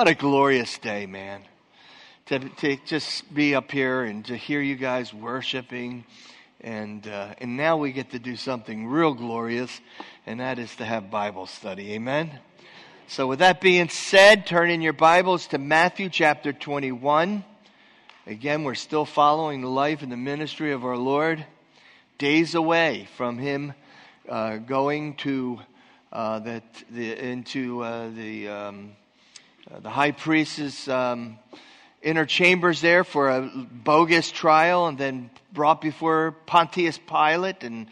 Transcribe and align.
What 0.00 0.08
a 0.08 0.14
glorious 0.14 0.78
day, 0.78 1.04
man. 1.04 1.42
To, 2.28 2.38
to 2.38 2.78
just 2.86 3.34
be 3.34 3.54
up 3.54 3.70
here 3.70 4.04
and 4.04 4.24
to 4.24 4.34
hear 4.34 4.62
you 4.62 4.74
guys 4.74 5.12
worshiping. 5.12 6.06
And, 6.62 7.06
uh, 7.06 7.34
and 7.36 7.58
now 7.58 7.76
we 7.76 7.92
get 7.92 8.12
to 8.12 8.18
do 8.18 8.34
something 8.34 8.86
real 8.86 9.12
glorious, 9.12 9.78
and 10.24 10.40
that 10.40 10.58
is 10.58 10.74
to 10.76 10.86
have 10.86 11.10
Bible 11.10 11.44
study. 11.44 11.92
Amen? 11.92 12.30
So, 13.08 13.26
with 13.26 13.40
that 13.40 13.60
being 13.60 13.90
said, 13.90 14.46
turn 14.46 14.70
in 14.70 14.80
your 14.80 14.94
Bibles 14.94 15.48
to 15.48 15.58
Matthew 15.58 16.08
chapter 16.08 16.54
21. 16.54 17.44
Again, 18.26 18.64
we're 18.64 18.74
still 18.76 19.04
following 19.04 19.60
the 19.60 19.68
life 19.68 20.00
and 20.00 20.10
the 20.10 20.16
ministry 20.16 20.72
of 20.72 20.82
our 20.82 20.96
Lord, 20.96 21.44
days 22.16 22.54
away 22.54 23.06
from 23.18 23.36
Him 23.36 23.74
uh, 24.30 24.56
going 24.56 25.16
to 25.16 25.60
uh, 26.10 26.38
that 26.38 26.64
the, 26.90 27.22
into 27.22 27.82
uh, 27.82 28.08
the 28.08 28.48
um, 28.48 28.92
the 29.78 29.90
high 29.90 30.10
priest's 30.10 30.88
um, 30.88 31.38
inner 32.02 32.26
chambers 32.26 32.80
there 32.80 33.04
for 33.04 33.30
a 33.30 33.42
bogus 33.70 34.30
trial 34.30 34.88
and 34.88 34.98
then 34.98 35.30
brought 35.52 35.80
before 35.80 36.32
Pontius 36.46 36.98
Pilate 36.98 37.62
and, 37.62 37.86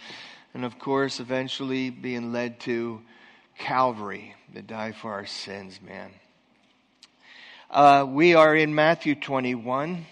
and 0.54 0.64
of 0.64 0.78
course, 0.78 1.20
eventually 1.20 1.90
being 1.90 2.32
led 2.32 2.58
to 2.60 3.00
Calvary 3.58 4.34
to 4.54 4.62
die 4.62 4.92
for 4.92 5.12
our 5.12 5.26
sins, 5.26 5.78
man. 5.80 6.10
Uh, 7.70 8.04
we 8.08 8.34
are 8.34 8.56
in 8.56 8.74
Matthew 8.74 9.14
21. 9.14 10.06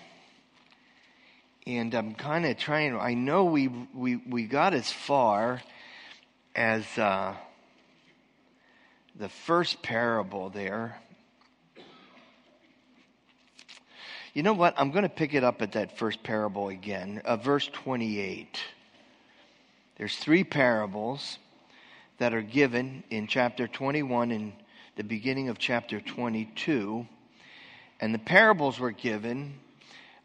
And 1.67 1.95
I'm 1.95 2.15
kind 2.15 2.47
of 2.47 2.57
trying, 2.59 2.97
I 2.97 3.15
know 3.15 3.47
we, 3.47 3.67
we, 3.93 4.17
we 4.17 4.45
got 4.45 4.73
as 4.73 4.93
far 4.93 5.63
as 6.55 6.87
uh, 6.97 7.35
the 9.17 9.29
first 9.29 9.83
parable 9.83 10.49
there 10.49 11.01
You 14.37 14.43
know 14.43 14.53
what? 14.53 14.75
I'm 14.77 14.91
going 14.91 15.05
to 15.05 15.09
pick 15.09 15.33
it 15.33 15.43
up 15.43 15.63
at 15.63 15.73
that 15.73 15.97
first 15.97 16.23
parable 16.23 16.69
again, 16.69 17.23
uh, 17.25 17.39
verse 17.39 17.71
28. 17.73 18.61
There's 19.97 20.15
three 20.15 20.45
parables 20.45 21.39
that 22.19 22.35
are 22.35 22.43
given 22.43 23.03
in 23.09 23.29
chapter 23.29 23.67
21 23.67 24.33
and 24.33 24.53
the 24.97 25.05
beginning 25.05 25.49
of 25.49 25.57
chapter 25.57 26.03
22. 26.03 27.07
And 27.99 28.13
the 28.13 28.19
parables 28.19 28.79
were 28.79 28.91
given 28.91 29.55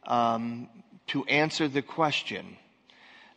um, 0.06 0.68
to 1.08 1.24
answer 1.24 1.70
the 1.70 1.82
question 1.82 2.58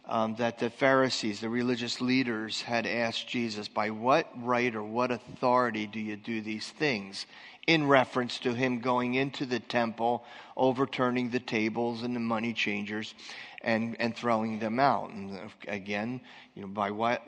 um, 0.06 0.34
that 0.38 0.58
the 0.58 0.70
Pharisees, 0.70 1.38
the 1.38 1.48
religious 1.48 2.00
leaders, 2.00 2.62
had 2.62 2.84
asked 2.84 3.28
Jesus 3.28 3.68
by 3.68 3.90
what 3.90 4.28
right 4.42 4.74
or 4.74 4.82
what 4.82 5.12
authority 5.12 5.86
do 5.86 6.00
you 6.00 6.16
do 6.16 6.40
these 6.40 6.68
things? 6.68 7.26
In 7.66 7.86
reference 7.86 8.38
to 8.40 8.52
him 8.52 8.80
going 8.80 9.14
into 9.14 9.46
the 9.46 9.60
temple, 9.60 10.24
overturning 10.56 11.30
the 11.30 11.40
tables 11.40 12.02
and 12.02 12.14
the 12.14 12.20
money 12.20 12.52
changers, 12.52 13.14
and, 13.62 13.96
and 13.98 14.14
throwing 14.14 14.58
them 14.58 14.78
out. 14.78 15.10
And 15.10 15.38
again, 15.66 16.20
you 16.54 16.62
know, 16.62 16.68
by 16.68 16.90
what, 16.90 17.22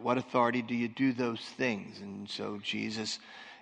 what 0.00 0.18
authority 0.18 0.62
do 0.62 0.74
you 0.74 0.88
do 0.88 1.12
those 1.12 1.40
things? 1.40 2.00
And 2.00 2.28
so 2.28 2.60
Jesus 2.62 3.18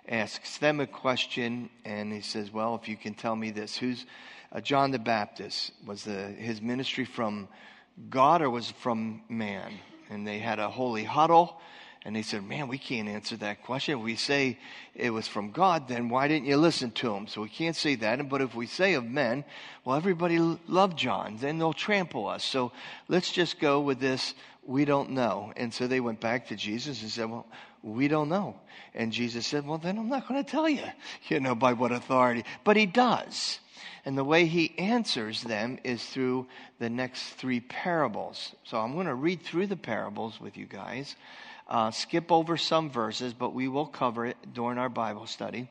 asks 0.07 0.57
them 0.59 0.79
a 0.79 0.87
question, 0.87 1.69
and 1.85 2.11
he 2.11 2.21
says, 2.21 2.51
Well, 2.51 2.75
if 2.75 2.87
you 2.87 2.97
can 2.97 3.13
tell 3.13 3.35
me 3.35 3.51
this, 3.51 3.75
who's 3.75 4.05
uh, 4.51 4.61
John 4.61 4.91
the 4.91 4.99
Baptist? 4.99 5.71
Was 5.85 6.03
the, 6.03 6.27
his 6.27 6.61
ministry 6.61 7.05
from 7.05 7.47
God 8.09 8.41
or 8.41 8.49
was 8.49 8.69
from 8.69 9.21
man? 9.29 9.73
And 10.09 10.27
they 10.27 10.39
had 10.39 10.59
a 10.59 10.69
holy 10.69 11.03
huddle 11.03 11.59
and 12.03 12.15
they 12.15 12.23
said, 12.23 12.43
Man, 12.43 12.67
we 12.67 12.77
can't 12.77 13.07
answer 13.07 13.35
that 13.37 13.63
question. 13.63 13.99
If 13.99 14.03
we 14.03 14.15
say 14.15 14.57
it 14.95 15.11
was 15.11 15.27
from 15.27 15.51
God, 15.51 15.87
then 15.87 16.09
why 16.09 16.27
didn't 16.27 16.47
you 16.47 16.57
listen 16.57 16.91
to 16.91 17.13
him? 17.13 17.27
So 17.27 17.41
we 17.41 17.49
can't 17.49 17.75
say 17.75 17.95
that. 17.95 18.27
But 18.27 18.41
if 18.41 18.55
we 18.55 18.65
say 18.65 18.95
of 18.95 19.05
men, 19.05 19.43
well, 19.85 19.95
everybody 19.95 20.39
loved 20.39 20.97
John, 20.97 21.37
then 21.39 21.59
they'll 21.59 21.73
trample 21.73 22.27
us. 22.27 22.43
So 22.43 22.71
let's 23.07 23.31
just 23.31 23.59
go 23.59 23.81
with 23.81 23.99
this, 23.99 24.33
we 24.65 24.83
don't 24.83 25.11
know. 25.11 25.53
And 25.55 25.71
so 25.71 25.87
they 25.87 25.99
went 25.99 26.19
back 26.19 26.47
to 26.47 26.55
Jesus 26.55 27.01
and 27.03 27.11
said, 27.11 27.29
Well, 27.29 27.45
we 27.83 28.07
don't 28.07 28.29
know. 28.29 28.55
And 28.95 29.11
Jesus 29.11 29.45
said, 29.45 29.67
Well, 29.67 29.77
then 29.77 29.99
I'm 29.99 30.09
not 30.09 30.27
going 30.27 30.43
to 30.43 30.49
tell 30.49 30.67
you, 30.67 30.83
you 31.27 31.39
know, 31.39 31.53
by 31.53 31.73
what 31.73 31.91
authority. 31.91 32.45
But 32.63 32.77
he 32.77 32.87
does. 32.87 33.59
And 34.05 34.17
the 34.17 34.23
way 34.23 34.47
he 34.47 34.73
answers 34.79 35.43
them 35.43 35.77
is 35.83 36.03
through 36.03 36.47
the 36.79 36.89
next 36.89 37.33
three 37.33 37.59
parables. 37.59 38.55
So 38.63 38.79
I'm 38.79 38.95
going 38.95 39.05
to 39.05 39.13
read 39.13 39.43
through 39.43 39.67
the 39.67 39.77
parables 39.77 40.41
with 40.41 40.57
you 40.57 40.65
guys 40.65 41.15
uh, 41.71 41.89
skip 41.89 42.33
over 42.33 42.57
some 42.57 42.89
verses, 42.89 43.33
but 43.33 43.53
we 43.53 43.69
will 43.69 43.85
cover 43.85 44.25
it 44.25 44.35
during 44.53 44.77
our 44.77 44.89
Bible 44.89 45.25
study. 45.25 45.69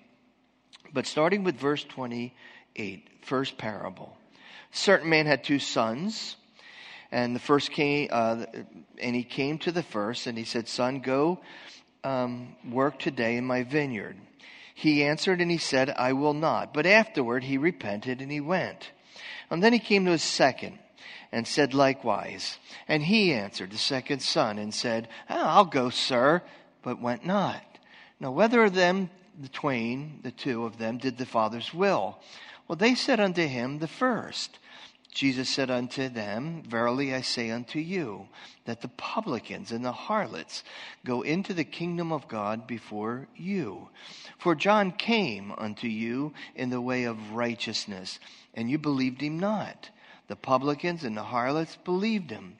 But 0.94 1.06
starting 1.06 1.44
with 1.44 1.56
verse 1.56 1.84
28, 1.84 3.06
first 3.22 3.58
parable. 3.58 4.16
Certain 4.72 5.10
man 5.10 5.26
had 5.26 5.44
two 5.44 5.58
sons, 5.58 6.36
and 7.12 7.36
the 7.36 7.40
first 7.40 7.70
came, 7.70 8.08
uh, 8.10 8.46
and 8.98 9.14
he 9.14 9.22
came 9.22 9.58
to 9.58 9.72
the 9.72 9.82
first, 9.82 10.26
and 10.26 10.38
he 10.38 10.44
said, 10.44 10.68
Son, 10.68 11.00
go 11.00 11.40
um, 12.02 12.56
work 12.66 12.98
today 12.98 13.36
in 13.36 13.44
my 13.44 13.62
vineyard. 13.62 14.16
He 14.74 15.04
answered 15.04 15.42
and 15.42 15.50
he 15.50 15.58
said, 15.58 15.90
I 15.90 16.14
will 16.14 16.32
not. 16.32 16.72
But 16.72 16.86
afterward 16.86 17.44
he 17.44 17.58
repented 17.58 18.22
and 18.22 18.32
he 18.32 18.40
went. 18.40 18.92
And 19.50 19.62
then 19.62 19.74
he 19.74 19.78
came 19.78 20.06
to 20.06 20.12
his 20.12 20.22
second 20.22 20.78
and 21.32 21.46
said 21.46 21.74
likewise. 21.74 22.58
And 22.88 23.02
he 23.02 23.32
answered, 23.32 23.70
the 23.70 23.78
second 23.78 24.20
son, 24.20 24.58
and 24.58 24.74
said, 24.74 25.08
oh, 25.28 25.44
I'll 25.44 25.64
go, 25.64 25.90
sir, 25.90 26.42
but 26.82 27.00
went 27.00 27.24
not. 27.24 27.62
Now, 28.18 28.32
whether 28.32 28.64
of 28.64 28.74
them, 28.74 29.10
the 29.40 29.48
twain, 29.48 30.20
the 30.22 30.32
two 30.32 30.64
of 30.64 30.78
them, 30.78 30.98
did 30.98 31.18
the 31.18 31.26
Father's 31.26 31.72
will? 31.72 32.18
Well, 32.68 32.76
they 32.76 32.94
said 32.94 33.20
unto 33.20 33.46
him, 33.46 33.78
the 33.78 33.88
first. 33.88 34.58
Jesus 35.12 35.48
said 35.48 35.70
unto 35.70 36.08
them, 36.08 36.62
Verily 36.62 37.12
I 37.14 37.22
say 37.22 37.50
unto 37.50 37.80
you, 37.80 38.28
that 38.64 38.80
the 38.80 38.88
publicans 38.88 39.72
and 39.72 39.84
the 39.84 39.92
harlots 39.92 40.62
go 41.04 41.22
into 41.22 41.52
the 41.52 41.64
kingdom 41.64 42.12
of 42.12 42.28
God 42.28 42.66
before 42.66 43.26
you. 43.34 43.88
For 44.38 44.54
John 44.54 44.92
came 44.92 45.52
unto 45.58 45.88
you 45.88 46.32
in 46.54 46.70
the 46.70 46.80
way 46.80 47.04
of 47.04 47.32
righteousness, 47.32 48.20
and 48.54 48.70
you 48.70 48.78
believed 48.78 49.20
him 49.20 49.40
not. 49.40 49.90
The 50.30 50.36
publicans 50.36 51.02
and 51.02 51.16
the 51.16 51.24
harlots 51.24 51.74
believed 51.84 52.30
him. 52.30 52.56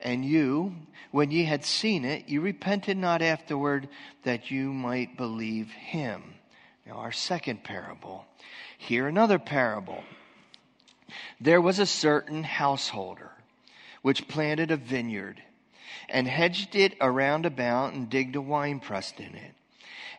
And 0.00 0.24
you, 0.24 0.74
when 1.12 1.30
ye 1.30 1.44
had 1.44 1.64
seen 1.64 2.04
it, 2.04 2.28
you 2.28 2.40
repented 2.40 2.96
not 2.96 3.22
afterward 3.22 3.88
that 4.24 4.50
you 4.50 4.72
might 4.72 5.16
believe 5.16 5.70
him. 5.70 6.34
Now, 6.84 6.94
our 6.94 7.12
second 7.12 7.62
parable. 7.62 8.26
Here, 8.76 9.06
another 9.06 9.38
parable. 9.38 10.02
There 11.40 11.60
was 11.60 11.78
a 11.78 11.86
certain 11.86 12.42
householder 12.42 13.30
which 14.02 14.26
planted 14.26 14.72
a 14.72 14.76
vineyard 14.76 15.40
and 16.08 16.26
hedged 16.26 16.74
it 16.74 16.96
around 17.00 17.46
about 17.46 17.92
and 17.92 18.10
digged 18.10 18.34
a 18.34 18.40
winepress 18.40 19.14
in 19.18 19.36
it 19.36 19.54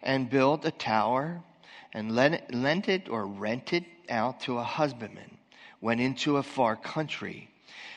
and 0.02 0.30
built 0.30 0.64
a 0.64 0.72
tower 0.72 1.44
and 1.92 2.16
lent 2.16 2.88
it 2.88 3.10
or 3.10 3.26
rented 3.26 3.84
out 4.10 4.40
to 4.40 4.60
a 4.60 4.64
husbandman 4.64 5.36
went 5.82 6.02
into 6.02 6.38
a 6.38 6.44
far 6.44 6.76
country. 6.76 7.50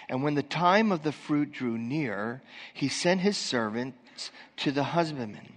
And 0.08 0.22
when 0.22 0.34
the 0.34 0.42
time 0.42 0.90
of 0.90 1.02
the 1.02 1.12
fruit 1.12 1.52
drew 1.52 1.76
near, 1.76 2.42
he 2.72 2.88
sent 2.88 3.20
his 3.20 3.36
servants 3.36 4.30
to 4.58 4.72
the 4.72 4.84
husbandmen, 4.84 5.52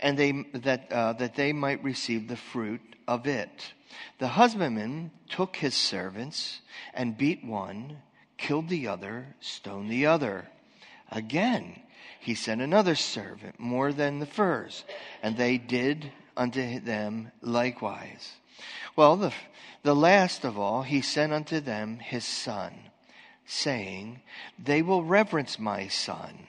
and 0.00 0.18
they, 0.18 0.32
that, 0.54 0.92
uh, 0.92 1.12
that 1.14 1.34
they 1.34 1.52
might 1.52 1.82
receive 1.82 2.28
the 2.28 2.36
fruit 2.36 2.80
of 3.06 3.26
it. 3.26 3.72
The 4.18 4.28
husbandman 4.28 5.10
took 5.28 5.56
his 5.56 5.74
servants 5.74 6.60
and 6.94 7.18
beat 7.18 7.44
one, 7.44 7.98
killed 8.36 8.68
the 8.68 8.86
other, 8.88 9.34
stoned 9.40 9.90
the 9.90 10.06
other. 10.06 10.48
Again, 11.10 11.80
he 12.20 12.34
sent 12.34 12.60
another 12.60 12.94
servant, 12.94 13.58
more 13.58 13.92
than 13.92 14.18
the 14.18 14.26
first, 14.26 14.84
and 15.22 15.36
they 15.36 15.58
did 15.58 16.12
unto 16.36 16.80
them 16.80 17.32
likewise. 17.40 18.34
Well, 18.98 19.16
the, 19.16 19.32
the 19.84 19.94
last 19.94 20.44
of 20.44 20.58
all, 20.58 20.82
he 20.82 21.02
sent 21.02 21.32
unto 21.32 21.60
them 21.60 22.00
his 22.00 22.24
son, 22.24 22.72
saying, 23.46 24.22
They 24.58 24.82
will 24.82 25.04
reverence 25.04 25.56
my 25.56 25.86
son. 25.86 26.48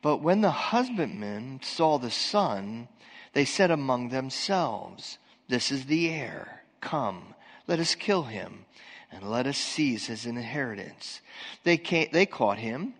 But 0.00 0.22
when 0.22 0.40
the 0.40 0.50
husbandmen 0.50 1.60
saw 1.62 1.98
the 1.98 2.10
son, 2.10 2.88
they 3.34 3.44
said 3.44 3.70
among 3.70 4.08
themselves, 4.08 5.18
This 5.48 5.70
is 5.70 5.84
the 5.84 6.08
heir. 6.08 6.62
Come, 6.80 7.34
let 7.66 7.80
us 7.80 7.94
kill 7.94 8.22
him, 8.22 8.64
and 9.12 9.30
let 9.30 9.46
us 9.46 9.58
seize 9.58 10.06
his 10.06 10.24
inheritance. 10.24 11.20
They, 11.64 11.76
came, 11.76 12.08
they 12.14 12.24
caught 12.24 12.56
him, 12.56 12.94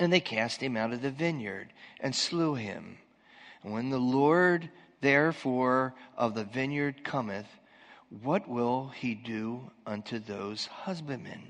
and 0.00 0.12
they 0.12 0.18
cast 0.18 0.60
him 0.60 0.76
out 0.76 0.92
of 0.92 1.00
the 1.00 1.12
vineyard, 1.12 1.72
and 2.00 2.12
slew 2.12 2.56
him. 2.56 2.98
And 3.62 3.72
when 3.72 3.90
the 3.90 4.00
Lord 4.00 4.68
therefore 5.00 5.94
of 6.16 6.34
the 6.34 6.42
vineyard 6.42 7.04
cometh, 7.04 7.46
what 8.10 8.48
will 8.48 8.88
he 8.88 9.14
do 9.14 9.70
unto 9.86 10.18
those 10.18 10.66
husbandmen? 10.66 11.42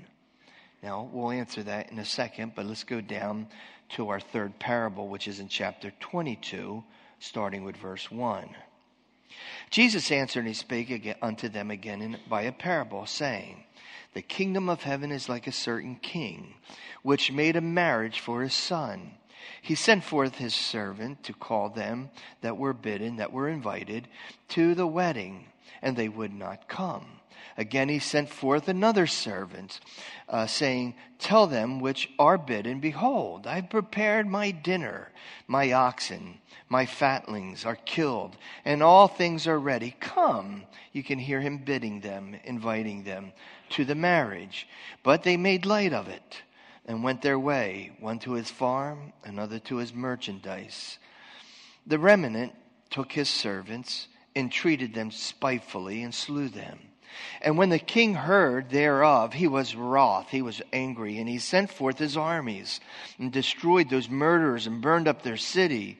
Now, 0.83 1.09
we'll 1.11 1.31
answer 1.31 1.63
that 1.63 1.91
in 1.91 1.99
a 1.99 2.05
second, 2.05 2.53
but 2.55 2.65
let's 2.65 2.83
go 2.83 3.01
down 3.01 3.47
to 3.89 4.09
our 4.09 4.19
third 4.19 4.59
parable, 4.59 5.07
which 5.07 5.27
is 5.27 5.39
in 5.39 5.47
chapter 5.47 5.91
22, 5.99 6.83
starting 7.19 7.63
with 7.63 7.75
verse 7.77 8.09
1. 8.11 8.49
Jesus 9.69 10.11
answered 10.11 10.39
and 10.39 10.47
he 10.47 10.53
spake 10.53 11.17
unto 11.21 11.49
them 11.49 11.69
again 11.71 12.17
by 12.27 12.43
a 12.43 12.51
parable, 12.51 13.05
saying, 13.05 13.63
The 14.13 14.21
kingdom 14.21 14.69
of 14.69 14.83
heaven 14.83 15.11
is 15.11 15.29
like 15.29 15.47
a 15.47 15.51
certain 15.51 15.95
king, 15.95 16.55
which 17.03 17.31
made 17.31 17.55
a 17.55 17.61
marriage 17.61 18.19
for 18.19 18.41
his 18.41 18.53
son. 18.53 19.11
He 19.61 19.75
sent 19.75 20.03
forth 20.03 20.35
his 20.35 20.53
servant 20.53 21.23
to 21.23 21.33
call 21.33 21.69
them 21.69 22.09
that 22.41 22.57
were 22.57 22.73
bidden, 22.73 23.17
that 23.17 23.31
were 23.31 23.49
invited, 23.49 24.07
to 24.49 24.75
the 24.75 24.87
wedding, 24.87 25.47
and 25.81 25.95
they 25.95 26.09
would 26.09 26.33
not 26.33 26.67
come. 26.67 27.05
Again, 27.57 27.89
he 27.89 27.99
sent 27.99 28.29
forth 28.29 28.67
another 28.67 29.07
servant, 29.07 29.79
uh, 30.27 30.47
saying, 30.47 30.95
Tell 31.19 31.47
them 31.47 31.79
which 31.79 32.09
are 32.17 32.37
bidden, 32.37 32.79
Behold, 32.79 33.47
I 33.47 33.55
have 33.55 33.69
prepared 33.69 34.27
my 34.27 34.51
dinner. 34.51 35.11
My 35.47 35.71
oxen, 35.71 36.39
my 36.69 36.85
fatlings 36.85 37.65
are 37.65 37.75
killed, 37.75 38.37
and 38.63 38.81
all 38.81 39.07
things 39.07 39.47
are 39.47 39.59
ready. 39.59 39.95
Come. 39.99 40.63
You 40.93 41.03
can 41.03 41.19
hear 41.19 41.41
him 41.41 41.59
bidding 41.59 41.99
them, 42.01 42.35
inviting 42.43 43.03
them 43.03 43.33
to 43.71 43.85
the 43.85 43.95
marriage. 43.95 44.67
But 45.03 45.23
they 45.23 45.37
made 45.37 45.65
light 45.65 45.93
of 45.93 46.07
it 46.07 46.41
and 46.85 47.03
went 47.03 47.21
their 47.21 47.39
way, 47.39 47.91
one 47.99 48.19
to 48.19 48.33
his 48.33 48.49
farm, 48.49 49.13
another 49.23 49.59
to 49.59 49.77
his 49.77 49.93
merchandise. 49.93 50.97
The 51.85 51.99
remnant 51.99 52.53
took 52.89 53.11
his 53.11 53.29
servants, 53.29 54.07
entreated 54.35 54.93
them 54.93 55.11
spitefully, 55.11 56.03
and 56.03 56.13
slew 56.13 56.49
them. 56.49 56.79
And 57.41 57.57
when 57.57 57.69
the 57.69 57.79
king 57.79 58.13
heard 58.13 58.69
thereof, 58.69 59.33
he 59.33 59.47
was 59.47 59.75
wroth, 59.75 60.29
he 60.29 60.41
was 60.41 60.61
angry, 60.71 61.17
and 61.17 61.27
he 61.27 61.39
sent 61.39 61.71
forth 61.71 61.97
his 61.97 62.17
armies 62.17 62.79
and 63.17 63.31
destroyed 63.31 63.89
those 63.89 64.09
murderers 64.09 64.67
and 64.67 64.81
burned 64.81 65.07
up 65.07 65.21
their 65.21 65.37
city. 65.37 65.99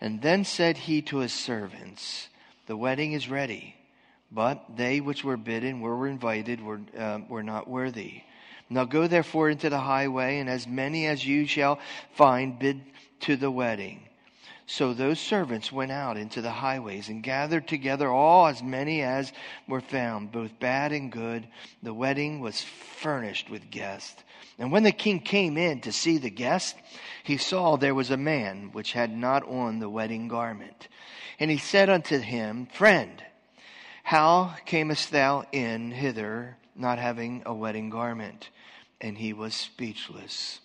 And 0.00 0.20
then 0.20 0.44
said 0.44 0.76
he 0.76 1.02
to 1.02 1.18
his 1.18 1.32
servants, 1.32 2.28
The 2.66 2.76
wedding 2.76 3.12
is 3.12 3.28
ready, 3.28 3.76
but 4.30 4.76
they 4.76 5.00
which 5.00 5.24
were 5.24 5.36
bidden, 5.36 5.80
were 5.80 6.06
invited, 6.06 6.60
were, 6.60 6.80
uh, 6.96 7.20
were 7.28 7.42
not 7.42 7.68
worthy. 7.68 8.22
Now 8.68 8.84
go 8.84 9.06
therefore 9.06 9.50
into 9.50 9.70
the 9.70 9.80
highway, 9.80 10.38
and 10.38 10.48
as 10.48 10.66
many 10.66 11.06
as 11.06 11.24
you 11.24 11.46
shall 11.46 11.78
find, 12.12 12.58
bid 12.58 12.80
to 13.20 13.36
the 13.36 13.50
wedding. 13.50 14.08
So 14.66 14.94
those 14.94 15.20
servants 15.20 15.70
went 15.70 15.92
out 15.92 16.16
into 16.16 16.40
the 16.40 16.50
highways 16.50 17.10
and 17.10 17.22
gathered 17.22 17.68
together 17.68 18.08
all 18.08 18.46
as 18.46 18.62
many 18.62 19.02
as 19.02 19.32
were 19.68 19.82
found, 19.82 20.32
both 20.32 20.58
bad 20.58 20.92
and 20.92 21.12
good. 21.12 21.46
The 21.82 21.92
wedding 21.92 22.40
was 22.40 22.62
furnished 22.62 23.50
with 23.50 23.70
guests. 23.70 24.22
And 24.58 24.72
when 24.72 24.82
the 24.82 24.92
king 24.92 25.20
came 25.20 25.58
in 25.58 25.80
to 25.82 25.92
see 25.92 26.16
the 26.16 26.30
guests, 26.30 26.74
he 27.24 27.36
saw 27.36 27.76
there 27.76 27.94
was 27.94 28.10
a 28.10 28.16
man 28.16 28.70
which 28.72 28.92
had 28.92 29.14
not 29.14 29.46
on 29.46 29.80
the 29.80 29.90
wedding 29.90 30.28
garment. 30.28 30.88
And 31.38 31.50
he 31.50 31.58
said 31.58 31.90
unto 31.90 32.18
him, 32.18 32.66
Friend, 32.66 33.22
how 34.02 34.54
camest 34.64 35.10
thou 35.10 35.44
in 35.52 35.90
hither 35.90 36.56
not 36.74 36.98
having 36.98 37.42
a 37.44 37.54
wedding 37.54 37.90
garment? 37.90 38.48
And 39.00 39.18
he 39.18 39.32
was 39.32 39.54
speechless. 39.54 40.60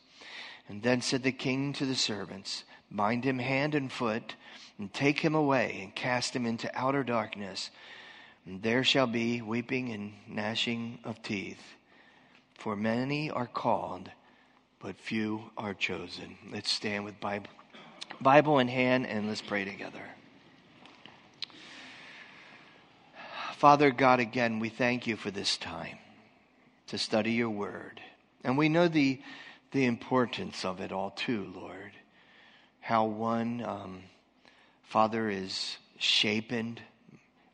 And 0.69 0.83
then 0.83 1.01
said 1.01 1.23
the 1.23 1.31
king 1.31 1.73
to 1.73 1.85
the 1.85 1.95
servants, 1.95 2.63
bind 2.91 3.23
him 3.23 3.39
hand 3.39 3.75
and 3.75 3.91
foot, 3.91 4.35
and 4.77 4.93
take 4.93 5.19
him 5.19 5.35
away, 5.35 5.79
and 5.81 5.93
cast 5.93 6.35
him 6.35 6.45
into 6.45 6.71
outer 6.77 7.03
darkness. 7.03 7.69
And 8.45 8.61
there 8.61 8.83
shall 8.83 9.07
be 9.07 9.41
weeping 9.41 9.91
and 9.91 10.13
gnashing 10.27 10.99
of 11.03 11.21
teeth. 11.21 11.61
For 12.55 12.75
many 12.75 13.29
are 13.29 13.47
called, 13.47 14.09
but 14.79 14.99
few 14.99 15.43
are 15.57 15.73
chosen. 15.73 16.37
Let's 16.51 16.71
stand 16.71 17.05
with 17.05 17.19
Bible, 17.19 17.49
Bible 18.21 18.59
in 18.59 18.67
hand 18.67 19.07
and 19.07 19.27
let's 19.27 19.41
pray 19.41 19.65
together. 19.65 20.03
Father 23.55 23.91
God, 23.91 24.21
again, 24.21 24.59
we 24.59 24.69
thank 24.69 25.05
you 25.05 25.17
for 25.17 25.31
this 25.31 25.57
time 25.57 25.97
to 26.87 26.97
study 26.97 27.33
your 27.33 27.49
word. 27.49 27.99
And 28.43 28.57
we 28.57 28.69
know 28.69 28.87
the, 28.87 29.21
the 29.71 29.85
importance 29.85 30.63
of 30.63 30.79
it 30.79 30.93
all, 30.93 31.11
too, 31.11 31.51
Lord 31.53 31.91
how 32.89 33.05
one 33.05 33.63
um, 33.67 34.01
father 34.81 35.29
is 35.29 35.77
shapen, 35.99 36.79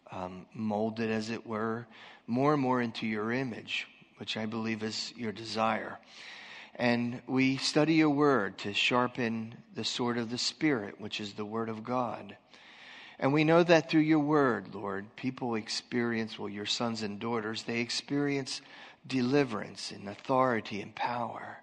um, 0.09 0.45
molded, 0.53 1.11
as 1.11 1.29
it 1.29 1.45
were, 1.45 1.85
more 2.25 2.53
and 2.53 2.61
more 2.61 2.81
into 2.81 3.05
your 3.05 3.33
image, 3.33 3.85
which 4.15 4.37
I 4.37 4.45
believe 4.45 4.81
is 4.81 5.13
your 5.17 5.33
desire. 5.33 5.99
And 6.75 7.21
we 7.27 7.57
study 7.57 7.95
your 7.95 8.11
word 8.11 8.57
to 8.59 8.71
sharpen 8.71 9.55
the 9.75 9.83
sword 9.83 10.17
of 10.17 10.29
the 10.29 10.37
Spirit, 10.37 11.01
which 11.01 11.19
is 11.19 11.33
the 11.33 11.43
word 11.43 11.67
of 11.67 11.83
God. 11.83 12.37
And 13.19 13.33
we 13.33 13.43
know 13.43 13.61
that 13.61 13.89
through 13.89 14.03
your 14.03 14.19
word, 14.19 14.73
Lord, 14.73 15.17
people 15.17 15.55
experience, 15.55 16.39
well, 16.39 16.47
your 16.47 16.65
sons 16.65 17.01
and 17.01 17.19
daughters, 17.19 17.63
they 17.63 17.81
experience 17.81 18.61
deliverance 19.05 19.91
and 19.91 20.07
authority 20.07 20.79
and 20.79 20.95
power. 20.95 21.57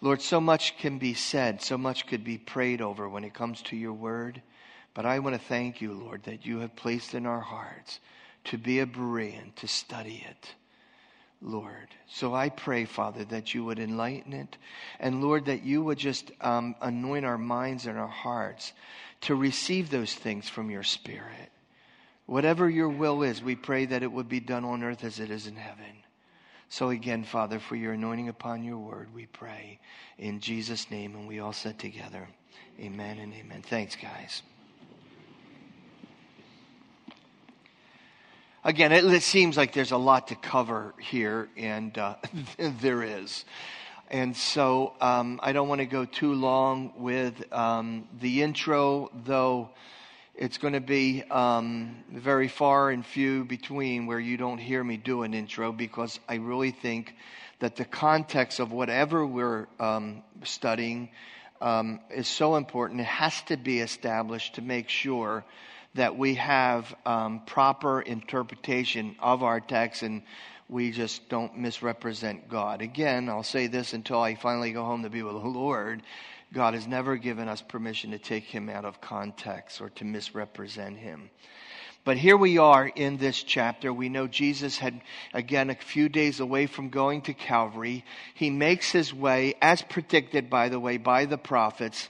Lord, 0.00 0.22
so 0.22 0.40
much 0.40 0.78
can 0.78 0.98
be 0.98 1.14
said, 1.14 1.60
so 1.60 1.76
much 1.76 2.06
could 2.06 2.24
be 2.24 2.38
prayed 2.38 2.80
over 2.80 3.08
when 3.08 3.24
it 3.24 3.34
comes 3.34 3.60
to 3.62 3.76
your 3.76 3.92
word. 3.92 4.40
But 4.94 5.06
I 5.06 5.18
want 5.18 5.34
to 5.34 5.46
thank 5.46 5.80
you, 5.80 5.92
Lord, 5.92 6.24
that 6.24 6.46
you 6.46 6.60
have 6.60 6.74
placed 6.74 7.14
in 7.14 7.26
our 7.26 7.40
hearts 7.40 8.00
to 8.44 8.58
be 8.58 8.80
a 8.80 8.86
Berean, 8.86 9.54
to 9.56 9.68
study 9.68 10.24
it, 10.28 10.54
Lord. 11.42 11.88
So 12.08 12.34
I 12.34 12.48
pray, 12.48 12.86
Father, 12.86 13.24
that 13.26 13.54
you 13.54 13.64
would 13.64 13.78
enlighten 13.78 14.32
it. 14.32 14.56
And 14.98 15.22
Lord, 15.22 15.46
that 15.46 15.62
you 15.62 15.82
would 15.82 15.98
just 15.98 16.32
um, 16.40 16.74
anoint 16.80 17.26
our 17.26 17.38
minds 17.38 17.86
and 17.86 17.98
our 17.98 18.08
hearts 18.08 18.72
to 19.22 19.34
receive 19.34 19.90
those 19.90 20.14
things 20.14 20.48
from 20.48 20.70
your 20.70 20.82
Spirit. 20.82 21.50
Whatever 22.26 22.70
your 22.70 22.88
will 22.88 23.22
is, 23.22 23.42
we 23.42 23.56
pray 23.56 23.84
that 23.86 24.02
it 24.02 24.10
would 24.10 24.28
be 24.28 24.40
done 24.40 24.64
on 24.64 24.82
earth 24.82 25.04
as 25.04 25.20
it 25.20 25.30
is 25.30 25.46
in 25.46 25.56
heaven. 25.56 25.99
So 26.70 26.90
again, 26.90 27.24
Father, 27.24 27.58
for 27.58 27.74
your 27.74 27.94
anointing 27.94 28.28
upon 28.28 28.62
your 28.62 28.78
word, 28.78 29.08
we 29.12 29.26
pray 29.26 29.80
in 30.18 30.38
Jesus' 30.38 30.88
name. 30.88 31.16
And 31.16 31.26
we 31.26 31.40
all 31.40 31.52
said 31.52 31.80
together, 31.80 32.28
Amen 32.78 33.18
and 33.18 33.34
amen. 33.34 33.62
Thanks, 33.62 33.96
guys. 33.96 34.42
Again, 38.62 38.92
it, 38.92 39.04
it 39.04 39.24
seems 39.24 39.56
like 39.56 39.72
there's 39.72 39.90
a 39.90 39.96
lot 39.96 40.28
to 40.28 40.36
cover 40.36 40.94
here, 41.00 41.48
and 41.56 41.98
uh, 41.98 42.14
there 42.58 43.02
is. 43.02 43.44
And 44.08 44.36
so 44.36 44.92
um, 45.00 45.40
I 45.42 45.52
don't 45.52 45.68
want 45.68 45.80
to 45.80 45.86
go 45.86 46.04
too 46.04 46.34
long 46.34 46.92
with 46.96 47.52
um, 47.52 48.06
the 48.20 48.42
intro, 48.42 49.10
though 49.24 49.70
it's 50.40 50.56
going 50.56 50.72
to 50.72 50.80
be 50.80 51.22
um, 51.24 51.94
very 52.10 52.48
far 52.48 52.88
and 52.88 53.04
few 53.04 53.44
between 53.44 54.06
where 54.06 54.18
you 54.18 54.38
don't 54.38 54.56
hear 54.56 54.82
me 54.82 54.96
do 54.96 55.22
an 55.22 55.34
intro 55.34 55.70
because 55.70 56.18
I 56.26 56.36
really 56.36 56.70
think 56.70 57.14
that 57.58 57.76
the 57.76 57.84
context 57.84 58.58
of 58.58 58.72
whatever 58.72 59.26
we're 59.26 59.68
um, 59.78 60.22
studying 60.44 61.10
um, 61.60 62.00
is 62.10 62.26
so 62.26 62.56
important. 62.56 63.02
It 63.02 63.06
has 63.06 63.42
to 63.42 63.58
be 63.58 63.80
established 63.80 64.54
to 64.54 64.62
make 64.62 64.88
sure 64.88 65.44
that 65.94 66.16
we 66.16 66.36
have 66.36 66.94
um, 67.04 67.42
proper 67.44 68.00
interpretation 68.00 69.16
of 69.20 69.42
our 69.42 69.60
text 69.60 70.02
and 70.02 70.22
we 70.70 70.90
just 70.90 71.28
don't 71.28 71.58
misrepresent 71.58 72.48
God. 72.48 72.80
Again, 72.80 73.28
I'll 73.28 73.42
say 73.42 73.66
this 73.66 73.92
until 73.92 74.22
I 74.22 74.36
finally 74.36 74.72
go 74.72 74.84
home 74.84 75.02
to 75.02 75.10
be 75.10 75.22
with 75.22 75.34
the 75.34 75.48
Lord. 75.48 76.00
God 76.52 76.74
has 76.74 76.86
never 76.86 77.16
given 77.16 77.48
us 77.48 77.62
permission 77.62 78.10
to 78.10 78.18
take 78.18 78.44
him 78.44 78.68
out 78.68 78.84
of 78.84 79.00
context 79.00 79.80
or 79.80 79.90
to 79.90 80.04
misrepresent 80.04 80.98
him. 80.98 81.30
But 82.02 82.16
here 82.16 82.36
we 82.36 82.56
are 82.58 82.86
in 82.86 83.18
this 83.18 83.42
chapter. 83.42 83.92
We 83.92 84.08
know 84.08 84.26
Jesus 84.26 84.78
had, 84.78 85.00
again, 85.34 85.68
a 85.68 85.74
few 85.74 86.08
days 86.08 86.40
away 86.40 86.66
from 86.66 86.88
going 86.88 87.22
to 87.22 87.34
Calvary. 87.34 88.04
He 88.34 88.48
makes 88.48 88.90
his 88.90 89.12
way, 89.12 89.54
as 89.60 89.82
predicted, 89.82 90.48
by 90.48 90.70
the 90.70 90.80
way, 90.80 90.96
by 90.96 91.26
the 91.26 91.38
prophets, 91.38 92.08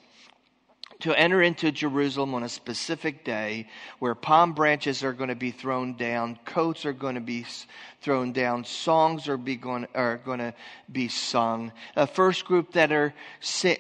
to 1.01 1.19
enter 1.19 1.43
into 1.43 1.73
Jerusalem 1.73 2.35
on 2.35 2.43
a 2.43 2.49
specific 2.49 3.25
day 3.25 3.69
where 3.99 4.15
palm 4.15 4.53
branches 4.53 5.03
are 5.03 5.13
going 5.13 5.29
to 5.29 5.35
be 5.35 5.51
thrown 5.51 5.95
down, 5.95 6.39
coats 6.45 6.85
are 6.85 6.93
going 6.93 7.15
to 7.15 7.21
be 7.21 7.45
thrown 8.01 8.33
down, 8.33 8.65
songs 8.65 9.29
are, 9.29 9.37
be 9.37 9.57
going, 9.57 9.87
are 9.95 10.19
going 10.19 10.39
to 10.39 10.55
be 10.91 11.09
sung. 11.09 11.73
The 11.95 12.07
first 12.07 12.45
group 12.45 12.73
that 12.73 12.93
are, 12.93 13.15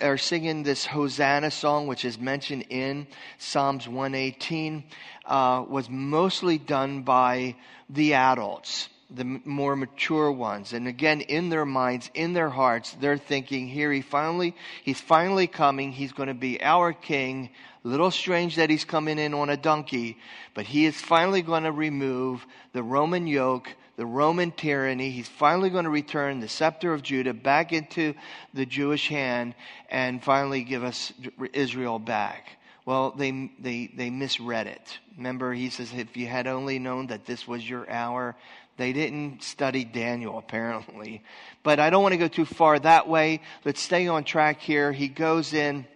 are 0.01 0.19
singing 0.19 0.63
this 0.63 0.87
Hosanna 0.87 1.51
song, 1.51 1.87
which 1.87 2.05
is 2.05 2.19
mentioned 2.19 2.67
in 2.71 3.07
Psalms 3.39 3.87
118, 3.87 4.85
uh, 5.27 5.65
was 5.69 5.89
mostly 5.89 6.59
done 6.59 7.03
by 7.03 7.57
the 7.89 8.15
adults 8.15 8.89
the 9.15 9.25
more 9.25 9.77
mature 9.77 10.31
ones. 10.31 10.73
And 10.73 10.87
again, 10.87 11.21
in 11.21 11.49
their 11.49 11.67
minds, 11.67 12.11
in 12.15 12.33
their 12.33 12.49
hearts, 12.49 12.97
they're 13.01 13.19
thinking, 13.19 13.69
here 13.69 13.93
he 13.93 14.03
finally, 14.03 14.55
he's 14.85 15.01
finally 15.01 15.47
coming. 15.47 15.93
He's 15.93 16.13
going 16.13 16.29
to 16.29 16.35
be 16.35 16.63
our 16.63 16.93
king. 16.93 17.51
Little 17.83 18.11
strange 18.11 18.57
that 18.57 18.71
he's 18.71 18.85
coming 18.85 19.19
in 19.19 19.33
on 19.33 19.49
a 19.49 19.57
donkey, 19.57 20.19
but 20.55 20.67
he 20.67 20.85
is 20.85 21.01
finally 21.01 21.41
going 21.41 21.63
to 21.63 21.73
remove 21.73 22.45
the 22.73 22.83
Roman 22.83 23.27
yoke, 23.27 23.75
the 23.97 24.05
Roman 24.05 24.51
tyranny. 24.51 25.11
He's 25.11 25.29
finally 25.29 25.71
going 25.71 25.85
to 25.85 25.91
return 25.91 26.41
the 26.41 26.49
scepter 26.49 26.93
of 26.93 27.03
Judah 27.03 27.33
back 27.33 27.73
into 27.73 28.15
the 28.53 28.67
Jewish 28.67 29.09
hand 29.09 29.55
and 29.89 30.23
finally 30.23 30.63
give 30.63 30.85
us 30.85 31.13
Israel 31.55 31.99
back. 31.99 32.59
Well, 32.85 33.13
they, 33.13 33.51
they, 33.59 33.91
they 33.95 34.11
misread 34.11 34.67
it. 34.67 34.99
Remember, 35.17 35.53
he 35.53 35.71
says, 35.71 35.93
if 35.95 36.17
you 36.17 36.27
had 36.27 36.47
only 36.47 36.79
known 36.79 37.09
that 37.09 37.25
this 37.25 37.47
was 37.47 37.69
your 37.69 37.89
hour, 37.91 38.37
they 38.81 38.95
didn't 38.95 39.43
study 39.43 39.85
Daniel, 39.85 40.39
apparently. 40.39 41.23
But 41.63 41.79
I 41.79 41.91
don't 41.91 42.03
want 42.03 42.13
to 42.13 42.19
go 42.19 42.29
too 42.29 42.47
far 42.47 42.79
that 42.79 43.09
way. 43.09 43.43
Let's 43.65 43.81
stay 43.81 44.07
on 44.09 44.25
track 44.25 44.61
here. 44.61 44.91
He 44.91 45.09
goes 45.09 45.53
in. 45.53 45.87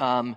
Um, 0.00 0.36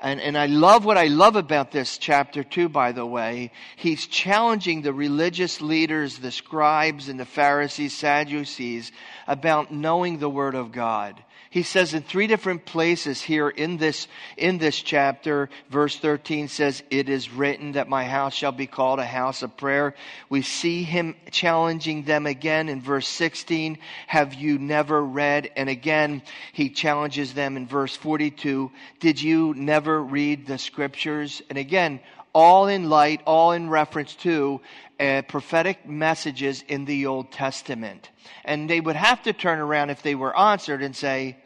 and, 0.00 0.20
and 0.20 0.36
I 0.36 0.46
love 0.46 0.84
what 0.84 0.96
I 0.96 1.06
love 1.06 1.36
about 1.36 1.70
this 1.70 1.98
chapter 1.98 2.42
too, 2.42 2.68
by 2.68 2.92
the 2.92 3.06
way. 3.06 3.52
He's 3.76 4.06
challenging 4.06 4.82
the 4.82 4.92
religious 4.92 5.60
leaders, 5.60 6.18
the 6.18 6.30
scribes 6.30 7.08
and 7.08 7.20
the 7.20 7.26
Pharisees, 7.26 7.96
Sadducees 7.96 8.92
about 9.26 9.72
knowing 9.72 10.18
the 10.18 10.30
Word 10.30 10.54
of 10.54 10.72
God. 10.72 11.22
He 11.50 11.64
says 11.64 11.94
in 11.94 12.04
three 12.04 12.28
different 12.28 12.64
places 12.64 13.20
here 13.20 13.48
in 13.48 13.76
this, 13.76 14.06
in 14.36 14.58
this 14.58 14.80
chapter, 14.80 15.50
verse 15.68 15.98
13 15.98 16.46
says, 16.46 16.80
It 16.90 17.08
is 17.08 17.32
written 17.32 17.72
that 17.72 17.88
my 17.88 18.04
house 18.04 18.34
shall 18.34 18.52
be 18.52 18.68
called 18.68 19.00
a 19.00 19.04
house 19.04 19.42
of 19.42 19.56
prayer. 19.56 19.96
We 20.28 20.42
see 20.42 20.84
him 20.84 21.16
challenging 21.32 22.04
them 22.04 22.26
again 22.26 22.68
in 22.68 22.80
verse 22.80 23.08
16. 23.08 23.78
Have 24.06 24.34
you 24.34 24.60
never 24.60 25.02
read? 25.02 25.50
And 25.56 25.68
again, 25.68 26.22
he 26.52 26.70
challenges 26.70 27.34
them 27.34 27.56
in 27.56 27.66
verse 27.66 27.96
42. 27.96 28.70
Did 29.00 29.20
you 29.20 29.52
never 29.54 29.89
read 29.98 30.46
the 30.46 30.58
scriptures? 30.58 31.40
And 31.48 31.58
again, 31.58 32.00
all 32.32 32.68
in 32.68 32.88
light, 32.88 33.22
all 33.26 33.52
in 33.52 33.68
reference 33.68 34.14
to 34.16 34.60
uh, 34.98 35.22
prophetic 35.22 35.88
messages 35.88 36.62
in 36.68 36.84
the 36.84 37.06
Old 37.06 37.32
Testament. 37.32 38.10
And 38.44 38.68
they 38.68 38.80
would 38.80 38.96
have 38.96 39.22
to 39.24 39.32
turn 39.32 39.58
around 39.58 39.90
if 39.90 40.02
they 40.02 40.14
were 40.14 40.36
answered 40.38 40.82
and 40.82 40.94
say, 40.94 41.36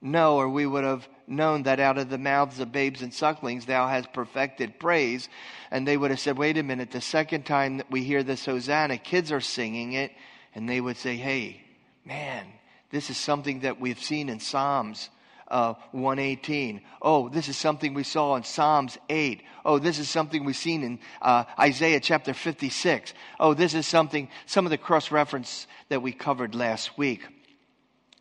No, 0.00 0.36
or 0.36 0.48
we 0.48 0.66
would 0.66 0.84
have 0.84 1.08
known 1.26 1.62
that 1.64 1.80
out 1.80 1.98
of 1.98 2.10
the 2.10 2.18
mouths 2.18 2.58
of 2.58 2.72
babes 2.72 3.02
and 3.02 3.12
sucklings 3.12 3.66
thou 3.66 3.86
hast 3.86 4.12
perfected 4.12 4.78
praise. 4.78 5.28
And 5.70 5.86
they 5.86 5.96
would 5.96 6.10
have 6.10 6.20
said, 6.20 6.38
Wait 6.38 6.58
a 6.58 6.62
minute, 6.62 6.90
the 6.90 7.00
second 7.00 7.46
time 7.46 7.76
that 7.78 7.90
we 7.90 8.02
hear 8.02 8.22
this 8.22 8.46
Hosanna, 8.46 8.98
kids 8.98 9.30
are 9.30 9.40
singing 9.40 9.92
it. 9.92 10.12
And 10.54 10.68
they 10.68 10.80
would 10.80 10.96
say, 10.96 11.16
Hey, 11.16 11.62
man, 12.04 12.46
this 12.90 13.10
is 13.10 13.16
something 13.16 13.60
that 13.60 13.80
we've 13.80 14.02
seen 14.02 14.28
in 14.28 14.40
Psalms 14.40 15.08
uh, 15.52 15.74
118. 15.92 16.80
Oh, 17.00 17.28
this 17.28 17.48
is 17.48 17.56
something 17.56 17.94
we 17.94 18.02
saw 18.02 18.34
in 18.36 18.42
Psalms 18.42 18.98
8. 19.08 19.42
Oh, 19.64 19.78
this 19.78 19.98
is 19.98 20.08
something 20.08 20.44
we've 20.44 20.56
seen 20.56 20.82
in 20.82 20.98
uh, 21.20 21.44
Isaiah 21.60 22.00
chapter 22.00 22.34
56. 22.34 23.12
Oh, 23.38 23.54
this 23.54 23.74
is 23.74 23.86
something, 23.86 24.28
some 24.46 24.66
of 24.66 24.70
the 24.70 24.78
cross 24.78 25.12
reference 25.12 25.66
that 25.90 26.02
we 26.02 26.12
covered 26.12 26.54
last 26.54 26.96
week. 26.96 27.22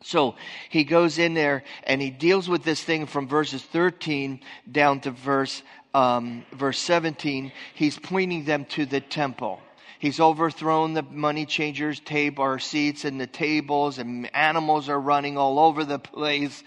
So 0.03 0.35
he 0.69 0.83
goes 0.83 1.17
in 1.17 1.33
there 1.33 1.63
and 1.83 2.01
he 2.01 2.09
deals 2.09 2.49
with 2.49 2.63
this 2.63 2.83
thing 2.83 3.05
from 3.05 3.27
verses 3.27 3.63
13 3.63 4.41
down 4.69 4.99
to 5.01 5.11
verse, 5.11 5.63
um, 5.93 6.43
verse 6.51 6.79
17. 6.79 7.51
He's 7.73 7.97
pointing 7.97 8.43
them 8.43 8.65
to 8.65 8.85
the 8.85 8.99
temple. 8.99 9.61
He's 10.01 10.19
overthrown 10.19 10.95
the 10.95 11.03
money 11.03 11.45
changers' 11.45 11.99
table 11.99 12.43
or 12.43 12.57
seats 12.57 13.05
and 13.05 13.21
the 13.21 13.27
tables, 13.27 13.99
and 13.99 14.35
animals 14.35 14.89
are 14.89 14.99
running 14.99 15.37
all 15.37 15.59
over 15.59 15.85
the 15.85 15.99
place. 15.99 16.63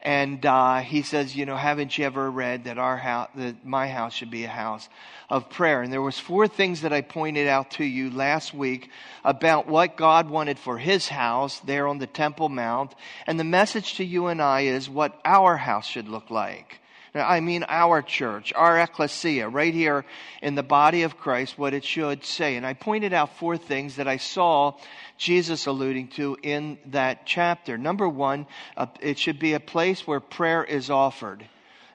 And 0.00 0.46
uh, 0.46 0.78
he 0.78 1.02
says, 1.02 1.36
you 1.36 1.44
know, 1.44 1.58
haven't 1.58 1.98
you 1.98 2.06
ever 2.06 2.30
read 2.30 2.64
that 2.64 2.78
our 2.78 2.96
house, 2.96 3.28
that 3.34 3.62
my 3.62 3.88
house 3.88 4.14
should 4.14 4.30
be 4.30 4.44
a 4.44 4.48
house 4.48 4.88
of 5.28 5.50
prayer? 5.50 5.82
And 5.82 5.92
there 5.92 6.00
was 6.00 6.18
four 6.18 6.48
things 6.48 6.80
that 6.80 6.94
I 6.94 7.02
pointed 7.02 7.46
out 7.46 7.72
to 7.72 7.84
you 7.84 8.08
last 8.08 8.54
week 8.54 8.88
about 9.22 9.68
what 9.68 9.98
God 9.98 10.30
wanted 10.30 10.58
for 10.58 10.78
His 10.78 11.08
house 11.08 11.60
there 11.60 11.86
on 11.88 11.98
the 11.98 12.06
Temple 12.06 12.48
Mount, 12.48 12.94
and 13.26 13.38
the 13.38 13.44
message 13.44 13.96
to 13.96 14.04
you 14.04 14.28
and 14.28 14.40
I 14.40 14.62
is 14.62 14.88
what 14.88 15.20
our 15.26 15.58
house 15.58 15.86
should 15.86 16.08
look 16.08 16.30
like. 16.30 16.80
I 17.14 17.40
mean 17.40 17.64
our 17.68 18.02
church, 18.02 18.52
our 18.54 18.78
ecclesia, 18.78 19.48
right 19.48 19.74
here 19.74 20.04
in 20.42 20.54
the 20.54 20.62
body 20.62 21.02
of 21.02 21.16
Christ, 21.16 21.58
what 21.58 21.74
it 21.74 21.84
should 21.84 22.24
say. 22.24 22.56
And 22.56 22.66
I 22.66 22.74
pointed 22.74 23.12
out 23.12 23.36
four 23.36 23.56
things 23.56 23.96
that 23.96 24.08
I 24.08 24.18
saw 24.18 24.74
Jesus 25.16 25.66
alluding 25.66 26.08
to 26.08 26.36
in 26.42 26.78
that 26.86 27.26
chapter. 27.26 27.78
Number 27.78 28.08
one, 28.08 28.46
uh, 28.76 28.86
it 29.00 29.18
should 29.18 29.38
be 29.38 29.54
a 29.54 29.60
place 29.60 30.06
where 30.06 30.20
prayer 30.20 30.64
is 30.64 30.90
offered. 30.90 31.44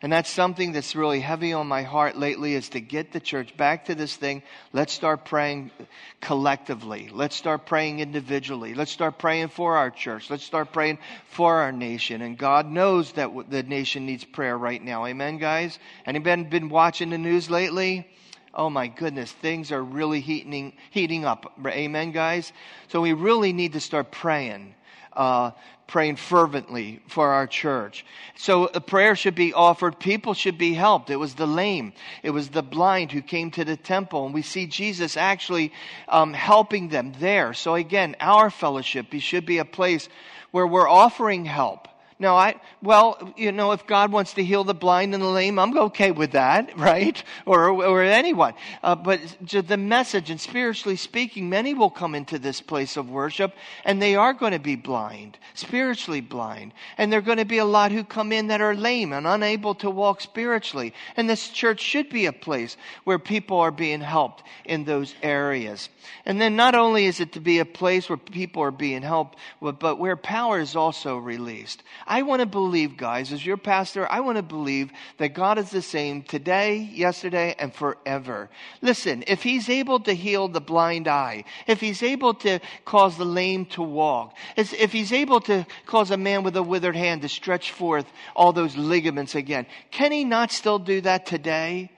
And 0.04 0.12
that's 0.12 0.30
something 0.30 0.74
that's 0.74 0.98
really 0.98 1.22
heavy 1.22 1.54
on 1.54 1.68
my 1.68 1.84
heart 1.84 2.18
lately 2.18 2.56
is 2.56 2.68
to 2.70 2.82
get 2.82 3.14
the 3.14 3.22
church 3.22 3.56
back 3.56 3.86
to 3.86 3.96
this 3.96 4.14
thing. 4.14 4.44
Let's 4.74 4.92
start 4.92 5.24
praying 5.24 5.72
collectively. 6.20 7.10
Let's 7.10 7.38
start 7.38 7.66
praying 7.66 8.02
individually. 8.02 8.74
Let's 8.74 8.92
start 8.92 9.18
praying 9.18 9.48
for 9.48 9.78
our 9.78 9.90
church. 9.90 10.30
Let's 10.30 10.44
start 10.44 10.74
praying 10.74 11.00
for 11.30 11.56
our 11.56 11.72
nation. 11.72 12.22
And 12.22 12.38
God 12.38 12.70
knows 12.70 13.14
that 13.14 13.32
the 13.50 13.64
nation 13.64 14.06
needs 14.06 14.26
prayer 14.26 14.58
right 14.58 14.84
now. 14.84 15.06
Amen, 15.06 15.38
guys? 15.38 15.80
Anybody 16.06 16.44
been 16.44 16.68
watching 16.68 17.10
the 17.10 17.18
news 17.18 17.50
lately? 17.50 18.06
Oh 18.54 18.70
my 18.70 18.88
goodness, 18.88 19.32
things 19.32 19.72
are 19.72 19.82
really 19.82 20.20
heating, 20.20 20.74
heating 20.92 21.24
up. 21.24 21.58
Amen, 21.66 22.12
guys? 22.12 22.52
So 22.90 23.00
we 23.00 23.14
really 23.14 23.54
need 23.54 23.72
to 23.72 23.80
start 23.80 24.12
praying. 24.12 24.76
Uh, 25.14 25.52
praying 25.94 26.16
fervently 26.16 27.00
for 27.08 27.30
our 27.30 27.46
church. 27.46 28.04
So 28.36 28.66
a 28.66 28.82
prayer 28.82 29.16
should 29.16 29.36
be 29.36 29.54
offered. 29.54 30.00
People 30.00 30.34
should 30.34 30.58
be 30.58 30.74
helped. 30.74 31.12
It 31.12 31.18
was 31.18 31.36
the 31.36 31.46
lame. 31.46 31.94
It 32.24 32.32
was 32.32 32.50
the 32.50 32.64
blind 32.64 33.12
who 33.12 33.22
came 33.22 33.52
to 33.52 33.64
the 33.64 33.78
temple. 33.78 34.26
And 34.26 34.34
we 34.34 34.42
see 34.42 34.66
Jesus 34.66 35.18
actually 35.18 35.72
um, 36.08 36.34
helping 36.34 36.90
them 36.90 37.14
there. 37.20 37.54
So 37.54 37.76
again, 37.76 38.16
our 38.20 38.50
fellowship 38.50 39.14
should 39.20 39.46
be 39.46 39.60
a 39.60 39.66
place 39.66 40.10
where 40.50 40.66
we're 40.66 40.90
offering 40.90 41.46
help. 41.46 41.88
No, 42.20 42.36
I, 42.36 42.56
well, 42.82 43.34
you 43.36 43.52
know, 43.52 43.72
if 43.72 43.88
God 43.88 44.12
wants 44.12 44.34
to 44.34 44.44
heal 44.44 44.64
the 44.64 44.74
blind 44.74 45.14
and 45.14 45.24
the 45.24 45.28
lame, 45.28 45.58
I'm 45.60 45.78
okay 45.78 46.12
with 46.12 46.32
that, 46.32 46.78
right? 46.78 47.22
Or, 47.46 47.70
or 47.70 48.04
anyone. 48.04 48.54
Uh, 48.84 48.96
but 48.96 49.20
the 49.42 49.78
message, 49.78 50.30
and 50.30 50.40
spiritually 50.40 50.96
speaking, 50.96 51.50
many 51.50 51.74
will 51.74 51.90
come 51.90 52.16
into 52.16 52.40
this 52.40 52.62
place 52.62 52.98
of 52.98 53.10
worship 53.10 53.54
and 53.86 54.02
they 54.02 54.16
are 54.16 54.34
going 54.34 54.54
to 54.54 54.60
be 54.60 54.76
blind, 54.76 55.38
spiritually 55.54 56.22
blind. 56.22 56.74
And 56.98 57.12
there 57.12 57.20
are 57.20 57.24
going 57.24 57.38
to 57.38 57.46
be 57.46 57.58
a 57.58 57.66
lot 57.66 57.92
who 57.92 58.04
come 58.04 58.32
in 58.32 58.48
that 58.48 58.62
are 58.62 58.76
lame 58.76 59.14
and 59.14 59.26
unable 59.28 59.76
to 59.76 59.90
walk 59.90 60.22
spiritually. 60.22 60.94
And 61.18 61.30
this 61.30 61.50
church 61.50 61.82
should 61.82 62.10
be 62.10 62.26
a 62.26 62.34
place 62.34 62.78
where 63.04 63.20
people 63.20 63.60
are 63.60 63.72
being 63.72 64.02
helped 64.02 64.44
in 64.66 64.86
those 64.86 65.14
areas. 65.22 65.90
And 66.26 66.40
then 66.40 66.56
not 66.56 66.76
only 66.76 67.06
is 67.06 67.20
it 67.20 67.34
to 67.34 67.40
be 67.40 67.60
a 67.60 67.66
place 67.66 68.10
where 68.10 68.18
people 68.18 68.64
are 68.64 68.72
being 68.72 69.02
helped, 69.02 69.38
but 69.62 70.00
where 70.00 70.16
power 70.16 70.60
is 70.60 70.76
also 70.76 71.18
released. 71.18 71.84
I 72.06 72.24
want 72.24 72.42
to 72.42 72.46
believe, 72.46 72.98
guys, 72.98 73.32
as 73.32 73.46
your 73.46 73.58
pastor, 73.58 74.10
I 74.12 74.20
want 74.20 74.38
to 74.38 74.44
believe 74.44 74.92
that 75.18 75.34
God 75.34 75.58
is 75.58 75.70
the 75.70 75.82
same 75.82 76.22
today, 76.24 76.78
yesterday, 76.78 77.56
and 77.58 77.74
forever. 77.74 78.50
Listen, 78.82 79.24
if 79.28 79.44
He's 79.44 79.70
able 79.70 80.00
to 80.02 80.14
heal 80.14 80.48
the 80.48 80.62
blind 80.62 81.08
eye, 81.08 81.46
if 81.68 81.80
He's 81.80 82.04
able 82.04 82.34
to 82.36 82.60
cause 82.86 83.18
the 83.18 83.26
lame 83.26 83.66
to 83.68 83.82
walk, 83.82 84.36
if 84.58 84.92
He's 84.92 85.12
able 85.12 85.42
to 85.42 85.66
cause 85.86 86.12
a 86.12 86.18
man 86.18 86.44
with 86.44 86.56
a 86.56 86.64
withered 86.64 86.96
hand 86.96 87.22
to 87.22 87.30
stretch 87.30 87.72
forth 87.72 88.06
all 88.36 88.54
those 88.54 88.76
ligaments 88.76 89.36
again, 89.36 89.66
can 89.92 90.12
He 90.12 90.24
not 90.24 90.52
still 90.52 90.80
do 90.80 91.02
that 91.02 91.26
today? 91.26 91.92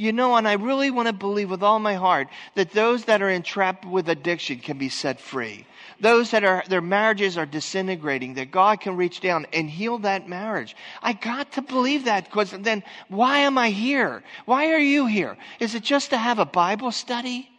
You 0.00 0.12
know, 0.12 0.36
and 0.36 0.48
I 0.48 0.54
really 0.54 0.90
want 0.90 1.08
to 1.08 1.12
believe 1.12 1.50
with 1.50 1.62
all 1.62 1.78
my 1.78 1.94
heart 1.94 2.28
that 2.54 2.72
those 2.72 3.04
that 3.04 3.20
are 3.20 3.28
entrapped 3.30 3.84
with 3.84 4.08
addiction 4.08 4.58
can 4.58 4.78
be 4.78 4.88
set 4.88 5.20
free 5.20 5.66
those 6.00 6.30
that 6.30 6.44
are, 6.44 6.64
their 6.68 6.80
marriages 6.80 7.36
are 7.36 7.46
disintegrating, 7.46 8.34
that 8.34 8.50
God 8.50 8.80
can 8.80 8.96
reach 8.96 9.20
down 9.20 9.46
and 9.52 9.68
heal 9.68 9.98
that 9.98 10.28
marriage. 10.28 10.74
I 11.02 11.12
got 11.12 11.52
to 11.52 11.62
believe 11.62 12.04
that 12.04 12.24
because 12.24 12.50
then 12.52 12.82
why 13.08 13.38
am 13.38 13.58
I 13.58 13.70
here? 13.70 14.22
Why 14.46 14.72
are 14.72 14.78
you 14.78 15.06
here? 15.06 15.36
Is 15.60 15.74
it 15.74 15.82
just 15.82 16.10
to 16.10 16.16
have 16.16 16.38
a 16.38 16.46
Bible 16.46 16.90
study? 16.90 17.49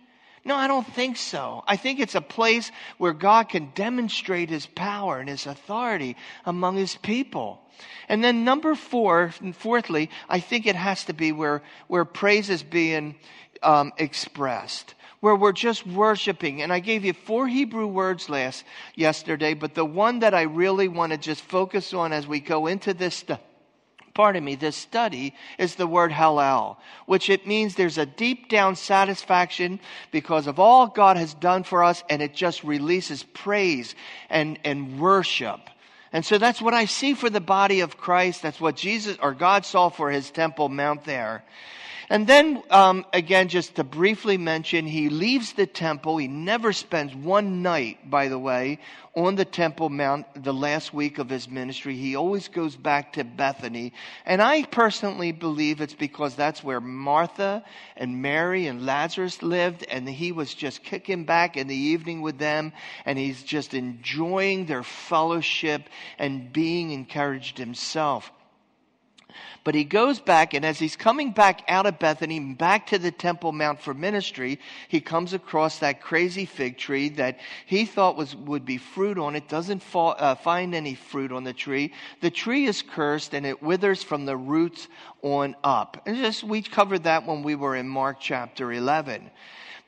No, 0.43 0.55
I 0.55 0.67
don't 0.67 0.87
think 0.87 1.17
so. 1.17 1.63
I 1.67 1.77
think 1.77 1.99
it's 1.99 2.15
a 2.15 2.21
place 2.21 2.71
where 2.97 3.13
God 3.13 3.49
can 3.49 3.71
demonstrate 3.75 4.49
his 4.49 4.65
power 4.65 5.19
and 5.19 5.29
his 5.29 5.45
authority 5.45 6.17
among 6.45 6.77
his 6.77 6.95
people. 6.95 7.61
And 8.09 8.23
then 8.23 8.43
number 8.43 8.73
four, 8.73 9.33
and 9.39 9.55
fourthly, 9.55 10.09
I 10.27 10.39
think 10.39 10.65
it 10.65 10.75
has 10.75 11.05
to 11.05 11.13
be 11.13 11.31
where, 11.31 11.61
where 11.87 12.05
praise 12.05 12.49
is 12.49 12.63
being 12.63 13.15
um, 13.61 13.93
expressed 13.97 14.95
where 15.21 15.35
we're 15.35 15.51
just 15.51 15.85
worshiping. 15.87 16.61
And 16.61 16.73
I 16.73 16.79
gave 16.79 17.05
you 17.05 17.13
four 17.13 17.47
Hebrew 17.47 17.87
words 17.87 18.27
last 18.27 18.65
yesterday, 18.95 19.53
but 19.53 19.75
the 19.75 19.85
one 19.85 20.19
that 20.19 20.33
I 20.33 20.41
really 20.41 20.87
want 20.87 21.11
to 21.11 21.17
just 21.17 21.41
focus 21.41 21.93
on 21.93 22.11
as 22.11 22.27
we 22.27 22.39
go 22.39 22.67
into 22.67 22.93
this 22.93 23.15
pardon 24.13 24.43
me, 24.43 24.55
this 24.55 24.75
study 24.75 25.33
is 25.57 25.75
the 25.75 25.87
word 25.87 26.11
halal, 26.11 26.77
which 27.05 27.29
it 27.29 27.47
means 27.47 27.75
there's 27.75 27.97
a 27.97 28.05
deep 28.05 28.49
down 28.49 28.75
satisfaction 28.75 29.79
because 30.11 30.47
of 30.47 30.59
all 30.59 30.87
God 30.87 31.17
has 31.17 31.33
done 31.33 31.63
for 31.63 31.83
us, 31.83 32.03
and 32.09 32.21
it 32.21 32.33
just 32.33 32.63
releases 32.63 33.23
praise 33.23 33.95
and, 34.29 34.59
and 34.63 34.99
worship. 34.99 35.59
And 36.13 36.25
so 36.25 36.37
that's 36.37 36.61
what 36.61 36.73
I 36.73 36.85
see 36.85 37.13
for 37.13 37.29
the 37.29 37.39
body 37.39 37.79
of 37.79 37.97
Christ. 37.97 38.41
That's 38.41 38.59
what 38.59 38.75
Jesus 38.75 39.17
or 39.21 39.33
God 39.33 39.65
saw 39.65 39.89
for 39.89 40.11
his 40.11 40.29
temple 40.29 40.67
mount 40.67 41.05
there. 41.05 41.43
And 42.11 42.27
then, 42.27 42.61
um, 42.69 43.05
again, 43.13 43.47
just 43.47 43.75
to 43.75 43.85
briefly 43.85 44.37
mention, 44.37 44.85
he 44.85 45.07
leaves 45.07 45.53
the 45.53 45.65
temple. 45.65 46.17
He 46.17 46.27
never 46.27 46.73
spends 46.73 47.15
one 47.15 47.61
night, 47.61 48.09
by 48.09 48.27
the 48.27 48.37
way, 48.37 48.79
on 49.15 49.35
the 49.35 49.45
Temple 49.45 49.89
Mount 49.89 50.25
the 50.43 50.53
last 50.53 50.93
week 50.93 51.19
of 51.19 51.29
his 51.29 51.47
ministry. 51.47 51.95
He 51.95 52.17
always 52.17 52.49
goes 52.49 52.75
back 52.75 53.13
to 53.13 53.23
Bethany. 53.23 53.93
And 54.25 54.41
I 54.41 54.63
personally 54.63 55.31
believe 55.31 55.79
it's 55.79 55.93
because 55.93 56.35
that's 56.35 56.61
where 56.61 56.81
Martha 56.81 57.63
and 57.95 58.21
Mary 58.21 58.67
and 58.67 58.85
Lazarus 58.85 59.41
lived. 59.41 59.85
And 59.89 60.05
he 60.09 60.33
was 60.33 60.53
just 60.53 60.83
kicking 60.83 61.23
back 61.23 61.55
in 61.55 61.67
the 61.67 61.75
evening 61.77 62.21
with 62.21 62.37
them. 62.37 62.73
And 63.05 63.17
he's 63.17 63.41
just 63.41 63.73
enjoying 63.73 64.65
their 64.65 64.83
fellowship 64.83 65.83
and 66.19 66.51
being 66.51 66.91
encouraged 66.91 67.57
himself. 67.57 68.33
But 69.63 69.75
he 69.75 69.83
goes 69.83 70.19
back, 70.19 70.53
and 70.53 70.65
as 70.65 70.79
he's 70.79 70.95
coming 70.95 71.31
back 71.31 71.63
out 71.67 71.85
of 71.85 71.99
Bethany, 71.99 72.39
back 72.39 72.87
to 72.87 72.97
the 72.97 73.11
Temple 73.11 73.51
Mount 73.51 73.81
for 73.81 73.93
ministry, 73.93 74.59
he 74.87 75.01
comes 75.01 75.33
across 75.33 75.79
that 75.79 76.01
crazy 76.01 76.45
fig 76.45 76.77
tree 76.77 77.09
that 77.09 77.39
he 77.65 77.85
thought 77.85 78.17
was, 78.17 78.35
would 78.35 78.65
be 78.65 78.77
fruit 78.77 79.17
on 79.17 79.35
it, 79.35 79.47
doesn't 79.47 79.83
fall, 79.83 80.15
uh, 80.17 80.35
find 80.35 80.73
any 80.73 80.95
fruit 80.95 81.31
on 81.31 81.43
the 81.43 81.53
tree. 81.53 81.93
The 82.21 82.31
tree 82.31 82.65
is 82.65 82.81
cursed 82.81 83.33
and 83.33 83.45
it 83.45 83.61
withers 83.61 84.03
from 84.03 84.25
the 84.25 84.37
roots 84.37 84.87
on 85.21 85.55
up. 85.63 86.01
And 86.05 86.17
just, 86.17 86.43
we 86.43 86.61
covered 86.61 87.03
that 87.03 87.25
when 87.25 87.43
we 87.43 87.55
were 87.55 87.75
in 87.75 87.87
Mark 87.87 88.17
chapter 88.19 88.71
11. 88.71 89.29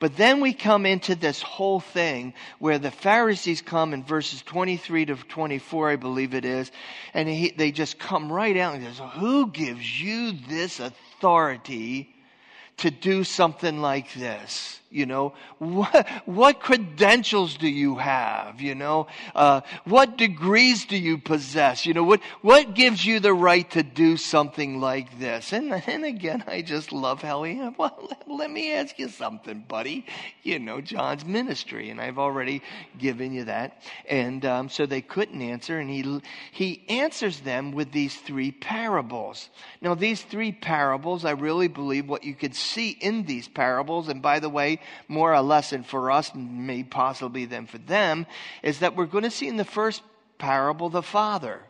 But 0.04 0.18
then 0.18 0.42
we 0.42 0.52
come 0.52 0.86
into 0.86 1.16
this 1.16 1.42
whole 1.42 1.80
thing 1.80 2.34
where 2.60 2.78
the 2.78 2.92
Pharisees 2.92 3.62
come 3.62 3.94
in 3.94 4.04
verses 4.04 4.42
23 4.42 5.06
to 5.06 5.16
24, 5.16 5.92
I 5.92 5.96
believe 5.96 6.34
it 6.34 6.44
is, 6.44 6.74
and 7.14 7.30
he, 7.30 7.52
they 7.52 7.72
just 7.72 8.00
come 8.00 8.30
right 8.30 8.58
out 8.58 8.76
and 8.76 8.84
says, 8.84 9.00
who 9.14 9.48
gives 9.48 10.02
you 10.02 10.34
this 10.34 10.82
authority 10.82 12.14
to 12.80 12.92
do 12.92 13.24
something 13.24 13.80
like 13.80 14.14
this? 14.14 14.82
You 14.94 15.08
know, 15.08 15.34
what, 15.58 16.08
what 16.26 16.60
credentials 16.60 17.58
do 17.58 17.68
you 17.68 17.96
have? 17.96 18.62
You 18.62 18.76
know, 18.76 19.08
uh, 19.34 19.62
what 19.86 20.20
degrees 20.20 20.86
do 20.86 20.96
you 20.96 21.18
possess? 21.18 21.88
You 21.88 21.96
know, 21.96 22.04
what, 22.04 22.22
what 22.44 22.76
gives 22.76 23.04
you 23.04 23.20
the 23.20 23.34
right 23.34 23.68
to 23.72 23.82
do 23.82 24.18
something 24.18 24.80
like 24.80 25.18
this? 25.18 25.52
And, 25.52 25.74
and 25.74 26.06
again, 26.06 26.44
I 26.46 26.62
just 26.62 26.92
love 26.92 27.24
how 27.24 27.42
he, 27.42 27.56
well, 27.76 27.98
let, 28.08 28.30
let 28.30 28.52
me 28.52 28.72
ask 28.72 29.00
you 29.00 29.10
something, 29.10 29.66
buddy. 29.68 30.06
You 30.44 30.60
know, 30.60 30.80
John's 30.80 31.26
ministry, 31.26 31.90
and 31.90 32.00
I've 32.00 32.20
already 32.20 32.62
given 33.00 33.34
you 33.34 33.46
that. 33.46 33.82
And 34.08 34.46
um, 34.46 34.70
so 34.70 34.86
they 34.86 35.02
couldn't 35.02 35.42
answer, 35.42 35.80
and 35.80 35.90
he, 35.90 36.22
he 36.52 36.86
answers 36.88 37.40
them 37.40 37.72
with 37.72 37.92
these 37.92 38.16
three 38.16 38.52
parables. 38.52 39.50
Now, 39.82 39.96
these 39.96 40.22
three 40.22 40.52
parables, 40.52 41.26
I 41.26 41.32
really 41.32 41.68
believe 41.68 42.08
what 42.08 42.24
you 42.24 42.36
could 42.36 42.54
see 42.54 42.92
in 42.92 43.26
these 43.26 43.48
parables, 43.48 44.08
and 44.08 44.22
by 44.22 44.40
the 44.40 44.50
way, 44.50 44.82
more 45.08 45.34
a 45.34 45.42
lesson 45.42 45.84
for 45.84 46.12
us, 46.12 46.32
maybe 46.36 46.84
possibly 46.84 47.46
than 47.46 47.66
for 47.68 47.78
them, 47.78 48.26
is 48.62 48.80
that 48.80 48.96
we're 48.96 49.06
going 49.06 49.24
to 49.24 49.32
see 49.32 49.48
in 49.48 49.58
the 49.58 49.66
first 49.66 50.02
parable 50.38 50.90
the 50.90 51.04
Father. 51.04 51.62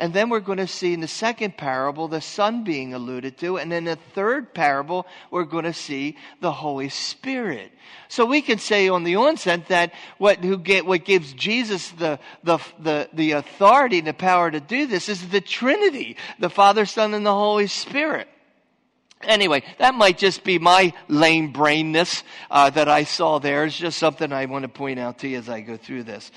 And 0.00 0.14
then 0.14 0.30
we're 0.30 0.40
going 0.40 0.58
to 0.58 0.66
see 0.66 0.94
in 0.94 1.00
the 1.00 1.06
second 1.06 1.58
parable 1.58 2.08
the 2.08 2.22
Son 2.22 2.64
being 2.64 2.94
alluded 2.94 3.36
to. 3.38 3.58
And 3.58 3.70
in 3.70 3.84
the 3.84 3.96
third 3.96 4.54
parable, 4.54 5.06
we're 5.30 5.44
going 5.44 5.66
to 5.66 5.74
see 5.74 6.16
the 6.40 6.50
Holy 6.50 6.88
Spirit. 6.88 7.70
So 8.08 8.24
we 8.24 8.40
can 8.40 8.58
say 8.58 8.88
on 8.88 9.04
the 9.04 9.16
onset 9.16 9.68
that 9.68 9.92
what, 10.16 10.38
who 10.38 10.56
get, 10.56 10.86
what 10.86 11.04
gives 11.04 11.34
Jesus 11.34 11.90
the, 11.90 12.18
the, 12.42 12.58
the, 12.78 13.10
the 13.12 13.32
authority 13.32 13.98
and 13.98 14.06
the 14.06 14.14
power 14.14 14.50
to 14.50 14.58
do 14.58 14.86
this 14.86 15.10
is 15.10 15.28
the 15.28 15.42
Trinity, 15.42 16.16
the 16.38 16.48
Father, 16.48 16.86
Son, 16.86 17.12
and 17.12 17.26
the 17.26 17.34
Holy 17.34 17.66
Spirit. 17.66 18.26
Anyway, 19.22 19.62
that 19.78 19.94
might 19.94 20.16
just 20.16 20.44
be 20.44 20.58
my 20.58 20.92
lame 21.08 21.52
brainness 21.52 22.22
uh, 22.50 22.70
that 22.70 22.88
I 22.88 23.04
saw 23.04 23.38
there. 23.38 23.64
It's 23.64 23.76
just 23.76 23.98
something 23.98 24.32
I 24.32 24.46
want 24.46 24.62
to 24.62 24.68
point 24.68 24.98
out 24.98 25.18
to 25.18 25.28
you 25.28 25.38
as 25.38 25.48
I 25.48 25.60
go 25.60 25.76
through 25.76 26.04
this. 26.04 26.30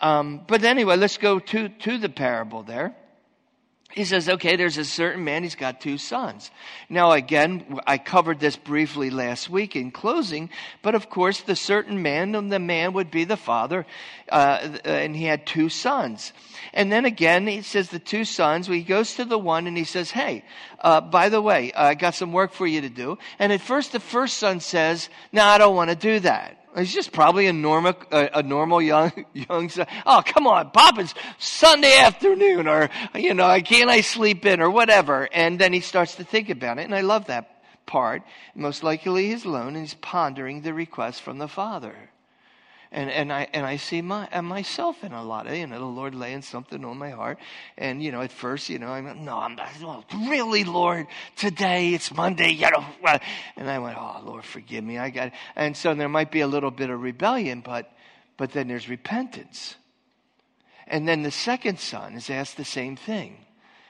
Um, 0.00 0.40
but 0.46 0.64
anyway, 0.64 0.96
let's 0.96 1.16
go 1.16 1.38
to, 1.38 1.68
to 1.68 1.98
the 1.98 2.08
parable 2.08 2.62
there 2.62 2.94
he 3.94 4.04
says, 4.04 4.28
okay, 4.28 4.56
there's 4.56 4.76
a 4.76 4.84
certain 4.84 5.22
man, 5.22 5.44
he's 5.44 5.54
got 5.54 5.80
two 5.80 5.98
sons. 5.98 6.50
Now, 6.88 7.12
again, 7.12 7.78
I 7.86 7.98
covered 7.98 8.40
this 8.40 8.56
briefly 8.56 9.08
last 9.10 9.48
week 9.48 9.76
in 9.76 9.92
closing, 9.92 10.50
but 10.82 10.94
of 10.96 11.08
course, 11.08 11.42
the 11.42 11.54
certain 11.54 12.02
man, 12.02 12.32
the 12.48 12.58
man 12.58 12.92
would 12.94 13.10
be 13.10 13.24
the 13.24 13.36
father, 13.36 13.86
uh, 14.30 14.78
and 14.84 15.14
he 15.14 15.24
had 15.24 15.46
two 15.46 15.68
sons. 15.68 16.32
And 16.72 16.90
then 16.90 17.04
again, 17.04 17.46
he 17.46 17.62
says 17.62 17.90
the 17.90 18.00
two 18.00 18.24
sons, 18.24 18.68
well, 18.68 18.76
he 18.76 18.82
goes 18.82 19.14
to 19.14 19.24
the 19.24 19.38
one 19.38 19.68
and 19.68 19.76
he 19.76 19.84
says, 19.84 20.10
hey, 20.10 20.44
uh, 20.80 21.00
by 21.00 21.28
the 21.28 21.40
way, 21.40 21.72
I 21.72 21.94
got 21.94 22.14
some 22.14 22.32
work 22.32 22.52
for 22.52 22.66
you 22.66 22.80
to 22.80 22.88
do. 22.88 23.18
And 23.38 23.52
at 23.52 23.60
first, 23.60 23.92
the 23.92 24.00
first 24.00 24.38
son 24.38 24.58
says, 24.58 25.08
no, 25.32 25.44
I 25.44 25.58
don't 25.58 25.76
want 25.76 25.90
to 25.90 25.96
do 25.96 26.18
that. 26.20 26.63
He's 26.76 26.92
just 26.92 27.12
probably 27.12 27.46
a 27.46 27.52
normal, 27.52 27.94
a, 28.10 28.42
normal 28.42 28.82
young, 28.82 29.12
young 29.32 29.68
son. 29.68 29.86
Oh, 30.06 30.22
come 30.24 30.46
on, 30.46 30.70
Pop, 30.70 30.98
it's 30.98 31.14
Sunday 31.38 31.96
afternoon, 31.98 32.66
or, 32.66 32.90
you 33.14 33.34
know, 33.34 33.46
I 33.46 33.60
can't 33.60 33.90
I 33.90 34.00
sleep 34.00 34.44
in, 34.44 34.60
or 34.60 34.70
whatever. 34.70 35.28
And 35.32 35.58
then 35.58 35.72
he 35.72 35.80
starts 35.80 36.16
to 36.16 36.24
think 36.24 36.50
about 36.50 36.78
it, 36.78 36.84
and 36.84 36.94
I 36.94 37.02
love 37.02 37.26
that 37.26 37.62
part. 37.86 38.22
Most 38.54 38.82
likely 38.82 39.28
he's 39.28 39.44
alone, 39.44 39.68
and 39.68 39.78
he's 39.78 39.94
pondering 39.94 40.62
the 40.62 40.74
request 40.74 41.22
from 41.22 41.38
the 41.38 41.48
Father 41.48 42.10
and, 42.94 43.10
and 43.10 43.32
I 43.32 43.48
and 43.52 43.66
I 43.66 43.76
see 43.76 44.00
my 44.02 44.28
and 44.30 44.46
myself 44.46 45.02
in 45.02 45.12
a 45.12 45.22
lot 45.22 45.48
of 45.48 45.56
you 45.56 45.66
know 45.66 45.80
the 45.80 45.84
Lord 45.84 46.14
laying 46.14 46.42
something 46.42 46.84
on 46.84 46.96
my 46.96 47.10
heart, 47.10 47.38
and 47.76 48.00
you 48.00 48.12
know 48.12 48.20
at 48.20 48.30
first 48.30 48.68
you 48.68 48.78
know 48.78 48.86
I'm 48.86 49.24
no 49.24 49.36
I'm 49.36 49.56
not, 49.56 50.04
really 50.28 50.62
Lord 50.62 51.08
today 51.34 51.92
it's 51.92 52.14
Monday 52.14 52.50
you 52.50 52.70
know 52.70 52.86
and 53.56 53.68
I 53.68 53.80
went 53.80 53.98
oh 53.98 54.22
Lord 54.24 54.44
forgive 54.44 54.84
me 54.84 54.96
I 54.96 55.10
got 55.10 55.28
it. 55.28 55.32
and 55.56 55.76
so 55.76 55.92
there 55.92 56.08
might 56.08 56.30
be 56.30 56.40
a 56.40 56.46
little 56.46 56.70
bit 56.70 56.88
of 56.88 57.02
rebellion 57.02 57.62
but 57.64 57.90
but 58.36 58.52
then 58.52 58.68
there's 58.68 58.88
repentance, 58.88 59.74
and 60.86 61.06
then 61.06 61.22
the 61.22 61.32
second 61.32 61.80
son 61.80 62.14
is 62.14 62.30
asked 62.30 62.56
the 62.56 62.64
same 62.64 62.94
thing, 62.94 63.38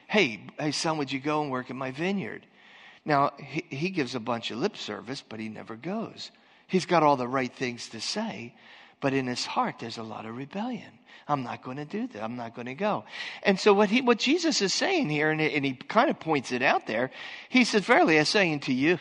hey 0.08 0.40
hey 0.58 0.72
son 0.72 0.96
would 0.96 1.12
you 1.12 1.20
go 1.20 1.42
and 1.42 1.50
work 1.50 1.68
in 1.68 1.76
my 1.76 1.90
vineyard, 1.90 2.46
now 3.04 3.32
he, 3.36 3.66
he 3.68 3.90
gives 3.90 4.14
a 4.14 4.20
bunch 4.20 4.50
of 4.50 4.56
lip 4.56 4.78
service 4.78 5.22
but 5.28 5.40
he 5.40 5.50
never 5.50 5.76
goes. 5.76 6.30
He's 6.66 6.86
got 6.86 7.02
all 7.02 7.18
the 7.18 7.28
right 7.28 7.54
things 7.54 7.90
to 7.90 8.00
say, 8.00 8.54
but 9.04 9.12
in 9.12 9.26
his 9.26 9.44
heart, 9.44 9.80
there's 9.80 9.98
a 9.98 10.02
lot 10.02 10.24
of 10.24 10.34
rebellion. 10.34 10.90
I'm 11.28 11.42
not 11.42 11.62
going 11.62 11.76
to 11.76 11.84
do 11.84 12.06
that. 12.06 12.24
I'm 12.24 12.36
not 12.36 12.54
going 12.54 12.68
to 12.68 12.74
go. 12.74 13.04
And 13.42 13.60
so 13.60 13.74
what 13.74 13.90
he, 13.90 14.00
what 14.00 14.18
Jesus 14.18 14.62
is 14.62 14.72
saying 14.72 15.10
here, 15.10 15.30
and, 15.30 15.42
and 15.42 15.62
he 15.62 15.74
kind 15.74 16.08
of 16.08 16.18
points 16.18 16.52
it 16.52 16.62
out 16.62 16.86
there, 16.86 17.10
he 17.50 17.64
says, 17.64 17.84
verily 17.84 18.18
I'm 18.18 18.24
saying 18.24 18.60
to 18.60 18.72
you, 18.72 18.98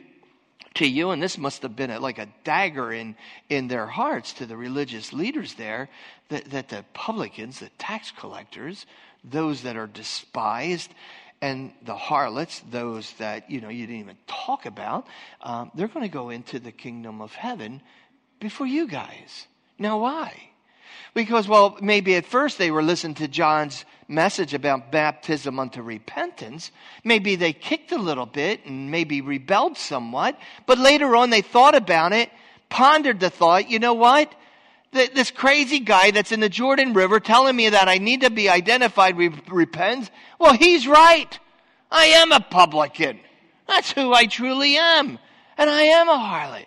to 0.74 0.86
you, 0.86 1.12
and 1.12 1.24
this 1.24 1.38
must 1.38 1.62
have 1.62 1.78
been 1.78 1.90
a, 1.90 2.02
like 2.02 2.18
a 2.18 2.28
dagger 2.44 2.92
in, 2.92 3.16
in 3.48 3.70
their 3.70 3.86
hearts 3.86 4.34
to 4.34 4.46
the 4.46 4.58
religious 4.58 5.14
leaders 5.14 5.54
there, 5.54 5.88
that, 6.28 6.50
that 6.52 6.68
the 6.68 6.84
publicans, 6.94 7.62
the 7.62 7.70
tax 7.78 8.12
collectors, 8.12 8.86
those 9.24 9.62
that 9.62 9.78
are 9.78 9.88
despised, 9.88 10.94
and 11.42 11.72
the 11.82 11.96
harlots, 11.96 12.62
those 12.70 13.14
that, 13.20 13.50
you 13.50 13.62
know, 13.62 13.70
you 13.70 13.88
didn't 13.88 14.02
even 14.02 14.18
talk 14.28 14.66
about, 14.66 15.08
um, 15.40 15.72
they're 15.76 15.88
going 15.88 16.06
to 16.06 16.12
go 16.12 16.30
into 16.30 16.60
the 16.60 16.74
kingdom 16.74 17.22
of 17.22 17.34
heaven 17.36 17.82
before 18.42 18.68
you 18.68 18.86
guys. 18.86 19.48
Now, 19.80 20.00
why? 20.00 20.50
Because, 21.14 21.48
well, 21.48 21.78
maybe 21.82 22.16
at 22.16 22.26
first 22.26 22.58
they 22.58 22.72
were 22.72 22.82
listening 22.82 23.16
to 23.16 23.28
John's 23.28 23.86
message 24.08 24.54
about 24.54 24.92
baptism 24.92 25.60
unto 25.60 25.82
repentance. 25.82 26.72
Maybe 27.04 27.36
they 27.36 27.54
kicked 27.54 27.92
a 27.92 27.98
little 27.98 28.26
bit 28.26 28.66
and 28.66 28.90
maybe 28.92 29.22
rebelled 29.22 29.78
somewhat. 29.78 30.40
But 30.66 30.80
later 30.80 31.16
on 31.16 31.30
they 31.30 31.42
thought 31.42 31.76
about 31.76 32.14
it, 32.14 32.30
pondered 32.70 33.20
the 33.20 33.30
thought, 33.30 33.70
you 33.70 33.80
know 33.80 33.94
what? 33.94 34.34
This 34.92 35.32
crazy 35.32 35.80
guy 35.80 36.12
that's 36.12 36.32
in 36.32 36.40
the 36.40 36.50
Jordan 36.50 36.94
River 36.94 37.20
telling 37.20 37.56
me 37.56 37.70
that 37.70 37.88
I 37.88 37.98
need 37.98 38.22
to 38.22 38.30
be 38.30 38.50
identified 38.50 39.16
with 39.16 39.34
repent. 39.50 40.12
Well, 40.40 40.54
he's 40.54 40.88
right. 40.88 41.40
I 41.92 42.06
am 42.06 42.32
a 42.32 42.40
publican. 42.40 43.20
That's 43.68 43.92
who 43.92 44.14
I 44.14 44.26
truly 44.26 44.78
am. 44.78 45.18
And 45.58 45.70
I 45.70 45.82
am 45.84 46.10
a 46.10 46.14
harlot. 46.14 46.66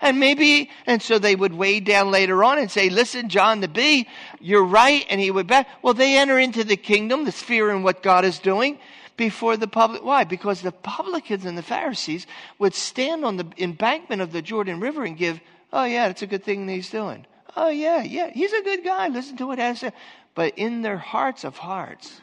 And 0.00 0.20
maybe, 0.20 0.70
and 0.86 1.02
so 1.02 1.18
they 1.18 1.34
would 1.34 1.54
weigh 1.54 1.80
down 1.80 2.10
later 2.10 2.44
on 2.44 2.58
and 2.58 2.70
say, 2.70 2.88
listen, 2.88 3.28
John 3.28 3.60
the 3.60 3.68
B, 3.68 4.06
you're 4.40 4.64
right. 4.64 5.04
And 5.10 5.20
he 5.20 5.30
would 5.30 5.46
back. 5.46 5.68
Well, 5.82 5.94
they 5.94 6.16
enter 6.16 6.38
into 6.38 6.62
the 6.62 6.76
kingdom, 6.76 7.24
the 7.24 7.32
sphere 7.32 7.70
in 7.70 7.82
what 7.82 8.02
God 8.02 8.24
is 8.24 8.38
doing 8.38 8.78
before 9.16 9.56
the 9.56 9.66
public. 9.66 10.04
Why? 10.04 10.24
Because 10.24 10.62
the 10.62 10.72
publicans 10.72 11.44
and 11.44 11.58
the 11.58 11.62
Pharisees 11.62 12.26
would 12.58 12.74
stand 12.74 13.24
on 13.24 13.36
the 13.36 13.46
embankment 13.58 14.22
of 14.22 14.32
the 14.32 14.40
Jordan 14.40 14.80
River 14.80 15.04
and 15.04 15.16
give, 15.16 15.40
oh 15.72 15.84
yeah, 15.84 16.06
it's 16.08 16.22
a 16.22 16.26
good 16.26 16.44
thing 16.44 16.68
he's 16.68 16.90
doing. 16.90 17.26
Oh 17.56 17.68
yeah, 17.68 18.02
yeah, 18.02 18.30
he's 18.30 18.52
a 18.52 18.62
good 18.62 18.84
guy. 18.84 19.08
Listen 19.08 19.36
to 19.38 19.46
what 19.46 19.58
has 19.58 19.80
to. 19.80 19.92
But 20.36 20.56
in 20.56 20.82
their 20.82 20.98
hearts 20.98 21.42
of 21.42 21.58
hearts, 21.58 22.20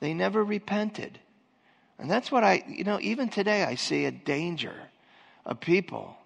they 0.00 0.14
never 0.14 0.42
repented. 0.42 1.18
And 1.98 2.10
that's 2.10 2.32
what 2.32 2.44
I, 2.44 2.64
you 2.66 2.84
know, 2.84 2.98
even 3.02 3.28
today 3.28 3.64
I 3.64 3.74
see 3.74 4.06
a 4.06 4.10
danger 4.10 4.74
of 5.44 5.60
people 5.60 6.16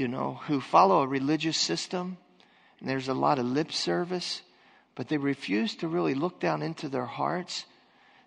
you 0.00 0.08
know, 0.08 0.40
who 0.46 0.62
follow 0.62 1.02
a 1.02 1.06
religious 1.06 1.58
system, 1.58 2.16
and 2.80 2.88
there's 2.88 3.08
a 3.08 3.14
lot 3.14 3.38
of 3.38 3.44
lip 3.44 3.70
service, 3.70 4.40
but 4.94 5.08
they 5.08 5.18
refuse 5.18 5.74
to 5.76 5.88
really 5.88 6.14
look 6.14 6.40
down 6.40 6.62
into 6.62 6.88
their 6.88 7.04
hearts. 7.04 7.66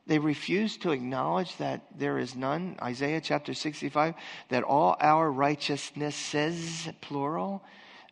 They 0.06 0.20
refuse 0.20 0.78
to 0.78 0.92
acknowledge 0.92 1.58
that 1.58 1.82
there 1.98 2.20
is 2.20 2.36
none. 2.36 2.78
Isaiah 2.80 3.22
chapter 3.22 3.56
65, 3.56 4.14
that 4.50 4.62
all 4.62 4.96
our 5.00 5.32
righteousnesses, 5.32 6.88
plural, 7.02 7.64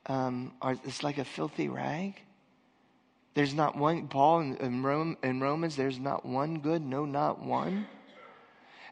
um, 0.07 0.53
are, 0.59 0.75
it's 0.83 1.03
like 1.03 1.19
a 1.19 1.23
filthy 1.23 1.69
rag. 1.69 2.19
There's 3.35 3.53
not 3.53 3.77
one, 3.77 4.07
Paul 4.07 4.39
in, 4.39 4.55
in, 4.57 4.81
Rome, 4.81 5.17
in 5.21 5.39
Romans, 5.39 5.75
there's 5.75 5.99
not 5.99 6.25
one 6.25 6.61
good, 6.61 6.81
no, 6.81 7.05
not 7.05 7.45
one. 7.45 7.85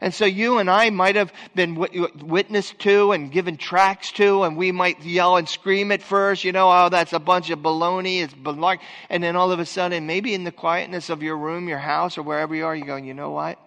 And 0.01 0.13
so 0.13 0.25
you 0.25 0.59
and 0.59 0.69
I 0.69 0.89
might 0.91 1.17
have 1.17 1.33
been 1.55 1.75
witnessed 1.75 2.79
to 2.79 3.11
and 3.11 3.31
given 3.31 3.57
tracts 3.57 4.13
to, 4.13 4.43
and 4.43 4.55
we 4.55 4.71
might 4.71 5.03
yell 5.03 5.35
and 5.35 5.47
scream 5.47 5.91
at 5.91 6.01
first, 6.01 6.45
you 6.45 6.53
know, 6.53 6.71
oh, 6.71 6.87
that's 6.87 7.11
a 7.11 7.19
bunch 7.19 7.49
of 7.49 7.59
baloney, 7.59 8.21
it's 8.21 8.33
baloney. 8.33 8.79
And 9.09 9.21
then 9.21 9.35
all 9.35 9.51
of 9.51 9.59
a 9.59 9.65
sudden, 9.65 10.07
maybe 10.07 10.33
in 10.33 10.45
the 10.45 10.53
quietness 10.53 11.09
of 11.09 11.21
your 11.21 11.37
room, 11.37 11.67
your 11.67 11.79
house, 11.79 12.17
or 12.17 12.23
wherever 12.23 12.55
you 12.55 12.65
are, 12.65 12.75
you 12.75 12.85
go, 12.85 12.95
you 12.95 13.13
know 13.13 13.31
what? 13.31 13.59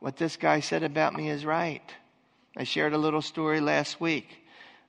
What 0.00 0.16
this 0.16 0.36
guy 0.36 0.60
said 0.60 0.82
about 0.82 1.12
me 1.12 1.28
is 1.28 1.44
right. 1.44 1.82
I 2.56 2.64
shared 2.64 2.94
a 2.94 2.98
little 2.98 3.22
story 3.22 3.60
last 3.60 4.00
week 4.00 4.28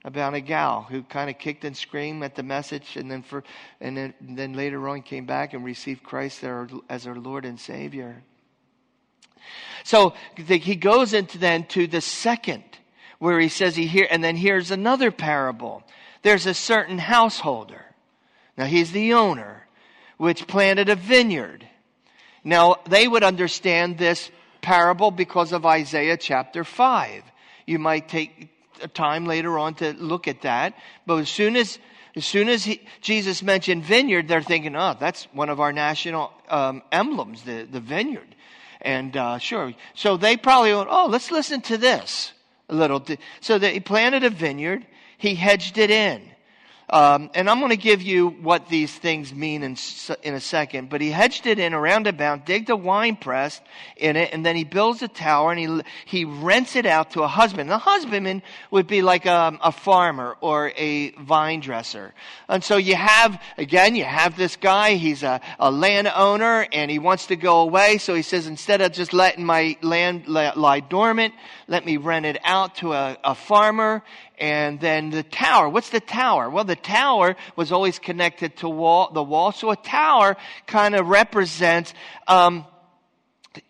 about 0.05 0.33
a 0.33 0.39
gal 0.39 0.83
who 0.83 1.03
kind 1.03 1.29
of 1.29 1.37
kicked 1.37 1.65
and 1.65 1.75
screamed 1.75 2.23
at 2.23 2.35
the 2.35 2.43
message 2.43 2.95
and 2.95 3.11
then 3.11 3.21
for 3.21 3.43
and 3.81 3.97
then, 3.97 4.13
then 4.21 4.53
later 4.53 4.87
on 4.87 5.01
came 5.01 5.25
back 5.25 5.53
and 5.53 5.65
received 5.65 6.01
Christ 6.01 6.43
as 6.89 7.05
our 7.05 7.15
Lord 7.15 7.43
and 7.43 7.59
Savior. 7.59 8.23
So 9.83 10.13
he 10.35 10.75
goes 10.75 11.13
into 11.13 11.37
then 11.37 11.65
to 11.67 11.87
the 11.87 12.01
second 12.01 12.63
where 13.19 13.39
he 13.39 13.49
says 13.49 13.75
he 13.75 13.85
here, 13.85 14.07
and 14.09 14.23
then 14.23 14.37
here's 14.37 14.71
another 14.71 15.11
parable. 15.11 15.83
There's 16.21 16.45
a 16.45 16.53
certain 16.53 16.97
householder. 16.97 17.85
Now 18.57 18.65
he's 18.65 18.91
the 18.91 19.13
owner, 19.13 19.67
which 20.17 20.47
planted 20.47 20.89
a 20.89 20.95
vineyard. 20.95 21.67
Now 22.43 22.77
they 22.87 23.07
would 23.07 23.23
understand 23.23 23.97
this 23.97 24.31
parable 24.61 25.11
because 25.11 25.51
of 25.51 25.65
Isaiah 25.65 26.17
chapter 26.17 26.63
5. 26.63 27.23
You 27.65 27.79
might 27.79 28.09
take 28.09 28.49
time 28.93 29.25
later 29.25 29.59
on 29.59 29.75
to 29.75 29.93
look 29.93 30.27
at 30.27 30.41
that. 30.41 30.75
But 31.05 31.17
as 31.17 31.29
soon 31.29 31.55
as 31.55 31.79
as 32.15 32.25
soon 32.25 32.49
as 32.49 32.65
he, 32.65 32.81
Jesus 33.01 33.43
mentioned 33.43 33.83
vineyard, 33.83 34.27
they're 34.27 34.41
thinking, 34.41 34.75
oh, 34.75 34.95
that's 34.99 35.25
one 35.25 35.49
of 35.49 35.59
our 35.59 35.71
national 35.71 36.33
um, 36.49 36.81
emblems, 36.91 37.43
the, 37.43 37.67
the 37.69 37.79
vineyard. 37.79 38.35
And 38.81 39.15
uh, 39.17 39.37
sure, 39.39 39.73
so 39.93 40.17
they 40.17 40.37
probably 40.37 40.73
went, 40.73 40.87
oh, 40.89 41.07
let's 41.09 41.31
listen 41.31 41.61
to 41.61 41.77
this 41.77 42.31
a 42.69 42.75
little. 42.75 43.05
So 43.41 43.59
they 43.59 43.79
planted 43.79 44.23
a 44.23 44.29
vineyard. 44.29 44.85
He 45.17 45.35
hedged 45.35 45.77
it 45.77 45.91
in. 45.91 46.28
Um, 46.91 47.29
and 47.35 47.47
I'm 47.49 47.59
going 47.59 47.69
to 47.69 47.77
give 47.77 48.01
you 48.01 48.29
what 48.29 48.67
these 48.67 48.93
things 48.93 49.31
mean 49.31 49.61
in, 49.61 49.77
in 50.23 50.33
a 50.33 50.39
second. 50.39 50.89
But 50.89 51.01
he 51.01 51.11
hedged 51.11 51.45
it 51.45 51.59
in 51.59 51.73
around 51.73 52.07
about, 52.07 52.47
digged 52.47 52.69
a 52.71 52.75
wine 52.75 53.15
press 53.15 53.61
in 53.95 54.15
it, 54.15 54.33
and 54.33 54.43
then 54.43 54.55
he 54.55 54.63
builds 54.63 55.03
a 55.03 55.07
tower 55.07 55.51
and 55.51 55.59
he, 55.59 55.83
he 56.05 56.25
rents 56.25 56.75
it 56.75 56.87
out 56.87 57.11
to 57.11 57.21
a 57.21 57.27
husband. 57.27 57.69
The 57.69 57.77
husbandman 57.77 58.41
would 58.71 58.87
be 58.87 59.03
like 59.03 59.27
a, 59.27 59.57
a 59.61 59.71
farmer 59.71 60.35
or 60.41 60.71
a 60.75 61.11
vine 61.11 61.59
dresser. 61.59 62.13
And 62.47 62.63
so 62.63 62.77
you 62.77 62.95
have, 62.95 63.39
again, 63.57 63.95
you 63.95 64.05
have 64.05 64.35
this 64.35 64.55
guy, 64.55 64.95
he's 64.95 65.21
a, 65.21 65.41
a 65.59 65.69
landowner 65.69 66.65
and 66.71 66.89
he 66.89 66.97
wants 66.97 67.27
to 67.27 67.35
go 67.35 67.59
away. 67.61 67.99
So 67.99 68.15
he 68.15 68.23
says, 68.23 68.47
instead 68.47 68.81
of 68.81 68.93
just 68.93 69.13
letting 69.13 69.45
my 69.45 69.77
land 69.83 70.27
lie 70.27 70.79
dormant, 70.79 71.35
let 71.67 71.85
me 71.85 71.97
rent 71.97 72.25
it 72.25 72.39
out 72.43 72.75
to 72.75 72.93
a, 72.93 73.15
a 73.23 73.35
farmer 73.35 74.03
and 74.39 74.79
then 74.79 75.09
the 75.09 75.23
tower. 75.23 75.67
What's 75.69 75.89
the 75.89 75.99
tower? 75.99 76.49
Well, 76.49 76.63
the 76.63 76.75
tower 76.75 77.35
was 77.55 77.71
always 77.71 77.99
connected 77.99 78.57
to 78.57 78.69
wall, 78.69 79.11
the 79.11 79.23
wall. 79.23 79.51
So 79.51 79.71
a 79.71 79.75
tower 79.75 80.37
kind 80.65 80.95
of 80.95 81.07
represents 81.07 81.93
um, 82.27 82.65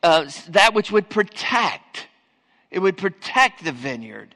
uh, 0.03 0.29
that 0.49 0.73
which 0.73 0.91
would 0.91 1.09
protect. 1.09 2.07
It 2.69 2.79
would 2.79 2.97
protect 2.97 3.63
the 3.63 3.71
vineyard. 3.71 4.35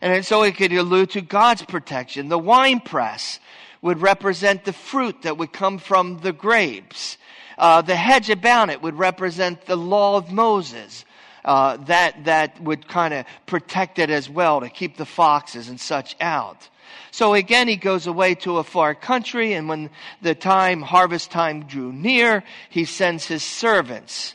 And 0.00 0.24
so 0.24 0.42
it 0.42 0.56
could 0.56 0.72
allude 0.72 1.10
to 1.10 1.20
God's 1.20 1.62
protection. 1.62 2.28
The 2.28 2.38
wine 2.38 2.80
press 2.80 3.38
would 3.80 4.02
represent 4.02 4.64
the 4.64 4.72
fruit 4.72 5.22
that 5.22 5.38
would 5.38 5.52
come 5.52 5.78
from 5.78 6.18
the 6.18 6.32
grapes. 6.32 7.16
Uh, 7.56 7.82
the 7.82 7.96
hedge 7.96 8.28
about 8.28 8.70
it 8.70 8.82
would 8.82 8.96
represent 8.96 9.64
the 9.66 9.76
law 9.76 10.16
of 10.16 10.32
Moses 10.32 11.04
uh, 11.44 11.76
that, 11.78 12.24
that 12.24 12.60
would 12.62 12.86
kind 12.86 13.14
of 13.14 13.26
protect 13.46 13.98
it 13.98 14.10
as 14.10 14.28
well 14.28 14.60
to 14.60 14.68
keep 14.68 14.96
the 14.96 15.06
foxes 15.06 15.68
and 15.68 15.80
such 15.80 16.16
out. 16.20 16.68
So 17.10 17.34
again, 17.34 17.68
he 17.68 17.76
goes 17.76 18.06
away 18.06 18.34
to 18.36 18.58
a 18.58 18.64
far 18.64 18.94
country, 18.94 19.52
and 19.52 19.68
when 19.68 19.90
the 20.22 20.34
time, 20.34 20.82
harvest 20.82 21.30
time 21.30 21.66
drew 21.66 21.92
near, 21.92 22.42
he 22.70 22.84
sends 22.84 23.26
his 23.26 23.42
servants 23.42 24.34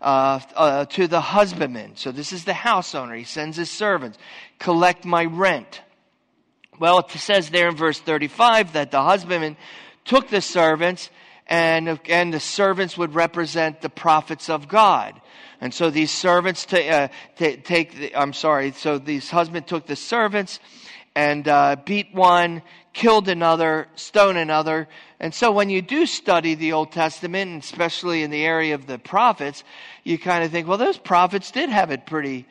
uh, 0.00 0.40
uh, 0.54 0.84
to 0.86 1.06
the 1.06 1.20
husbandman. 1.20 1.96
So 1.96 2.12
this 2.12 2.32
is 2.32 2.44
the 2.44 2.52
house 2.52 2.94
owner. 2.94 3.14
He 3.14 3.24
sends 3.24 3.56
his 3.56 3.70
servants, 3.70 4.18
collect 4.58 5.04
my 5.04 5.24
rent. 5.24 5.82
Well, 6.78 6.98
it 6.98 7.10
says 7.10 7.50
there 7.50 7.68
in 7.68 7.76
verse 7.76 8.00
35 8.00 8.74
that 8.74 8.90
the 8.90 9.02
husbandman 9.02 9.56
took 10.04 10.28
the 10.28 10.40
servants, 10.42 11.10
and 11.46 11.88
again, 11.88 12.30
the 12.30 12.40
servants 12.40 12.98
would 12.98 13.14
represent 13.14 13.80
the 13.80 13.88
prophets 13.88 14.50
of 14.50 14.68
God. 14.68 15.20
And 15.60 15.72
so 15.72 15.90
these 15.90 16.10
servants 16.10 16.66
t- 16.66 16.88
uh, 16.88 17.08
t- 17.36 17.56
take, 17.56 17.96
the, 17.96 18.14
I'm 18.14 18.32
sorry, 18.32 18.72
so 18.72 18.98
these 18.98 19.30
husband 19.30 19.66
took 19.66 19.86
the 19.86 19.96
servants 19.96 20.60
and 21.14 21.48
uh, 21.48 21.76
beat 21.84 22.14
one, 22.14 22.62
killed 22.92 23.28
another, 23.28 23.88
stoned 23.94 24.36
another. 24.36 24.86
And 25.18 25.34
so 25.34 25.50
when 25.50 25.70
you 25.70 25.80
do 25.80 26.04
study 26.04 26.54
the 26.54 26.74
Old 26.74 26.92
Testament, 26.92 27.64
especially 27.64 28.22
in 28.22 28.30
the 28.30 28.44
area 28.44 28.74
of 28.74 28.86
the 28.86 28.98
prophets, 28.98 29.64
you 30.04 30.18
kind 30.18 30.44
of 30.44 30.50
think, 30.50 30.68
well, 30.68 30.78
those 30.78 30.98
prophets 30.98 31.50
did 31.50 31.70
have 31.70 31.90
it 31.90 32.04
pretty, 32.04 32.46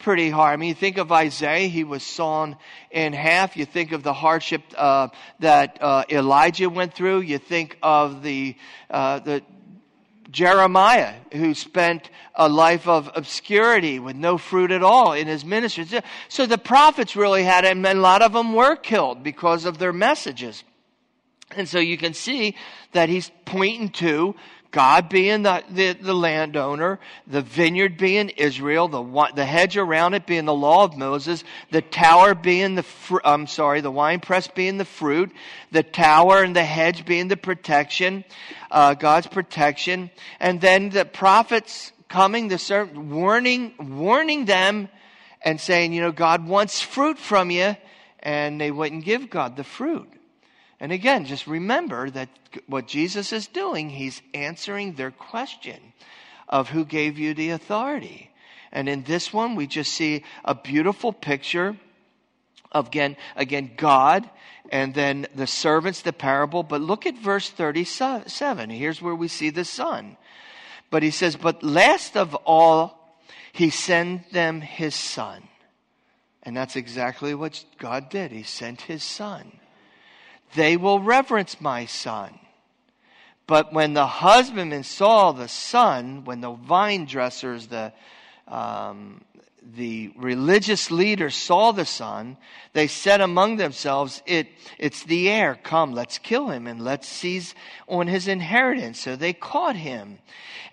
pretty 0.00 0.30
hard. 0.30 0.52
I 0.52 0.56
mean, 0.56 0.70
you 0.70 0.74
think 0.74 0.98
of 0.98 1.12
Isaiah, 1.12 1.68
he 1.68 1.84
was 1.84 2.02
sawn 2.02 2.56
in 2.90 3.12
half. 3.12 3.56
You 3.56 3.66
think 3.66 3.92
of 3.92 4.02
the 4.02 4.12
hardship 4.12 4.62
uh, 4.76 5.08
that 5.38 5.78
uh, 5.80 6.04
Elijah 6.10 6.68
went 6.68 6.94
through. 6.94 7.20
You 7.20 7.38
think 7.38 7.78
of 7.82 8.24
the, 8.24 8.56
uh, 8.90 9.20
the 9.20 9.42
Jeremiah, 10.30 11.14
who 11.32 11.54
spent 11.54 12.10
a 12.34 12.48
life 12.48 12.86
of 12.86 13.10
obscurity 13.14 13.98
with 13.98 14.16
no 14.16 14.38
fruit 14.38 14.70
at 14.70 14.82
all 14.82 15.12
in 15.12 15.26
his 15.26 15.44
ministry. 15.44 15.86
So 16.28 16.46
the 16.46 16.58
prophets 16.58 17.16
really 17.16 17.42
had 17.42 17.64
and 17.64 17.84
a 17.84 17.94
lot 17.94 18.22
of 18.22 18.32
them 18.32 18.52
were 18.52 18.76
killed 18.76 19.22
because 19.22 19.64
of 19.64 19.78
their 19.78 19.92
messages. 19.92 20.64
And 21.56 21.68
so 21.68 21.78
you 21.78 21.96
can 21.96 22.12
see 22.12 22.56
that 22.92 23.08
he's 23.08 23.30
pointing 23.46 23.88
to 23.90 24.34
God 24.70 25.08
being 25.08 25.44
the, 25.44 25.64
the, 25.70 25.92
the, 25.94 26.14
landowner, 26.14 27.00
the 27.26 27.40
vineyard 27.40 27.96
being 27.96 28.28
Israel, 28.30 28.88
the, 28.88 29.32
the 29.34 29.44
hedge 29.44 29.78
around 29.78 30.14
it 30.14 30.26
being 30.26 30.44
the 30.44 30.54
law 30.54 30.84
of 30.84 30.96
Moses, 30.96 31.42
the 31.70 31.80
tower 31.80 32.34
being 32.34 32.74
the, 32.74 32.82
fr- 32.82 33.20
I'm 33.24 33.46
sorry, 33.46 33.80
the 33.80 33.90
winepress 33.90 34.48
being 34.48 34.76
the 34.76 34.84
fruit, 34.84 35.32
the 35.72 35.82
tower 35.82 36.42
and 36.42 36.54
the 36.54 36.64
hedge 36.64 37.06
being 37.06 37.28
the 37.28 37.36
protection, 37.36 38.24
uh, 38.70 38.92
God's 38.94 39.26
protection, 39.26 40.10
and 40.38 40.60
then 40.60 40.90
the 40.90 41.06
prophets 41.06 41.92
coming, 42.08 42.48
the 42.48 42.58
servant, 42.58 42.98
warning, 42.98 43.74
warning 43.78 44.44
them 44.44 44.88
and 45.40 45.60
saying, 45.60 45.94
you 45.94 46.02
know, 46.02 46.12
God 46.12 46.46
wants 46.46 46.80
fruit 46.80 47.18
from 47.18 47.50
you, 47.50 47.76
and 48.20 48.60
they 48.60 48.70
wouldn't 48.70 49.04
give 49.04 49.30
God 49.30 49.56
the 49.56 49.64
fruit. 49.64 50.12
And 50.80 50.92
again, 50.92 51.24
just 51.24 51.46
remember 51.46 52.08
that 52.10 52.28
what 52.66 52.86
Jesus 52.86 53.32
is 53.32 53.46
doing, 53.46 53.90
he's 53.90 54.22
answering 54.32 54.94
their 54.94 55.10
question 55.10 55.80
of 56.48 56.68
who 56.68 56.84
gave 56.84 57.18
you 57.18 57.34
the 57.34 57.50
authority. 57.50 58.30
And 58.70 58.88
in 58.88 59.02
this 59.02 59.32
one, 59.32 59.56
we 59.56 59.66
just 59.66 59.92
see 59.92 60.24
a 60.44 60.54
beautiful 60.54 61.12
picture 61.12 61.76
of 62.70 62.88
again, 62.88 63.16
again, 63.34 63.72
God 63.76 64.28
and 64.70 64.94
then 64.94 65.26
the 65.34 65.46
servants, 65.46 66.02
the 66.02 66.12
parable. 66.12 66.62
But 66.62 66.82
look 66.82 67.06
at 67.06 67.18
verse 67.18 67.48
37. 67.48 68.70
Here's 68.70 69.02
where 69.02 69.14
we 69.14 69.28
see 69.28 69.50
the 69.50 69.64
son. 69.64 70.16
But 70.90 71.02
he 71.02 71.10
says, 71.10 71.36
but 71.36 71.62
last 71.62 72.16
of 72.16 72.34
all, 72.34 73.16
he 73.52 73.70
sent 73.70 74.30
them 74.32 74.60
his 74.60 74.94
son. 74.94 75.42
And 76.42 76.56
that's 76.56 76.76
exactly 76.76 77.34
what 77.34 77.64
God 77.78 78.10
did. 78.10 78.30
He 78.30 78.42
sent 78.42 78.82
his 78.82 79.02
son 79.02 79.52
they 80.54 80.76
will 80.76 81.00
reverence 81.00 81.60
my 81.60 81.86
son. 81.86 82.38
But 83.46 83.72
when 83.72 83.94
the 83.94 84.06
husbandman 84.06 84.84
saw 84.84 85.32
the 85.32 85.48
son, 85.48 86.24
when 86.24 86.42
the 86.42 86.52
vine 86.52 87.06
dressers, 87.06 87.68
the, 87.68 87.94
um, 88.46 89.22
the 89.74 90.12
religious 90.16 90.90
leaders 90.90 91.34
saw 91.34 91.72
the 91.72 91.86
son, 91.86 92.36
they 92.74 92.86
said 92.86 93.22
among 93.22 93.56
themselves, 93.56 94.22
it, 94.26 94.48
it's 94.78 95.02
the 95.04 95.30
heir. 95.30 95.58
Come, 95.62 95.92
let's 95.92 96.18
kill 96.18 96.48
him 96.48 96.66
and 96.66 96.84
let's 96.84 97.08
seize 97.08 97.54
on 97.86 98.06
his 98.06 98.28
inheritance. 98.28 99.00
So 99.00 99.16
they 99.16 99.32
caught 99.32 99.76
him 99.76 100.18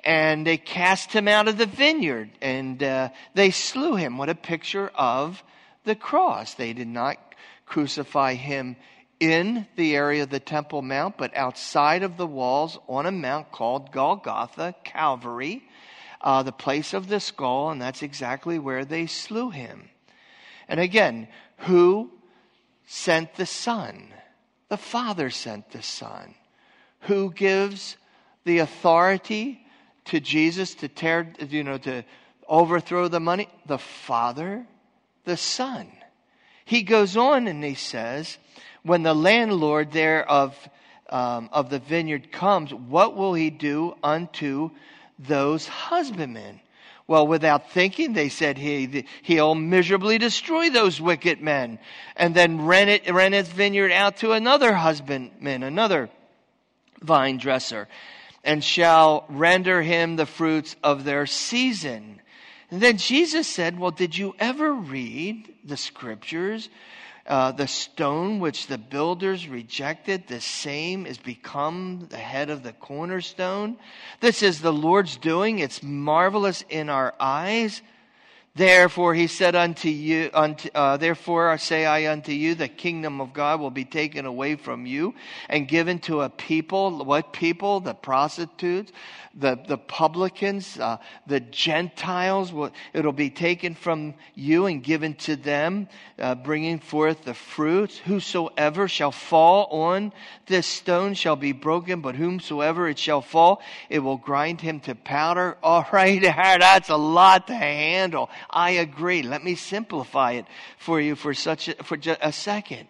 and 0.03 0.45
they 0.45 0.57
cast 0.57 1.13
him 1.13 1.29
out 1.29 1.47
of 1.47 1.57
the 1.57 1.65
vineyard 1.65 2.29
and 2.41 2.83
uh, 2.83 3.09
they 3.33 3.51
slew 3.51 3.95
him. 3.95 4.17
What 4.17 4.27
a 4.27 4.35
picture 4.35 4.91
of 4.95 5.41
the 5.85 5.95
cross. 5.95 6.55
They 6.55 6.73
did 6.73 6.89
not 6.89 7.17
crucify 7.65 8.33
him 8.33 8.75
in 9.19 9.65
the 9.75 9.95
area 9.95 10.23
of 10.23 10.29
the 10.29 10.39
Temple 10.39 10.81
Mount, 10.81 11.17
but 11.17 11.35
outside 11.35 12.03
of 12.03 12.17
the 12.17 12.27
walls 12.27 12.77
on 12.87 13.05
a 13.05 13.11
mount 13.11 13.51
called 13.51 13.91
Golgotha, 13.91 14.75
Calvary. 14.83 15.63
uh, 16.25 16.41
the 16.43 16.51
place 16.51 16.93
of 16.93 17.07
the 17.07 17.19
skull, 17.19 17.69
and 17.69 17.79
that's 17.79 18.01
exactly 18.01 18.57
where 18.57 18.83
they 18.83 19.05
slew 19.05 19.51
him. 19.51 19.89
And 20.67 20.79
again, 20.79 21.27
who 21.59 22.11
sent 22.87 23.35
the 23.35 23.45
Son? 23.45 24.11
The 24.69 24.77
Father 24.77 25.29
sent 25.29 25.69
the 25.69 25.83
Son. 25.83 26.33
Who 27.01 27.31
gives 27.31 27.95
the 28.43 28.57
authority 28.59 29.61
to 30.05 30.19
Jesus 30.19 30.73
to 30.75 30.87
tear, 30.87 31.31
you 31.47 31.63
know, 31.63 31.77
to 31.77 32.03
overthrow 32.47 33.07
the 33.07 33.19
money? 33.19 33.47
The 33.67 33.77
Father, 33.77 34.65
the 35.25 35.37
Son. 35.37 35.87
He 36.65 36.81
goes 36.81 37.15
on 37.15 37.47
and 37.47 37.63
he 37.63 37.75
says, 37.75 38.39
when 38.85 39.01
the 39.01 39.15
landlord 39.15 39.91
there 39.91 40.29
of, 40.29 40.55
um, 41.09 41.49
of 41.51 41.71
the 41.71 41.79
vineyard 41.79 42.31
comes, 42.31 42.71
what 42.71 43.15
will 43.15 43.33
he 43.33 43.49
do 43.49 43.95
unto 44.03 44.69
those 45.17 45.67
husbandmen? 45.67 46.61
Well, 47.07 47.25
without 47.25 47.71
thinking, 47.71 48.13
they 48.13 48.29
said 48.29 48.59
he, 48.59 49.05
he'll 49.23 49.55
miserably 49.55 50.19
destroy 50.19 50.69
those 50.69 51.01
wicked 51.01 51.41
men 51.41 51.79
and 52.15 52.35
then 52.35 52.65
rent 52.65 52.91
it, 52.91 53.11
rent 53.11 53.33
his 53.33 53.49
vineyard 53.49 53.91
out 53.91 54.17
to 54.17 54.33
another 54.33 54.73
husbandman, 54.73 55.63
another 55.63 56.09
vine 57.01 57.37
dresser, 57.37 57.87
and 58.43 58.63
shall 58.63 59.25
render 59.29 59.81
him 59.81 60.15
the 60.15 60.27
fruits 60.27 60.75
of 60.83 61.03
their 61.03 61.25
season. 61.25 62.21
And 62.69 62.81
then 62.81 62.97
Jesus 62.97 63.47
said, 63.47 63.79
Well, 63.79 63.91
did 63.91 64.15
you 64.15 64.35
ever 64.37 64.73
read 64.73 65.51
the 65.63 65.77
scriptures? 65.77 66.69
Uh, 67.25 67.51
the 67.51 67.67
stone 67.67 68.39
which 68.39 68.67
the 68.67 68.77
builders 68.77 69.47
rejected, 69.47 70.27
the 70.27 70.39
same 70.39 71.07
is 71.07 71.17
become 71.17 72.05
the 72.09 72.17
head 72.17 72.51
of 72.51 72.61
the 72.61 72.73
cornerstone. 72.73 73.77
This 74.19 74.43
is 74.43 74.61
the 74.61 74.71
Lord's 74.73 75.17
doing. 75.17 75.57
It's 75.57 75.81
marvelous 75.81 76.63
in 76.69 76.87
our 76.87 77.15
eyes. 77.19 77.81
Therefore, 78.55 79.13
he 79.13 79.27
said 79.27 79.53
unto 79.53 79.89
you, 79.89 80.29
unto, 80.33 80.69
uh, 80.73 80.95
therefore 80.95 81.49
I 81.49 81.57
say 81.57 81.85
I 81.85 82.09
unto 82.09 82.31
you, 82.31 82.55
the 82.55 82.69
kingdom 82.69 83.19
of 83.19 83.33
God 83.33 83.59
will 83.59 83.69
be 83.69 83.83
taken 83.83 84.25
away 84.25 84.55
from 84.55 84.85
you 84.85 85.13
and 85.49 85.67
given 85.67 85.99
to 85.99 86.21
a 86.21 86.29
people. 86.29 87.03
What 87.03 87.33
people? 87.33 87.81
The 87.81 87.93
prostitutes, 87.93 88.93
the, 89.37 89.59
the 89.67 89.77
publicans, 89.77 90.79
uh, 90.79 90.99
the 91.27 91.41
Gentiles. 91.41 92.53
Will, 92.53 92.71
it'll 92.93 93.11
be 93.11 93.29
taken 93.29 93.75
from 93.75 94.13
you 94.35 94.67
and 94.67 94.81
given 94.81 95.15
to 95.15 95.35
them, 95.35 95.89
uh, 96.17 96.35
bringing 96.35 96.79
forth 96.79 97.25
the 97.25 97.33
fruits. 97.33 97.97
Whosoever 97.97 98.87
shall 98.87 99.11
fall 99.11 99.65
on 99.65 100.13
this 100.45 100.65
stone 100.65 101.13
shall 101.13 101.35
be 101.35 101.51
broken, 101.51 101.99
but 101.99 102.15
whomsoever 102.15 102.87
it 102.87 102.99
shall 102.99 103.21
fall, 103.21 103.61
it 103.89 103.99
will 103.99 104.17
grind 104.17 104.61
him 104.61 104.79
to 104.81 104.95
powder. 104.95 105.57
All 105.61 105.85
right, 105.91 106.21
that's 106.21 106.89
a 106.89 106.95
lot 106.95 107.47
to 107.47 107.55
handle. 107.55 108.29
I 108.49 108.71
agree. 108.71 109.21
Let 109.23 109.43
me 109.43 109.55
simplify 109.55 110.33
it 110.33 110.45
for 110.77 110.99
you 110.99 111.15
for 111.15 111.33
such 111.33 111.69
a, 111.69 111.75
for 111.83 111.97
a 112.21 112.31
second. 112.31 112.87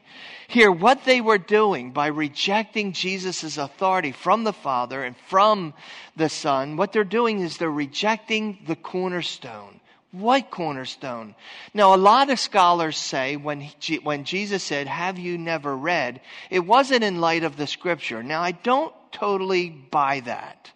Here, 0.47 0.71
what 0.71 1.05
they 1.05 1.21
were 1.21 1.37
doing 1.37 1.91
by 1.91 2.07
rejecting 2.07 2.91
Jesus' 2.91 3.57
authority 3.57 4.11
from 4.11 4.43
the 4.43 4.53
Father 4.53 5.03
and 5.03 5.15
from 5.27 5.73
the 6.15 6.29
Son, 6.29 6.77
what 6.77 6.91
they're 6.91 7.03
doing 7.03 7.39
is 7.39 7.57
they're 7.57 7.71
rejecting 7.71 8.59
the 8.67 8.75
cornerstone. 8.75 9.79
What 10.11 10.49
cornerstone? 10.49 11.35
Now, 11.73 11.93
a 11.93 11.97
lot 11.97 12.29
of 12.29 12.39
scholars 12.39 12.95
say 12.95 13.35
when, 13.35 13.59
he, 13.59 13.97
when 13.97 14.23
Jesus 14.23 14.63
said, 14.63 14.87
Have 14.87 15.19
you 15.19 15.37
never 15.37 15.75
read? 15.75 16.21
It 16.49 16.65
wasn't 16.65 17.03
in 17.03 17.19
light 17.19 17.43
of 17.43 17.57
the 17.57 17.67
scripture. 17.67 18.23
Now, 18.23 18.41
I 18.41 18.51
don't 18.51 18.93
totally 19.11 19.69
buy 19.69 20.21
that. 20.21 20.71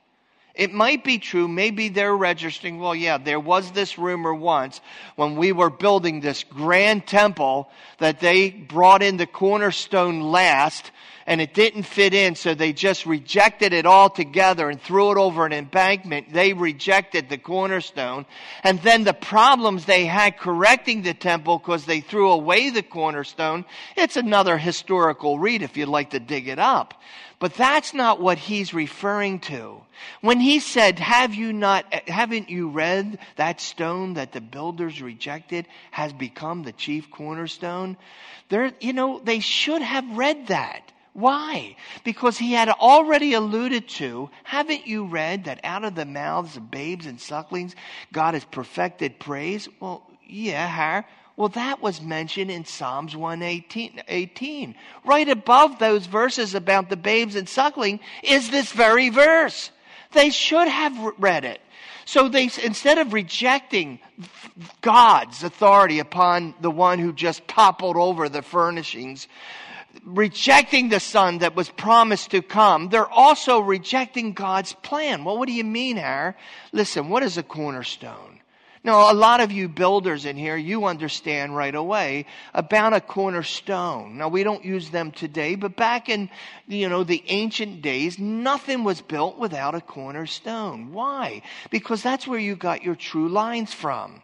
It 0.59 0.73
might 0.73 1.05
be 1.05 1.19
true. 1.19 1.47
Maybe 1.47 1.87
they're 1.87 2.17
registering, 2.17 2.79
well, 2.79 2.93
yeah, 2.93 3.17
there 3.17 3.39
was 3.39 3.71
this 3.71 3.97
rumor 3.97 4.33
once 4.33 4.81
when 5.15 5.37
we 5.37 5.53
were 5.53 5.69
building 5.69 6.19
this 6.19 6.43
grand 6.43 7.07
temple 7.07 7.71
that 7.99 8.19
they 8.19 8.49
brought 8.49 9.01
in 9.01 9.15
the 9.15 9.25
cornerstone 9.25 10.19
last 10.19 10.91
and 11.25 11.39
it 11.39 11.53
didn't 11.53 11.83
fit 11.83 12.13
in, 12.13 12.35
so 12.35 12.55
they 12.55 12.73
just 12.73 13.05
rejected 13.05 13.71
it 13.71 13.85
altogether 13.85 14.69
and 14.69 14.81
threw 14.81 15.11
it 15.11 15.17
over 15.17 15.45
an 15.45 15.53
embankment. 15.53 16.33
They 16.33 16.53
rejected 16.53 17.29
the 17.29 17.37
cornerstone. 17.37 18.25
And 18.63 18.81
then 18.81 19.03
the 19.03 19.13
problems 19.13 19.85
they 19.85 20.07
had 20.07 20.39
correcting 20.39 21.03
the 21.03 21.13
temple 21.13 21.59
because 21.59 21.85
they 21.85 22.01
threw 22.01 22.31
away 22.31 22.71
the 22.71 22.81
cornerstone, 22.81 23.63
it's 23.95 24.17
another 24.17 24.57
historical 24.57 25.39
read 25.39 25.61
if 25.61 25.77
you'd 25.77 25.87
like 25.87 26.09
to 26.09 26.19
dig 26.19 26.47
it 26.47 26.59
up. 26.59 26.95
But 27.39 27.53
that's 27.53 27.93
not 27.93 28.19
what 28.19 28.37
he's 28.37 28.73
referring 28.73 29.39
to. 29.41 29.81
When 30.19 30.41
he 30.41 30.59
said, 30.59 30.99
have 30.99 31.33
you 31.33 31.53
not, 31.53 31.85
haven't 32.07 32.49
you 32.49 32.69
read 32.69 33.17
that 33.37 33.61
stone 33.61 34.15
that 34.15 34.33
the 34.33 34.41
builders 34.41 35.01
rejected 35.01 35.65
has 35.91 36.11
become 36.11 36.63
the 36.63 36.73
chief 36.73 37.09
cornerstone? 37.09 37.95
There, 38.49 38.73
you 38.81 38.91
know, 38.91 39.21
they 39.23 39.39
should 39.39 39.81
have 39.81 40.17
read 40.17 40.47
that. 40.47 40.91
Why? 41.13 41.75
Because 42.03 42.37
he 42.37 42.53
had 42.53 42.69
already 42.69 43.33
alluded 43.33 43.87
to, 43.89 44.29
haven't 44.43 44.85
you 44.85 45.05
read 45.05 45.45
that 45.45 45.59
out 45.63 45.83
of 45.83 45.95
the 45.95 46.05
mouths 46.05 46.57
of 46.57 46.69
babes 46.69 47.05
and 47.05 47.19
sucklings, 47.19 47.75
God 48.11 48.33
has 48.33 48.45
perfected 48.45 49.19
praise? 49.19 49.67
Well, 49.79 50.03
yeah, 50.27 51.03
well, 51.39 51.47
that 51.47 51.81
was 51.81 52.01
mentioned 52.01 52.51
in 52.51 52.65
Psalms 52.65 53.15
118. 53.15 54.01
18. 54.09 54.75
Right 55.05 55.29
above 55.29 55.79
those 55.79 56.05
verses 56.05 56.53
about 56.53 56.89
the 56.89 56.97
babes 56.97 57.37
and 57.37 57.47
suckling 57.47 58.01
is 58.21 58.51
this 58.51 58.73
very 58.73 59.07
verse. 59.07 59.71
They 60.11 60.31
should 60.31 60.67
have 60.67 61.13
read 61.17 61.45
it. 61.45 61.61
So 62.03 62.27
they, 62.27 62.49
instead 62.61 62.97
of 62.97 63.13
rejecting 63.13 64.01
God's 64.81 65.41
authority 65.41 65.99
upon 65.99 66.55
the 66.59 66.69
one 66.69 66.99
who 66.99 67.13
just 67.13 67.47
toppled 67.47 67.95
over 67.95 68.27
the 68.27 68.41
furnishings, 68.41 69.29
rejecting 70.03 70.89
the 70.89 70.99
son 70.99 71.37
that 71.37 71.55
was 71.55 71.69
promised 71.69 72.31
to 72.31 72.41
come, 72.41 72.89
they're 72.89 73.09
also 73.09 73.61
rejecting 73.61 74.33
God's 74.33 74.73
plan. 74.73 75.23
Well, 75.23 75.37
what 75.37 75.47
do 75.47 75.53
you 75.53 75.63
mean, 75.63 75.95
Har? 75.95 76.35
Listen, 76.73 77.07
what 77.07 77.23
is 77.23 77.37
a 77.37 77.43
cornerstone? 77.43 78.38
Now, 78.83 79.11
a 79.11 79.13
lot 79.13 79.41
of 79.41 79.51
you 79.51 79.67
builders 79.67 80.23
in 80.25 80.37
here, 80.37 80.55
you 80.55 80.85
understand 80.85 81.55
right 81.55 81.75
away 81.75 82.25
about 82.53 82.93
a 82.93 83.01
cornerstone. 83.01 84.17
Now, 84.17 84.29
we 84.29 84.43
don't 84.43 84.63
use 84.63 84.89
them 84.89 85.11
today, 85.11 85.55
but 85.55 85.75
back 85.75 86.07
in, 86.07 86.29
you 86.65 86.87
know, 86.87 87.03
the 87.03 87.21
ancient 87.27 87.81
days, 87.81 88.17
nothing 88.17 88.85
was 88.85 89.01
built 89.01 89.37
without 89.37 89.75
a 89.75 89.81
cornerstone. 89.81 90.93
Why? 90.93 91.41
Because 91.69 92.01
that's 92.01 92.25
where 92.25 92.39
you 92.39 92.55
got 92.55 92.83
your 92.83 92.95
true 92.95 93.27
lines 93.27 93.73
from 93.73 94.23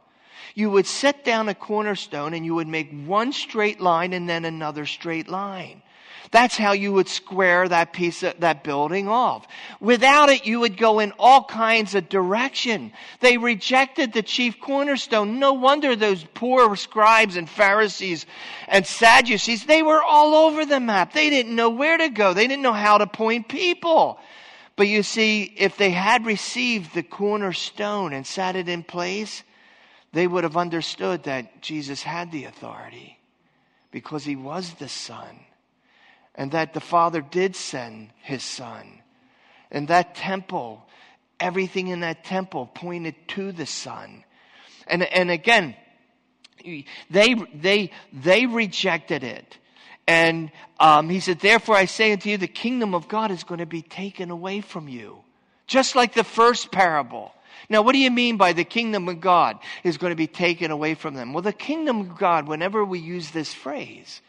you 0.55 0.71
would 0.71 0.87
set 0.87 1.25
down 1.25 1.49
a 1.49 1.53
cornerstone 1.53 2.33
and 2.33 2.45
you 2.45 2.55
would 2.55 2.67
make 2.67 2.89
one 3.05 3.33
straight 3.33 3.81
line 3.81 4.13
and 4.13 4.27
then 4.27 4.45
another 4.45 4.85
straight 4.85 5.27
line. 5.27 5.81
That's 6.35 6.57
how 6.57 6.73
you 6.73 6.91
would 6.91 7.07
square 7.07 7.65
that 7.69 7.93
piece 7.93 8.21
of 8.21 8.41
that 8.41 8.61
building 8.61 9.07
off. 9.07 9.47
Without 9.79 10.27
it, 10.27 10.45
you 10.45 10.59
would 10.59 10.75
go 10.75 10.99
in 10.99 11.13
all 11.17 11.45
kinds 11.45 11.95
of 11.95 12.09
direction. 12.09 12.91
They 13.21 13.37
rejected 13.37 14.11
the 14.11 14.21
chief 14.21 14.59
cornerstone. 14.59 15.39
No 15.39 15.53
wonder 15.53 15.95
those 15.95 16.25
poor 16.33 16.75
scribes 16.75 17.37
and 17.37 17.49
Pharisees 17.49 18.25
and 18.67 18.85
Sadducees, 18.85 19.63
they 19.63 19.81
were 19.81 20.03
all 20.03 20.35
over 20.35 20.65
the 20.65 20.81
map. 20.81 21.13
They 21.13 21.29
didn't 21.29 21.55
know 21.55 21.69
where 21.69 21.97
to 21.97 22.09
go. 22.09 22.33
They 22.33 22.47
didn't 22.47 22.63
know 22.63 22.73
how 22.73 22.97
to 22.97 23.07
point 23.07 23.47
people. 23.47 24.19
But 24.75 24.89
you 24.89 25.03
see, 25.03 25.43
if 25.43 25.77
they 25.77 25.91
had 25.91 26.25
received 26.25 26.93
the 26.93 27.03
cornerstone 27.03 28.11
and 28.11 28.27
sat 28.27 28.57
it 28.57 28.67
in 28.67 28.83
place, 28.83 29.41
they 30.11 30.27
would 30.27 30.43
have 30.43 30.57
understood 30.57 31.23
that 31.23 31.61
Jesus 31.61 32.03
had 32.03 32.33
the 32.33 32.43
authority 32.43 33.21
because 33.89 34.25
he 34.25 34.35
was 34.35 34.73
the 34.73 34.89
Son 34.89 35.39
and 36.35 36.51
that 36.51 36.73
the 36.73 36.81
Father 36.81 37.21
did 37.21 37.55
send 37.55 38.09
his 38.21 38.43
Son. 38.43 39.01
And 39.71 39.87
that 39.87 40.15
temple, 40.15 40.85
everything 41.39 41.87
in 41.87 42.01
that 42.01 42.23
temple 42.23 42.69
pointed 42.73 43.15
to 43.29 43.51
the 43.51 43.65
Son. 43.65 44.23
And, 44.87 45.03
and 45.03 45.31
again, 45.31 45.75
they, 47.09 47.35
they, 47.53 47.91
they 48.13 48.45
rejected 48.45 49.23
it. 49.23 49.57
And 50.07 50.51
um, 50.79 51.09
he 51.09 51.19
said, 51.19 51.39
Therefore 51.39 51.75
I 51.75 51.85
say 51.85 52.11
unto 52.11 52.29
you, 52.29 52.37
the 52.37 52.47
kingdom 52.47 52.93
of 52.93 53.07
God 53.07 53.31
is 53.31 53.43
going 53.43 53.59
to 53.59 53.65
be 53.65 53.81
taken 53.81 54.29
away 54.29 54.61
from 54.61 54.87
you. 54.87 55.17
Just 55.67 55.95
like 55.95 56.13
the 56.13 56.23
first 56.23 56.71
parable. 56.71 57.31
Now, 57.69 57.81
what 57.81 57.93
do 57.93 57.99
you 57.99 58.11
mean 58.11 58.37
by 58.37 58.53
the 58.53 58.63
kingdom 58.63 59.09
of 59.09 59.19
God 59.19 59.57
is 59.83 59.97
going 59.97 60.11
to 60.11 60.15
be 60.15 60.27
taken 60.27 60.69
away 60.69 60.93
from 60.93 61.15
them? 61.15 61.33
Well, 61.33 61.41
the 61.41 61.53
kingdom 61.53 62.01
of 62.01 62.17
God, 62.17 62.47
whenever 62.47 62.85
we 62.85 62.99
use 62.99 63.31
this 63.31 63.51
phrase, 63.51 64.21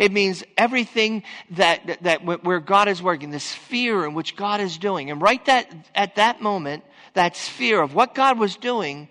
it 0.00 0.12
means 0.12 0.42
everything 0.56 1.24
that, 1.50 1.98
that, 2.04 2.24
where 2.24 2.58
God 2.58 2.88
is 2.88 3.02
working, 3.02 3.30
the 3.30 3.38
sphere 3.38 4.06
in 4.06 4.14
which 4.14 4.34
God 4.34 4.62
is 4.62 4.78
doing. 4.78 5.10
And 5.10 5.20
right 5.20 5.44
that, 5.44 5.70
at 5.94 6.16
that 6.16 6.40
moment, 6.40 6.84
that 7.12 7.36
sphere 7.36 7.82
of 7.82 7.94
what 7.94 8.14
God 8.14 8.38
was 8.38 8.56
doing 8.56 9.10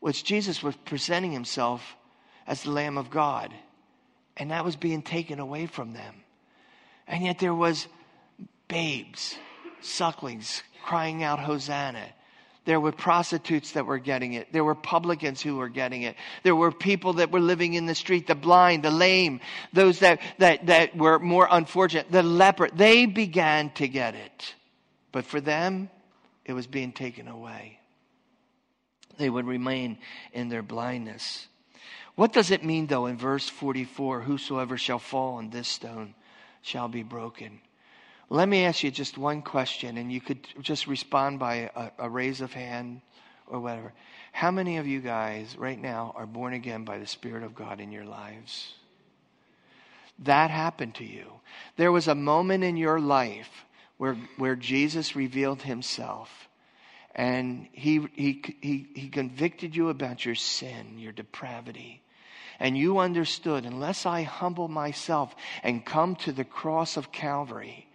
was 0.00 0.20
Jesus 0.20 0.60
was 0.60 0.74
presenting 0.84 1.30
himself 1.30 1.96
as 2.48 2.64
the 2.64 2.72
Lamb 2.72 2.98
of 2.98 3.10
God. 3.10 3.54
And 4.36 4.50
that 4.50 4.64
was 4.64 4.74
being 4.74 5.02
taken 5.02 5.38
away 5.38 5.66
from 5.66 5.92
them. 5.92 6.16
And 7.06 7.22
yet 7.24 7.38
there 7.38 7.54
was 7.54 7.86
babes, 8.66 9.36
sucklings 9.80 10.64
crying 10.84 11.22
out, 11.22 11.38
Hosanna. 11.38 12.06
There 12.68 12.80
were 12.80 12.92
prostitutes 12.92 13.72
that 13.72 13.86
were 13.86 13.98
getting 13.98 14.34
it. 14.34 14.52
There 14.52 14.62
were 14.62 14.74
publicans 14.74 15.40
who 15.40 15.56
were 15.56 15.70
getting 15.70 16.02
it. 16.02 16.16
There 16.42 16.54
were 16.54 16.70
people 16.70 17.14
that 17.14 17.30
were 17.30 17.40
living 17.40 17.72
in 17.72 17.86
the 17.86 17.94
street, 17.94 18.26
the 18.26 18.34
blind, 18.34 18.82
the 18.82 18.90
lame, 18.90 19.40
those 19.72 20.00
that, 20.00 20.20
that, 20.36 20.66
that 20.66 20.94
were 20.94 21.18
more 21.18 21.48
unfortunate, 21.50 22.12
the 22.12 22.22
leper. 22.22 22.68
They 22.68 23.06
began 23.06 23.70
to 23.76 23.88
get 23.88 24.14
it. 24.14 24.54
But 25.12 25.24
for 25.24 25.40
them, 25.40 25.88
it 26.44 26.52
was 26.52 26.66
being 26.66 26.92
taken 26.92 27.26
away. 27.26 27.78
They 29.16 29.30
would 29.30 29.46
remain 29.46 29.96
in 30.34 30.50
their 30.50 30.62
blindness. 30.62 31.48
What 32.16 32.34
does 32.34 32.50
it 32.50 32.62
mean, 32.62 32.86
though, 32.86 33.06
in 33.06 33.16
verse 33.16 33.48
44 33.48 34.20
Whosoever 34.20 34.76
shall 34.76 34.98
fall 34.98 35.36
on 35.36 35.48
this 35.48 35.68
stone 35.68 36.14
shall 36.60 36.88
be 36.88 37.02
broken? 37.02 37.62
Let 38.30 38.48
me 38.48 38.64
ask 38.64 38.82
you 38.82 38.90
just 38.90 39.16
one 39.16 39.40
question, 39.40 39.96
and 39.96 40.12
you 40.12 40.20
could 40.20 40.46
just 40.60 40.86
respond 40.86 41.38
by 41.38 41.70
a, 41.74 41.90
a, 41.98 42.10
raise 42.10 42.42
of 42.42 42.52
hand 42.52 43.00
or 43.46 43.58
whatever. 43.58 43.94
How 44.32 44.50
many 44.50 44.76
of 44.76 44.86
you 44.86 45.00
guys 45.00 45.56
right 45.56 45.80
now 45.80 46.12
are 46.14 46.26
born 46.26 46.52
again 46.52 46.84
by 46.84 46.98
the 46.98 47.06
Spirit 47.06 47.42
of 47.42 47.54
God 47.54 47.80
in 47.80 47.90
your 47.90 48.04
lives? 48.04 48.74
That 50.20 50.50
happened 50.50 50.96
to 50.96 51.04
you. 51.04 51.24
There 51.76 51.90
was 51.90 52.06
a 52.06 52.14
moment 52.14 52.64
in 52.64 52.76
your 52.76 53.00
life 53.00 53.64
where, 53.96 54.16
where 54.36 54.56
Jesus 54.56 55.16
revealed 55.16 55.62
himself 55.62 56.48
and 57.14 57.66
he, 57.72 58.06
he, 58.14 58.56
he, 58.60 58.88
he 58.94 59.08
convicted 59.08 59.74
you 59.74 59.88
about 59.88 60.24
your 60.24 60.34
sin, 60.34 60.98
your 60.98 61.12
depravity. 61.12 62.02
And 62.60 62.76
you 62.76 62.98
understood, 62.98 63.64
unless 63.64 64.04
I 64.04 64.22
humble 64.22 64.68
myself 64.68 65.34
and 65.62 65.84
come 65.84 66.14
to 66.16 66.32
the 66.32 66.44
cross 66.44 66.96
of 66.96 67.10
Calvary, 67.10 67.87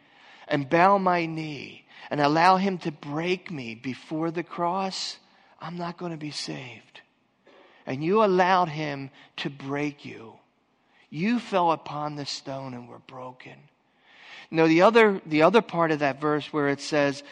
and 0.53 0.69
bow 0.69 0.99
my 0.99 1.25
knee 1.25 1.83
and 2.11 2.21
allow 2.21 2.57
Him 2.57 2.77
to 2.77 2.91
break 2.91 3.49
me 3.49 3.73
before 3.73 4.29
the 4.29 4.43
cross, 4.43 5.17
I'm 5.59 5.77
not 5.77 5.97
going 5.97 6.11
to 6.11 6.17
be 6.17 6.29
saved. 6.29 7.01
And 7.87 8.03
you 8.03 8.23
allowed 8.23 8.69
Him 8.69 9.09
to 9.37 9.49
break 9.49 10.05
you. 10.05 10.35
You 11.09 11.39
fell 11.39 11.71
upon 11.71 12.15
the 12.15 12.27
stone 12.27 12.75
and 12.75 12.87
were 12.87 12.99
broken. 12.99 13.55
No, 14.51 14.67
the 14.67 14.83
other, 14.83 15.19
the 15.25 15.41
other 15.41 15.63
part 15.63 15.89
of 15.89 15.99
that 15.99 16.21
verse 16.21 16.53
where 16.53 16.69
it 16.69 16.81
says, 16.81 17.23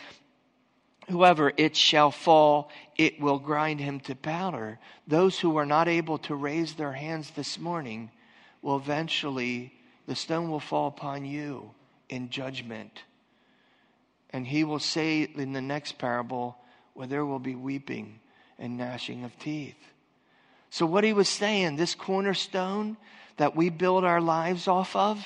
Whoever 1.07 1.53
it 1.57 1.75
shall 1.75 2.09
fall, 2.09 2.71
it 2.97 3.19
will 3.19 3.37
grind 3.37 3.79
him 3.79 3.99
to 4.01 4.15
powder. 4.15 4.79
Those 5.07 5.39
who 5.39 5.57
are 5.57 5.65
not 5.65 5.87
able 5.87 6.17
to 6.19 6.35
raise 6.35 6.73
their 6.73 6.93
hands 6.93 7.31
this 7.31 7.59
morning 7.59 8.09
will 8.61 8.77
eventually, 8.77 9.73
the 10.07 10.15
stone 10.15 10.49
will 10.49 10.59
fall 10.59 10.87
upon 10.87 11.25
you 11.25 11.71
in 12.07 12.29
judgment. 12.29 13.03
And 14.33 14.47
he 14.47 14.63
will 14.63 14.79
say 14.79 15.23
in 15.23 15.53
the 15.53 15.61
next 15.61 15.97
parable, 15.97 16.57
where 16.93 17.07
there 17.07 17.25
will 17.25 17.39
be 17.39 17.55
weeping 17.55 18.19
and 18.57 18.77
gnashing 18.77 19.23
of 19.23 19.37
teeth. 19.39 19.75
So, 20.69 20.85
what 20.85 21.03
he 21.03 21.13
was 21.13 21.27
saying, 21.27 21.75
this 21.75 21.95
cornerstone 21.95 22.95
that 23.37 23.55
we 23.55 23.69
build 23.69 24.05
our 24.05 24.21
lives 24.21 24.67
off 24.67 24.95
of, 24.95 25.25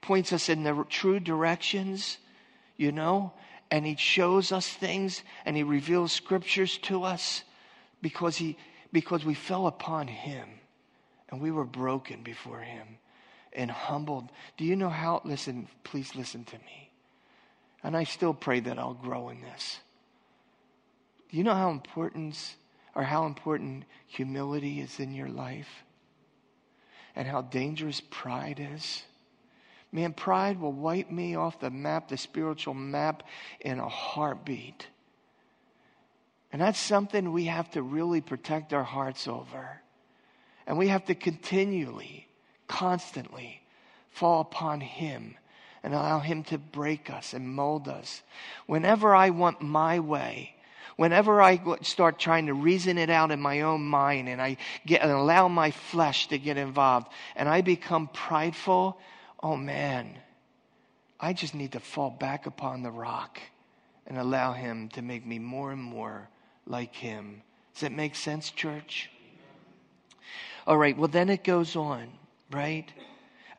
points 0.00 0.32
us 0.32 0.48
in 0.48 0.62
the 0.62 0.84
true 0.88 1.20
directions, 1.20 2.18
you 2.76 2.90
know, 2.90 3.32
and 3.70 3.86
he 3.86 3.96
shows 3.96 4.50
us 4.50 4.66
things 4.66 5.22
and 5.44 5.56
he 5.56 5.62
reveals 5.62 6.12
scriptures 6.12 6.78
to 6.78 7.04
us 7.04 7.44
because 8.02 8.36
he 8.36 8.56
because 8.92 9.24
we 9.24 9.34
fell 9.34 9.68
upon 9.68 10.08
him 10.08 10.48
and 11.28 11.40
we 11.40 11.52
were 11.52 11.64
broken 11.64 12.22
before 12.22 12.60
him 12.60 12.98
and 13.52 13.70
humbled. 13.70 14.28
Do 14.56 14.64
you 14.64 14.74
know 14.74 14.88
how? 14.88 15.20
Listen, 15.24 15.68
please 15.84 16.16
listen 16.16 16.44
to 16.44 16.56
me. 16.56 16.89
And 17.82 17.96
I 17.96 18.04
still 18.04 18.34
pray 18.34 18.60
that 18.60 18.78
I'll 18.78 18.94
grow 18.94 19.30
in 19.30 19.40
this. 19.40 19.80
Do 21.30 21.36
you 21.36 21.44
know 21.44 21.54
how 21.54 21.70
important 21.70 22.56
or 22.94 23.02
how 23.02 23.26
important 23.26 23.84
humility 24.06 24.80
is 24.80 25.00
in 25.00 25.14
your 25.14 25.28
life? 25.28 25.68
And 27.16 27.26
how 27.26 27.42
dangerous 27.42 28.00
pride 28.10 28.60
is? 28.74 29.02
Man, 29.92 30.12
pride 30.12 30.60
will 30.60 30.72
wipe 30.72 31.10
me 31.10 31.34
off 31.34 31.58
the 31.58 31.70
map, 31.70 32.08
the 32.08 32.16
spiritual 32.16 32.74
map, 32.74 33.24
in 33.60 33.78
a 33.80 33.88
heartbeat. 33.88 34.86
And 36.52 36.62
that's 36.62 36.78
something 36.78 37.32
we 37.32 37.46
have 37.46 37.70
to 37.72 37.82
really 37.82 38.20
protect 38.20 38.72
our 38.72 38.84
hearts 38.84 39.26
over. 39.26 39.80
And 40.66 40.78
we 40.78 40.88
have 40.88 41.04
to 41.06 41.14
continually 41.14 42.28
constantly 42.68 43.62
fall 44.10 44.40
upon 44.40 44.80
Him 44.80 45.36
and 45.82 45.94
allow 45.94 46.20
Him 46.20 46.44
to 46.44 46.58
break 46.58 47.10
us 47.10 47.32
and 47.32 47.48
mold 47.48 47.88
us. 47.88 48.22
Whenever 48.66 49.14
I 49.14 49.30
want 49.30 49.62
my 49.62 50.00
way, 50.00 50.54
whenever 50.96 51.40
I 51.40 51.60
start 51.82 52.18
trying 52.18 52.46
to 52.46 52.54
reason 52.54 52.98
it 52.98 53.10
out 53.10 53.30
in 53.30 53.40
my 53.40 53.62
own 53.62 53.82
mind 53.82 54.28
and 54.28 54.40
I 54.40 54.56
get 54.86 55.02
and 55.02 55.10
allow 55.10 55.48
my 55.48 55.70
flesh 55.70 56.28
to 56.28 56.38
get 56.38 56.56
involved 56.56 57.08
and 57.36 57.48
I 57.48 57.60
become 57.60 58.08
prideful, 58.08 58.98
oh 59.42 59.56
man, 59.56 60.18
I 61.18 61.32
just 61.32 61.54
need 61.54 61.72
to 61.72 61.80
fall 61.80 62.10
back 62.10 62.46
upon 62.46 62.82
the 62.82 62.90
rock 62.90 63.40
and 64.06 64.18
allow 64.18 64.52
Him 64.52 64.88
to 64.90 65.02
make 65.02 65.26
me 65.26 65.38
more 65.38 65.72
and 65.72 65.82
more 65.82 66.28
like 66.66 66.94
Him. 66.94 67.42
Does 67.74 67.82
that 67.82 67.92
make 67.92 68.14
sense, 68.14 68.50
church? 68.50 69.10
All 70.66 70.76
right, 70.76 70.96
well, 70.96 71.08
then 71.08 71.30
it 71.30 71.42
goes 71.42 71.76
on 71.76 72.10
right? 72.50 72.90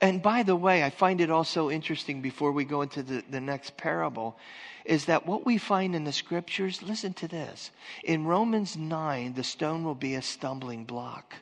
And 0.02 0.22
by 0.22 0.42
the 0.42 0.56
way, 0.56 0.84
I 0.84 0.90
find 0.90 1.22
it 1.22 1.30
also 1.30 1.70
interesting 1.70 2.22
before 2.22 2.52
we 2.52 2.66
go 2.66 2.82
into 2.82 3.04
the, 3.04 3.24
the 3.30 3.40
next 3.40 3.78
parable 3.78 4.38
is 4.84 5.06
that 5.06 5.28
what 5.28 5.46
we 5.46 5.60
find 5.60 5.96
in 5.96 6.06
the 6.06 6.12
scriptures, 6.12 6.82
listen 6.82 7.14
to 7.14 7.28
this. 7.28 7.70
In 8.04 8.26
Romans 8.26 8.76
9, 8.76 9.34
the 9.34 9.44
stone 9.44 9.84
will 9.84 9.96
be 9.96 10.16
a 10.16 10.22
stumbling 10.24 10.86
block. 10.86 11.36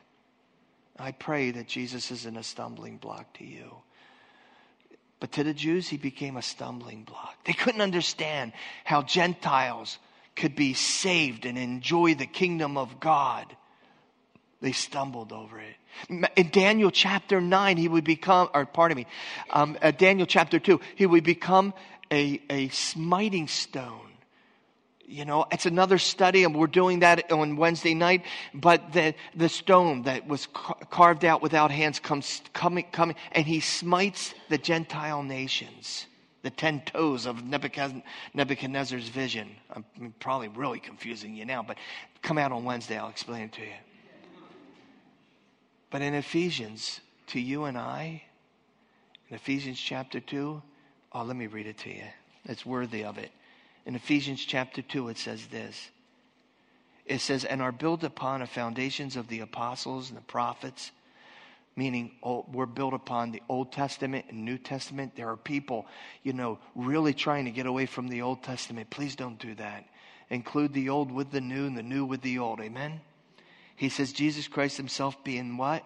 I 0.98 1.12
pray 1.12 1.50
that 1.52 1.66
Jesus 1.66 2.10
isn't 2.10 2.36
a 2.36 2.42
stumbling 2.42 2.98
block 2.98 3.32
to 3.38 3.44
you. 3.44 3.76
But 5.20 5.32
to 5.32 5.44
the 5.44 5.54
Jews, 5.54 5.88
he 5.88 5.96
became 5.96 6.36
a 6.36 6.42
stumbling 6.42 7.04
block. 7.04 7.36
They 7.44 7.54
couldn't 7.54 7.80
understand 7.80 8.52
how 8.84 9.02
Gentiles 9.02 9.98
could 10.36 10.54
be 10.54 10.74
saved 10.74 11.46
and 11.46 11.56
enjoy 11.56 12.14
the 12.14 12.26
kingdom 12.26 12.76
of 12.76 13.00
God 13.00 13.56
they 14.60 14.72
stumbled 14.72 15.32
over 15.32 15.60
it. 15.60 15.76
In 16.36 16.50
Daniel 16.50 16.90
chapter 16.90 17.40
9, 17.40 17.76
he 17.76 17.88
would 17.88 18.04
become, 18.04 18.48
or 18.54 18.66
pardon 18.66 18.96
me, 18.96 19.06
um, 19.50 19.76
Daniel 19.98 20.26
chapter 20.26 20.58
2, 20.58 20.80
he 20.96 21.06
would 21.06 21.24
become 21.24 21.74
a, 22.10 22.40
a 22.50 22.68
smiting 22.68 23.48
stone. 23.48 24.06
You 25.06 25.24
know, 25.24 25.46
it's 25.50 25.66
another 25.66 25.98
study, 25.98 26.44
and 26.44 26.54
we're 26.54 26.68
doing 26.68 27.00
that 27.00 27.32
on 27.32 27.56
Wednesday 27.56 27.94
night. 27.94 28.24
But 28.54 28.92
the, 28.92 29.14
the 29.34 29.48
stone 29.48 30.02
that 30.02 30.28
was 30.28 30.46
ca- 30.46 30.74
carved 30.88 31.24
out 31.24 31.42
without 31.42 31.72
hands 31.72 31.98
comes 31.98 32.40
coming, 32.52 32.86
coming, 32.92 33.16
and 33.32 33.44
he 33.44 33.58
smites 33.60 34.34
the 34.48 34.58
Gentile 34.58 35.22
nations 35.22 36.06
the 36.42 36.50
ten 36.50 36.80
toes 36.80 37.26
of 37.26 37.44
Nebuchadnezzar's 37.44 39.08
vision. 39.08 39.50
I'm 39.74 40.14
probably 40.20 40.48
really 40.48 40.80
confusing 40.80 41.34
you 41.34 41.44
now, 41.44 41.62
but 41.62 41.76
come 42.22 42.38
out 42.38 42.50
on 42.50 42.64
Wednesday, 42.64 42.96
I'll 42.96 43.10
explain 43.10 43.42
it 43.42 43.52
to 43.52 43.60
you. 43.60 43.89
But 45.90 46.02
in 46.02 46.14
Ephesians, 46.14 47.00
to 47.28 47.40
you 47.40 47.64
and 47.64 47.76
I, 47.76 48.22
in 49.28 49.36
Ephesians 49.36 49.78
chapter 49.78 50.20
2, 50.20 50.62
oh, 51.12 51.22
let 51.22 51.36
me 51.36 51.46
read 51.46 51.66
it 51.66 51.78
to 51.78 51.90
you. 51.90 52.04
It's 52.44 52.64
worthy 52.64 53.04
of 53.04 53.18
it. 53.18 53.30
In 53.86 53.94
Ephesians 53.94 54.44
chapter 54.44 54.82
2, 54.82 55.08
it 55.08 55.18
says 55.18 55.46
this 55.46 55.90
it 57.06 57.20
says, 57.20 57.44
and 57.44 57.60
are 57.60 57.72
built 57.72 58.04
upon 58.04 58.38
the 58.38 58.46
foundations 58.46 59.16
of 59.16 59.26
the 59.26 59.40
apostles 59.40 60.10
and 60.10 60.16
the 60.16 60.22
prophets, 60.22 60.92
meaning 61.74 62.12
oh, 62.22 62.44
we're 62.52 62.66
built 62.66 62.94
upon 62.94 63.32
the 63.32 63.42
Old 63.48 63.72
Testament 63.72 64.26
and 64.28 64.44
New 64.44 64.58
Testament. 64.58 65.16
There 65.16 65.28
are 65.28 65.36
people, 65.36 65.86
you 66.22 66.32
know, 66.32 66.60
really 66.76 67.12
trying 67.12 67.46
to 67.46 67.50
get 67.50 67.66
away 67.66 67.86
from 67.86 68.06
the 68.06 68.22
Old 68.22 68.44
Testament. 68.44 68.90
Please 68.90 69.16
don't 69.16 69.40
do 69.40 69.56
that. 69.56 69.86
Include 70.28 70.72
the 70.72 70.88
old 70.88 71.10
with 71.10 71.32
the 71.32 71.40
new 71.40 71.66
and 71.66 71.76
the 71.76 71.82
new 71.82 72.04
with 72.04 72.22
the 72.22 72.38
old. 72.38 72.60
Amen? 72.60 73.00
He 73.80 73.88
says, 73.88 74.12
Jesus 74.12 74.46
Christ 74.46 74.76
himself 74.76 75.24
being 75.24 75.56
what? 75.56 75.82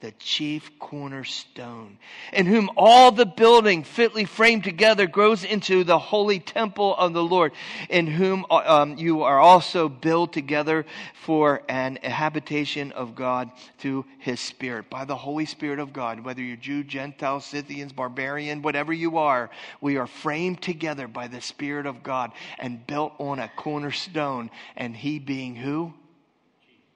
The 0.00 0.10
chief 0.18 0.80
cornerstone, 0.80 1.96
in 2.32 2.44
whom 2.44 2.70
all 2.76 3.12
the 3.12 3.24
building 3.24 3.84
fitly 3.84 4.24
framed 4.24 4.64
together 4.64 5.06
grows 5.06 5.44
into 5.44 5.84
the 5.84 5.96
holy 5.98 6.40
temple 6.40 6.96
of 6.96 7.12
the 7.12 7.22
Lord, 7.22 7.52
in 7.88 8.08
whom 8.08 8.46
um, 8.50 8.98
you 8.98 9.22
are 9.22 9.38
also 9.38 9.88
built 9.88 10.32
together 10.32 10.86
for 11.22 11.62
an 11.68 12.00
habitation 12.02 12.90
of 12.90 13.14
God 13.14 13.52
through 13.78 14.06
his 14.18 14.40
Spirit. 14.40 14.90
By 14.90 15.04
the 15.04 15.16
Holy 15.16 15.46
Spirit 15.46 15.78
of 15.78 15.92
God, 15.92 16.24
whether 16.24 16.42
you're 16.42 16.56
Jew, 16.56 16.82
Gentile, 16.82 17.38
Scythians, 17.38 17.92
barbarian, 17.92 18.60
whatever 18.60 18.92
you 18.92 19.18
are, 19.18 19.50
we 19.80 19.98
are 19.98 20.08
framed 20.08 20.60
together 20.60 21.06
by 21.06 21.28
the 21.28 21.40
Spirit 21.40 21.86
of 21.86 22.02
God 22.02 22.32
and 22.58 22.84
built 22.88 23.12
on 23.20 23.38
a 23.38 23.52
cornerstone, 23.54 24.50
and 24.76 24.96
he 24.96 25.20
being 25.20 25.54
who? 25.54 25.94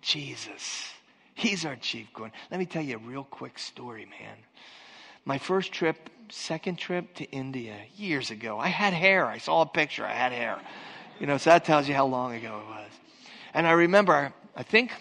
Jesus. 0.00 0.88
He's 1.34 1.64
our 1.64 1.76
chief 1.76 2.12
corner. 2.12 2.32
Let 2.50 2.60
me 2.60 2.66
tell 2.66 2.82
you 2.82 2.96
a 2.96 2.98
real 2.98 3.24
quick 3.24 3.58
story, 3.58 4.06
man. 4.06 4.36
My 5.24 5.38
first 5.38 5.72
trip, 5.72 6.10
second 6.30 6.76
trip 6.78 7.14
to 7.14 7.24
India 7.30 7.76
years 7.96 8.30
ago, 8.30 8.58
I 8.58 8.68
had 8.68 8.92
hair. 8.92 9.26
I 9.26 9.38
saw 9.38 9.62
a 9.62 9.66
picture. 9.66 10.04
I 10.04 10.12
had 10.12 10.32
hair. 10.32 10.58
You 11.18 11.26
know, 11.26 11.38
so 11.38 11.50
that 11.50 11.64
tells 11.64 11.88
you 11.88 11.94
how 11.94 12.06
long 12.06 12.34
ago 12.34 12.62
it 12.64 12.68
was. 12.68 12.90
And 13.54 13.66
I 13.66 13.72
remember, 13.72 14.32
I 14.56 14.62
think 14.62 14.92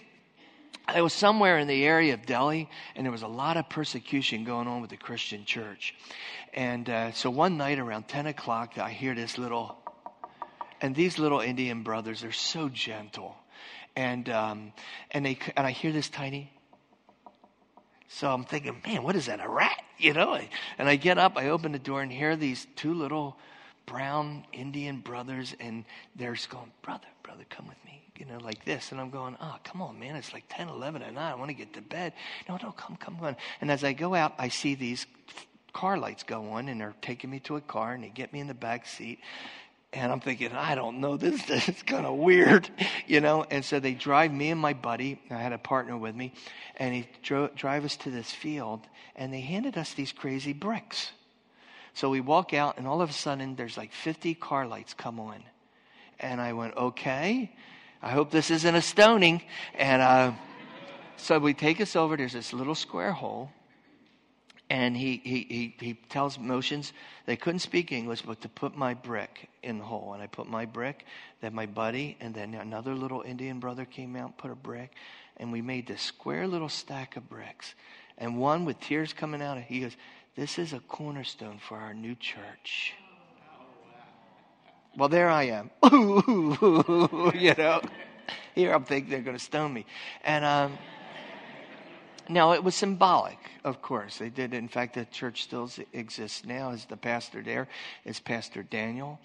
I 0.87 1.01
was 1.01 1.13
somewhere 1.13 1.59
in 1.59 1.67
the 1.67 1.85
area 1.85 2.13
of 2.15 2.25
Delhi, 2.25 2.67
and 2.95 3.05
there 3.05 3.11
was 3.11 3.21
a 3.21 3.27
lot 3.27 3.57
of 3.57 3.69
persecution 3.69 4.43
going 4.43 4.67
on 4.67 4.81
with 4.81 4.89
the 4.89 4.97
Christian 4.97 5.45
church. 5.45 5.93
And 6.53 6.89
uh, 6.89 7.11
so 7.11 7.29
one 7.29 7.57
night 7.57 7.79
around 7.79 8.07
10 8.07 8.25
o'clock, 8.25 8.77
I 8.77 8.89
hear 8.89 9.13
this 9.13 9.37
little, 9.37 9.77
and 10.81 10.95
these 10.95 11.19
little 11.19 11.41
Indian 11.41 11.83
brothers 11.83 12.23
are 12.23 12.31
so 12.31 12.69
gentle. 12.69 13.35
And, 13.99 14.29
um, 14.29 14.71
and, 15.11 15.25
they, 15.25 15.37
and 15.57 15.67
I 15.67 15.71
hear 15.71 15.91
this 15.91 16.07
tiny, 16.07 16.53
so 18.07 18.31
I'm 18.31 18.45
thinking, 18.45 18.81
man, 18.87 19.03
what 19.03 19.17
is 19.17 19.25
that, 19.25 19.43
a 19.43 19.49
rat? 19.49 19.83
You 19.99 20.13
know? 20.13 20.39
And 20.77 20.87
I 20.87 20.95
get 20.95 21.17
up, 21.17 21.33
I 21.35 21.49
open 21.49 21.73
the 21.73 21.79
door, 21.79 22.01
and 22.01 22.09
here 22.09 22.31
are 22.31 22.35
these 22.37 22.67
two 22.77 22.93
little 22.93 23.35
brown 23.85 24.45
Indian 24.53 25.01
brothers, 25.01 25.53
and 25.59 25.83
they're 26.15 26.33
just 26.35 26.49
going, 26.49 26.71
brother, 26.81 27.09
brother, 27.21 27.43
come 27.49 27.67
with 27.67 27.75
me 27.85 28.01
you 28.17 28.25
know, 28.25 28.37
like 28.37 28.63
this. 28.63 28.93
And 28.93 29.01
I'm 29.01 29.09
going, 29.09 29.35
oh, 29.41 29.57
come 29.65 29.81
on, 29.81 29.99
man. 29.99 30.15
It's 30.15 30.31
like 30.31 30.45
10, 30.49 30.69
11 30.69 31.01
at 31.01 31.13
night. 31.13 31.31
I 31.31 31.35
want 31.35 31.49
to 31.49 31.53
get 31.53 31.73
to 31.73 31.81
bed. 31.81 32.13
No, 32.47 32.57
no, 32.63 32.71
come, 32.71 32.95
come 32.95 33.17
on. 33.21 33.35
And 33.59 33.69
as 33.69 33.83
I 33.83 33.91
go 33.91 34.15
out, 34.15 34.35
I 34.37 34.47
see 34.47 34.75
these 34.75 35.05
car 35.73 35.97
lights 35.97 36.23
go 36.23 36.51
on 36.51 36.69
and 36.69 36.79
they're 36.79 36.95
taking 37.01 37.29
me 37.29 37.39
to 37.41 37.57
a 37.57 37.61
car 37.61 37.93
and 37.93 38.03
they 38.03 38.09
get 38.09 38.31
me 38.31 38.39
in 38.39 38.47
the 38.47 38.53
back 38.53 38.85
seat. 38.85 39.19
And 39.91 40.11
I'm 40.11 40.19
thinking, 40.19 40.51
I 40.51 40.75
don't 40.75 40.99
know, 40.99 41.17
this, 41.17 41.43
this 41.45 41.67
is 41.69 41.83
kind 41.83 42.05
of 42.05 42.15
weird, 42.15 42.69
you 43.07 43.21
know. 43.21 43.45
And 43.49 43.65
so 43.65 43.79
they 43.79 43.93
drive 43.93 44.31
me 44.31 44.49
and 44.49 44.59
my 44.59 44.73
buddy, 44.73 45.19
I 45.29 45.37
had 45.37 45.53
a 45.53 45.57
partner 45.57 45.97
with 45.97 46.15
me, 46.15 46.33
and 46.77 46.93
he 46.93 47.07
drove 47.23 47.55
drive 47.55 47.85
us 47.85 47.97
to 47.97 48.11
this 48.11 48.31
field, 48.31 48.81
and 49.15 49.33
they 49.33 49.41
handed 49.41 49.77
us 49.77 49.93
these 49.93 50.11
crazy 50.11 50.53
bricks. 50.53 51.11
So 51.93 52.09
we 52.09 52.21
walk 52.21 52.53
out, 52.53 52.77
and 52.77 52.87
all 52.87 53.01
of 53.01 53.09
a 53.09 53.13
sudden, 53.13 53.55
there's 53.55 53.77
like 53.77 53.91
50 53.91 54.35
car 54.35 54.67
lights 54.67 54.93
come 54.93 55.19
on. 55.19 55.43
And 56.19 56.39
I 56.39 56.53
went, 56.53 56.75
okay. 56.77 57.51
I 58.01 58.11
hope 58.11 58.31
this 58.31 58.51
isn't 58.51 58.75
a 58.75 58.81
stoning. 58.81 59.41
And 59.75 60.01
uh, 60.01 60.31
so 61.17 61.39
we 61.39 61.53
take 61.53 61.81
us 61.81 61.95
over. 61.95 62.15
There's 62.15 62.33
this 62.33 62.53
little 62.53 62.75
square 62.75 63.11
hole. 63.11 63.51
And 64.69 64.95
he, 64.95 65.19
he, 65.23 65.47
he, 65.49 65.75
he 65.79 65.93
tells 66.09 66.37
motions, 66.37 66.93
they 67.25 67.35
couldn't 67.35 67.59
speak 67.59 67.91
English, 67.91 68.21
but 68.21 68.41
to 68.41 68.49
put 68.49 68.77
my 68.77 68.93
brick 68.93 69.49
in 69.63 69.79
the 69.79 69.83
hole. 69.83 70.13
And 70.13 70.21
I 70.21 70.27
put 70.27 70.47
my 70.47 70.65
brick, 70.65 71.05
then 71.41 71.55
my 71.55 71.65
buddy, 71.65 72.17
and 72.19 72.35
then 72.35 72.53
another 72.53 72.93
little 72.93 73.23
Indian 73.23 73.59
brother 73.59 73.85
came 73.85 74.15
out, 74.15 74.37
put 74.37 74.51
a 74.51 74.55
brick, 74.55 74.91
and 75.37 75.51
we 75.51 75.61
made 75.61 75.87
this 75.87 76.01
square 76.01 76.45
little 76.45 76.69
stack 76.69 77.17
of 77.17 77.27
bricks. 77.27 77.73
And 78.19 78.37
one 78.37 78.65
with 78.65 78.79
tears 78.79 79.11
coming 79.11 79.41
out, 79.41 79.57
of 79.57 79.63
he 79.63 79.79
goes, 79.79 79.95
This 80.35 80.59
is 80.59 80.73
a 80.73 80.79
cornerstone 80.81 81.57
for 81.57 81.77
our 81.77 81.93
new 81.93 82.13
church. 82.15 82.93
Well, 84.97 85.09
there 85.09 85.29
I 85.29 85.43
am. 85.43 85.71
you 87.35 87.53
know, 87.57 87.81
here 88.53 88.73
I'm 88.73 88.83
thinking 88.83 89.09
they're 89.09 89.21
going 89.21 89.37
to 89.37 89.43
stone 89.43 89.73
me. 89.73 89.85
And 90.23 90.43
um, 90.43 90.77
now 92.29 92.53
it 92.53 92.63
was 92.63 92.75
symbolic, 92.75 93.37
of 93.63 93.81
course. 93.81 94.17
They 94.19 94.29
did. 94.29 94.53
In 94.53 94.67
fact, 94.67 94.95
the 94.95 95.05
church 95.05 95.43
still 95.43 95.69
exists 95.93 96.45
now. 96.45 96.71
As 96.71 96.85
the 96.85 96.97
pastor 96.97 97.41
there 97.41 97.67
is 98.05 98.19
Pastor 98.19 98.63
Daniel. 98.63 99.19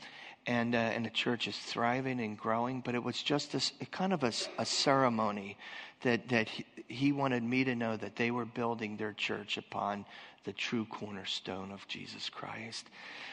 And, 0.47 0.75
uh, 0.75 0.79
and 0.79 1.07
the 1.07 1.11
church 1.11 1.49
is 1.49 1.57
thriving 1.57 2.21
and 2.21 2.37
growing, 2.37 2.83
but 2.83 2.95
it 2.95 3.03
was 3.03 3.23
just 3.23 3.55
a, 3.55 3.87
kind 3.87 4.13
of 4.13 4.25
a, 4.25 4.33
a 4.59 4.67
ceremony 4.67 5.57
that, 6.03 6.29
that 6.29 6.51
he, 6.51 6.67
he 6.87 7.13
wanted 7.13 7.43
me 7.43 7.65
to 7.65 7.75
know 7.75 7.97
that 7.97 8.17
they 8.17 8.31
were 8.31 8.45
building 8.45 8.99
their 8.99 9.15
church 9.15 9.57
upon 9.57 10.05
the 10.45 10.53
true 10.53 10.85
cornerstone 10.85 11.73
of 11.73 11.89
Jesus 11.89 12.29
Christ. 12.29 12.89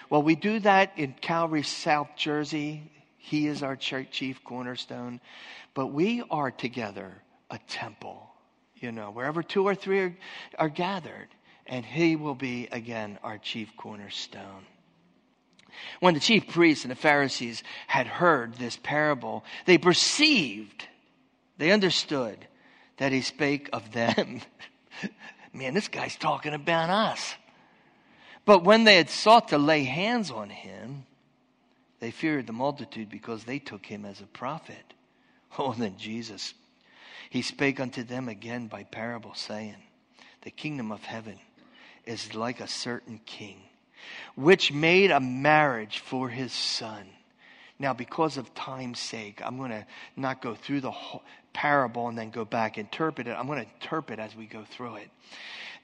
Well, 0.09 0.23
we 0.23 0.35
do 0.35 0.59
that 0.59 0.93
in 0.95 1.13
Calvary, 1.19 1.63
South 1.63 2.09
Jersey. 2.15 2.89
He 3.17 3.47
is 3.47 3.61
our 3.61 3.75
chief 3.75 4.41
cornerstone. 4.45 5.19
But 5.73 5.87
we 5.87 6.23
are 6.31 6.51
together 6.51 7.21
a 7.49 7.59
temple, 7.67 8.30
you 8.81 8.91
know, 8.91 9.11
wherever 9.11 9.43
two 9.43 9.65
or 9.65 9.75
three 9.75 9.99
are, 9.99 10.17
are 10.57 10.69
gathered. 10.69 11.27
And 11.67 11.85
he 11.85 12.15
will 12.15 12.35
be, 12.35 12.67
again, 12.71 13.19
our 13.23 13.37
chief 13.37 13.75
cornerstone. 13.77 14.65
When 15.99 16.13
the 16.13 16.19
chief 16.19 16.49
priests 16.49 16.83
and 16.83 16.91
the 16.91 16.95
Pharisees 16.95 17.63
had 17.87 18.07
heard 18.07 18.55
this 18.55 18.77
parable, 18.81 19.45
they 19.65 19.77
perceived, 19.77 20.87
they 21.57 21.71
understood 21.71 22.37
that 22.97 23.11
he 23.11 23.21
spake 23.21 23.69
of 23.71 23.91
them. 23.91 24.41
Man, 25.53 25.73
this 25.73 25.87
guy's 25.87 26.15
talking 26.15 26.53
about 26.53 26.89
us. 26.89 27.35
But 28.45 28.63
when 28.63 28.83
they 28.83 28.95
had 28.95 29.09
sought 29.09 29.49
to 29.49 29.57
lay 29.57 29.83
hands 29.83 30.31
on 30.31 30.49
him, 30.49 31.05
they 31.99 32.11
feared 32.11 32.47
the 32.47 32.53
multitude 32.53 33.09
because 33.09 33.43
they 33.43 33.59
took 33.59 33.85
him 33.85 34.05
as 34.05 34.21
a 34.21 34.25
prophet. 34.25 34.75
Oh, 35.59 35.73
then 35.73 35.97
Jesus, 35.97 36.53
he 37.31 37.41
spake 37.41 37.79
unto 37.79 38.03
them 38.03 38.27
again 38.27 38.67
by 38.67 38.83
parable, 38.83 39.33
saying, 39.33 39.77
The 40.41 40.51
kingdom 40.51 40.91
of 40.91 41.05
heaven 41.05 41.39
is 42.05 42.35
like 42.35 42.59
a 42.59 42.67
certain 42.67 43.21
king, 43.25 43.61
which 44.35 44.73
made 44.73 45.11
a 45.11 45.21
marriage 45.21 45.99
for 45.99 46.27
his 46.27 46.51
son. 46.51 47.07
Now, 47.79 47.93
because 47.93 48.35
of 48.35 48.53
time's 48.53 48.99
sake, 48.99 49.41
I'm 49.45 49.57
going 49.57 49.71
to 49.71 49.85
not 50.17 50.41
go 50.41 50.55
through 50.55 50.81
the 50.81 50.91
whole 50.91 51.23
parable 51.53 52.09
and 52.09 52.17
then 52.17 52.31
go 52.31 52.43
back 52.43 52.77
interpret 52.77 53.29
it. 53.29 53.31
I'm 53.31 53.47
going 53.47 53.63
to 53.63 53.71
interpret 53.75 54.19
as 54.19 54.35
we 54.35 54.45
go 54.45 54.65
through 54.65 54.97
it. 54.97 55.09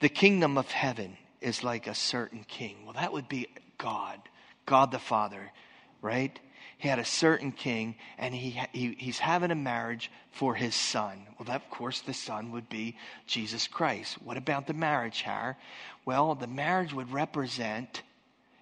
The 0.01 0.09
kingdom 0.09 0.57
of 0.57 0.69
heaven 0.69 1.15
is 1.39 1.63
like 1.63 1.87
a 1.87 1.95
certain 1.95 2.43
king. 2.45 2.75
Well, 2.83 2.95
that 2.95 3.13
would 3.13 3.29
be 3.29 3.47
God, 3.77 4.19
God 4.65 4.91
the 4.91 4.99
Father, 4.99 5.53
right? 6.01 6.37
He 6.77 6.87
had 6.87 6.99
a 6.99 7.05
certain 7.05 7.51
king, 7.51 7.95
and 8.19 8.35
he, 8.35 8.61
he, 8.71 8.95
he's 8.97 9.17
having 9.19 9.49
a 9.49 9.55
marriage 9.55 10.11
for 10.31 10.53
his 10.53 10.75
son. 10.75 11.25
Well, 11.37 11.45
that, 11.45 11.63
of 11.63 11.69
course, 11.71 12.01
the 12.01 12.13
son 12.13 12.51
would 12.51 12.69
be 12.69 12.97
Jesus 13.25 13.67
Christ. 13.67 14.21
What 14.21 14.37
about 14.37 14.67
the 14.67 14.73
marriage, 14.73 15.23
Har? 15.23 15.57
Well, 16.05 16.35
the 16.35 16.45
marriage 16.47 16.93
would 16.93 17.11
represent, 17.11 18.03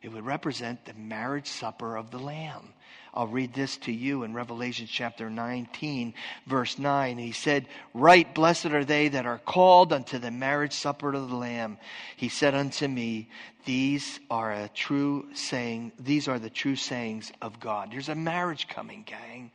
it 0.02 0.14
would 0.14 0.26
represent 0.26 0.86
the 0.86 0.94
marriage 0.94 1.48
supper 1.48 1.98
of 1.98 2.12
the 2.12 2.20
Lamb. 2.20 2.74
I'll 3.16 3.28
read 3.28 3.54
this 3.54 3.78
to 3.78 3.94
you 3.94 4.24
in 4.24 4.34
Revelation 4.34 4.88
chapter 4.90 5.30
19, 5.30 6.14
verse 6.48 6.78
9. 6.78 7.18
He 7.18 7.32
said, 7.32 7.68
Right, 7.94 8.34
blessed 8.36 8.68
are 8.68 8.84
they 8.84 9.08
that 9.08 9.26
are 9.26 9.38
called 9.38 9.94
unto 9.94 10.18
the 10.18 10.32
marriage 10.32 10.74
supper 10.74 11.14
of 11.14 11.30
the 11.30 11.36
Lamb. 11.36 11.78
He 12.18 12.28
said 12.28 12.54
unto 12.54 12.88
me, 12.88 13.30
These 13.64 14.20
are 14.30 14.52
a 14.52 14.70
true 14.74 15.28
saying, 15.34 15.94
these 15.98 16.28
are 16.28 16.40
the 16.40 16.50
true 16.50 16.76
sayings 16.76 17.32
of 17.42 17.60
God. 17.62 17.92
There's 17.92 18.10
a 18.10 18.16
marriage 18.16 18.68
coming, 18.68 19.04
gang. 19.06 19.52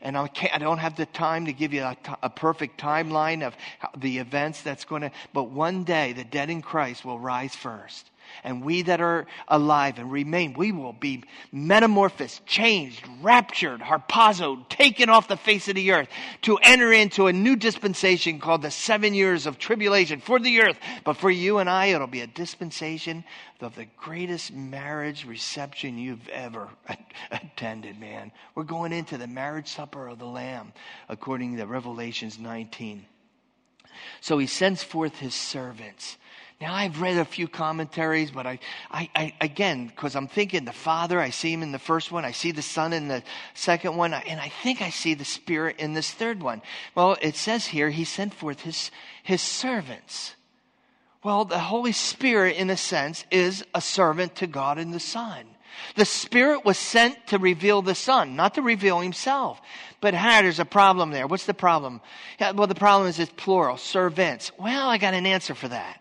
And 0.00 0.16
I, 0.16 0.30
I, 0.52 0.58
don't 0.58 0.78
have 0.78 0.96
the 0.96 1.06
time 1.06 1.46
to 1.46 1.52
give 1.52 1.72
you 1.72 1.82
a, 1.82 1.96
t- 2.02 2.12
a 2.22 2.30
perfect 2.30 2.80
timeline 2.80 3.44
of 3.44 3.56
the 3.96 4.18
events 4.18 4.62
that's 4.62 4.84
going 4.84 5.02
to, 5.02 5.10
but 5.32 5.50
one 5.50 5.82
day 5.82 6.12
the 6.12 6.24
dead 6.24 6.50
in 6.50 6.62
Christ 6.62 7.04
will 7.04 7.18
rise 7.18 7.54
first. 7.54 8.08
And 8.44 8.64
we 8.64 8.82
that 8.82 9.00
are 9.00 9.26
alive 9.48 9.98
and 9.98 10.10
remain, 10.10 10.54
we 10.54 10.72
will 10.72 10.92
be 10.92 11.24
metamorphosed, 11.52 12.44
changed, 12.46 13.06
raptured, 13.20 13.80
harpazoed, 13.80 14.68
taken 14.68 15.08
off 15.08 15.28
the 15.28 15.36
face 15.36 15.68
of 15.68 15.74
the 15.74 15.92
earth 15.92 16.08
to 16.42 16.58
enter 16.58 16.92
into 16.92 17.26
a 17.26 17.32
new 17.32 17.56
dispensation 17.56 18.40
called 18.40 18.62
the 18.62 18.70
seven 18.70 19.14
years 19.14 19.46
of 19.46 19.58
tribulation 19.58 20.20
for 20.20 20.38
the 20.38 20.60
earth. 20.60 20.78
But 21.04 21.14
for 21.14 21.30
you 21.30 21.58
and 21.58 21.68
I, 21.68 21.86
it'll 21.86 22.06
be 22.06 22.20
a 22.20 22.26
dispensation 22.26 23.24
of 23.60 23.74
the 23.74 23.86
greatest 23.96 24.52
marriage 24.52 25.24
reception 25.24 25.98
you've 25.98 26.28
ever 26.28 26.68
attended, 27.30 27.98
man. 27.98 28.32
We're 28.54 28.64
going 28.64 28.92
into 28.92 29.18
the 29.18 29.26
marriage 29.26 29.68
supper 29.68 30.08
of 30.08 30.18
the 30.18 30.26
Lamb, 30.26 30.72
according 31.08 31.56
to 31.56 31.66
Revelations 31.66 32.38
19. 32.38 33.04
So 34.20 34.38
he 34.38 34.46
sends 34.46 34.82
forth 34.82 35.18
his 35.18 35.34
servants 35.34 36.16
now, 36.60 36.74
I've 36.74 37.00
read 37.00 37.18
a 37.18 37.24
few 37.24 37.46
commentaries, 37.46 38.32
but 38.32 38.44
I, 38.44 38.58
I, 38.90 39.08
I 39.14 39.32
again, 39.40 39.86
because 39.86 40.16
I'm 40.16 40.26
thinking 40.26 40.64
the 40.64 40.72
Father, 40.72 41.20
I 41.20 41.30
see 41.30 41.52
him 41.52 41.62
in 41.62 41.70
the 41.70 41.78
first 41.78 42.10
one, 42.10 42.24
I 42.24 42.32
see 42.32 42.50
the 42.50 42.62
Son 42.62 42.92
in 42.92 43.06
the 43.06 43.22
second 43.54 43.96
one, 43.96 44.12
and 44.12 44.40
I 44.40 44.48
think 44.48 44.82
I 44.82 44.90
see 44.90 45.14
the 45.14 45.24
Spirit 45.24 45.76
in 45.78 45.94
this 45.94 46.10
third 46.10 46.42
one. 46.42 46.60
Well, 46.96 47.16
it 47.22 47.36
says 47.36 47.66
here, 47.66 47.90
he 47.90 48.04
sent 48.04 48.34
forth 48.34 48.62
his, 48.62 48.90
his 49.22 49.40
servants. 49.40 50.34
Well, 51.22 51.44
the 51.44 51.60
Holy 51.60 51.92
Spirit, 51.92 52.56
in 52.56 52.70
a 52.70 52.76
sense, 52.76 53.24
is 53.30 53.64
a 53.72 53.80
servant 53.80 54.34
to 54.36 54.48
God 54.48 54.78
and 54.78 54.92
the 54.92 54.98
Son. 54.98 55.46
The 55.94 56.04
Spirit 56.04 56.64
was 56.64 56.76
sent 56.76 57.28
to 57.28 57.38
reveal 57.38 57.82
the 57.82 57.94
Son, 57.94 58.34
not 58.34 58.54
to 58.54 58.62
reveal 58.62 58.98
Himself. 58.98 59.60
But 60.00 60.14
how 60.14 60.42
there's 60.42 60.58
a 60.58 60.64
problem 60.64 61.10
there. 61.10 61.28
What's 61.28 61.46
the 61.46 61.54
problem? 61.54 62.00
Yeah, 62.40 62.50
well, 62.50 62.66
the 62.66 62.74
problem 62.74 63.08
is 63.08 63.20
it's 63.20 63.32
plural, 63.36 63.76
servants. 63.76 64.50
Well, 64.58 64.88
I 64.88 64.98
got 64.98 65.14
an 65.14 65.26
answer 65.26 65.54
for 65.54 65.68
that. 65.68 66.00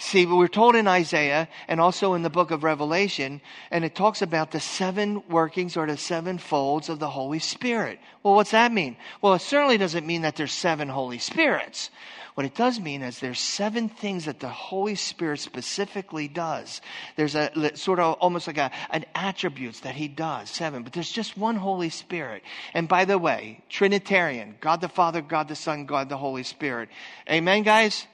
See, 0.00 0.26
we're 0.26 0.46
told 0.46 0.76
in 0.76 0.86
Isaiah 0.86 1.48
and 1.66 1.80
also 1.80 2.14
in 2.14 2.22
the 2.22 2.30
book 2.30 2.52
of 2.52 2.62
Revelation, 2.62 3.40
and 3.72 3.84
it 3.84 3.96
talks 3.96 4.22
about 4.22 4.52
the 4.52 4.60
seven 4.60 5.24
workings 5.28 5.76
or 5.76 5.88
the 5.88 5.96
seven 5.96 6.38
folds 6.38 6.88
of 6.88 7.00
the 7.00 7.10
Holy 7.10 7.40
Spirit. 7.40 7.98
Well, 8.22 8.34
what's 8.34 8.52
that 8.52 8.72
mean? 8.72 8.96
Well, 9.20 9.34
it 9.34 9.40
certainly 9.40 9.76
doesn't 9.76 10.06
mean 10.06 10.22
that 10.22 10.36
there's 10.36 10.52
seven 10.52 10.88
Holy 10.88 11.18
Spirits. 11.18 11.90
What 12.34 12.46
it 12.46 12.54
does 12.54 12.78
mean 12.78 13.02
is 13.02 13.18
there's 13.18 13.40
seven 13.40 13.88
things 13.88 14.26
that 14.26 14.38
the 14.38 14.48
Holy 14.48 14.94
Spirit 14.94 15.40
specifically 15.40 16.28
does. 16.28 16.80
There's 17.16 17.34
a 17.34 17.76
sort 17.76 17.98
of 17.98 18.14
almost 18.20 18.46
like 18.46 18.58
a, 18.58 18.70
an 18.90 19.04
attributes 19.16 19.80
that 19.80 19.96
he 19.96 20.06
does, 20.06 20.48
seven, 20.48 20.84
but 20.84 20.92
there's 20.92 21.10
just 21.10 21.36
one 21.36 21.56
Holy 21.56 21.90
Spirit. 21.90 22.44
And 22.72 22.86
by 22.86 23.04
the 23.04 23.18
way, 23.18 23.64
Trinitarian, 23.68 24.54
God 24.60 24.80
the 24.80 24.88
Father, 24.88 25.20
God 25.20 25.48
the 25.48 25.56
Son, 25.56 25.86
God 25.86 26.08
the 26.08 26.16
Holy 26.16 26.44
Spirit. 26.44 26.88
Amen, 27.28 27.64
guys? 27.64 28.06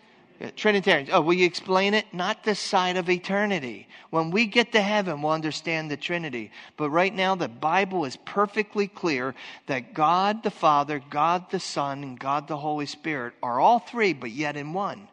Trinitarians. 0.57 1.11
Oh, 1.12 1.20
will 1.20 1.35
you 1.35 1.47
explain 1.47 1.95
it? 1.95 2.07
Not 2.12 2.45
this 2.45 2.59
side 2.59 2.97
of 2.97 3.09
eternity. 3.09 3.87
When 4.11 4.30
we 4.30 4.47
get 4.47 4.72
to 4.72 4.80
heaven, 4.80 5.22
we'll 5.22 5.32
understand 5.32 5.91
the 5.91 5.97
Trinity. 5.97 6.51
But 6.76 6.91
right 6.91 7.14
now, 7.14 7.35
the 7.35 7.49
Bible 7.49 8.05
is 8.05 8.16
perfectly 8.16 8.89
clear 8.89 9.35
that 9.66 9.95
God 9.95 10.43
the 10.43 10.51
Father, 10.51 11.01
God 11.11 11.51
the 11.51 11.61
Son, 11.61 12.03
and 12.03 12.18
God 12.18 12.49
the 12.49 12.57
Holy 12.57 12.87
Spirit 12.87 13.35
are 13.43 13.61
all 13.61 13.78
three, 13.78 14.12
but 14.12 14.30
yet 14.30 14.57
in 14.57 14.72
one. 14.72 15.09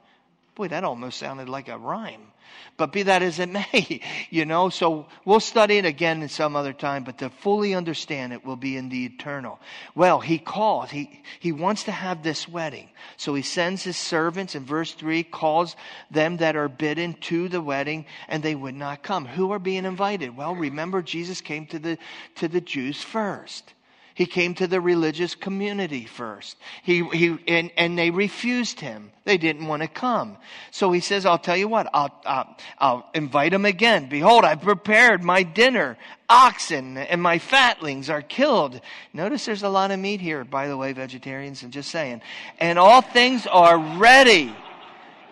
Boy, 0.56 0.68
that 0.68 0.84
almost 0.84 1.18
sounded 1.18 1.47
like 1.47 1.70
a 1.70 1.78
rhyme. 1.78 2.32
But 2.78 2.91
be 2.91 3.04
that 3.04 3.22
as 3.22 3.39
it 3.39 3.49
may, 3.49 4.02
you 4.30 4.45
know, 4.45 4.70
so 4.70 5.08
we'll 5.24 5.39
study 5.39 5.78
it 5.78 5.86
again 5.86 6.22
in 6.22 6.30
some 6.30 6.56
other 6.56 6.74
time, 6.74 7.04
but 7.04 7.18
to 7.20 7.30
fully 7.30 7.74
understand 7.74 8.34
it 8.34 8.45
will 8.45 8.56
be 8.56 8.76
in 8.76 8.89
the 8.89 9.06
eternal. 9.06 9.60
Well, 9.95 10.20
he 10.20 10.38
calls, 10.38 10.89
he, 10.89 11.22
he 11.39 11.52
wants 11.52 11.84
to 11.86 11.91
have 11.91 12.24
this 12.24 12.47
wedding. 12.47 12.89
So 13.18 13.34
he 13.34 13.43
sends 13.43 13.84
his 13.84 13.97
servants 13.97 14.56
in 14.56 14.66
verse 14.66 14.93
3, 14.93 15.24
calls 15.24 15.76
them 16.10 16.38
that 16.38 16.56
are 16.56 16.68
bidden 16.68 17.14
to 17.22 17.47
the 17.47 17.62
wedding, 17.62 18.06
and 18.28 18.43
they 18.43 18.56
would 18.56 18.76
not 18.76 19.04
come. 19.04 19.26
Who 19.26 19.52
are 19.52 19.60
being 19.60 19.86
invited? 19.86 20.36
Well, 20.36 20.56
remember 20.56 21.02
Jesus 21.02 21.39
came 21.39 21.68
to 21.68 21.80
the, 21.80 21.97
to 22.36 22.47
the 22.47 22.62
Jews 22.62 23.02
first. 23.02 23.74
He 24.22 24.28
came 24.28 24.53
to 24.53 24.67
the 24.67 24.80
religious 24.80 25.34
community 25.34 26.05
first. 26.05 26.55
He, 26.84 27.03
he, 27.09 27.39
and, 27.47 27.72
and 27.76 27.97
they 27.97 28.11
refused 28.11 28.80
him. 28.80 29.11
They 29.24 29.39
didn't 29.39 29.65
want 29.65 29.82
to 29.82 29.88
come. 29.88 30.38
So 30.69 30.91
he 30.91 30.99
says, 30.99 31.26
I'll 31.26 31.39
tell 31.39 31.57
you 31.57 31.67
what, 31.67 31.89
I'll, 31.91 32.13
I'll, 32.24 32.57
I'll 32.78 33.09
invite 33.15 33.51
him 33.51 33.65
again. 33.65 34.09
Behold, 34.09 34.45
I 34.45 34.53
prepared 34.53 35.24
my 35.24 35.41
dinner. 35.41 35.97
Oxen 36.30 36.99
and 36.99 37.19
my 37.19 37.39
fatlings 37.39 38.11
are 38.11 38.22
killed. 38.22 38.80
Notice 39.11 39.45
there's 39.45 39.63
a 39.63 39.69
lot 39.69 39.89
of 39.89 39.99
meat 39.99 40.22
here, 40.22 40.43
by 40.43 40.67
the 40.67 40.78
way, 40.78 40.93
vegetarians, 40.93 41.63
I'm 41.63 41.72
just 41.72 41.89
saying. 41.89 42.22
And 42.59 42.78
all 42.78 43.01
things 43.01 43.47
are 43.47 43.80
ready. 43.97 44.55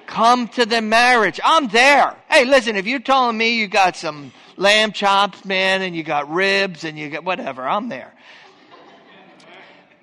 Come 0.07 0.47
to 0.47 0.65
the 0.65 0.81
marriage. 0.81 1.39
I'm 1.43 1.67
there. 1.67 2.15
Hey, 2.27 2.45
listen, 2.45 2.75
if 2.75 2.87
you're 2.87 2.97
telling 2.97 3.37
me 3.37 3.59
you 3.59 3.67
got 3.67 3.95
some 3.95 4.33
lamb 4.57 4.93
chops, 4.93 5.45
man, 5.45 5.83
and 5.83 5.95
you 5.95 6.01
got 6.01 6.27
ribs 6.31 6.85
and 6.85 6.97
you 6.97 7.11
got 7.11 7.23
whatever, 7.23 7.69
I'm 7.69 7.87
there. 7.87 8.15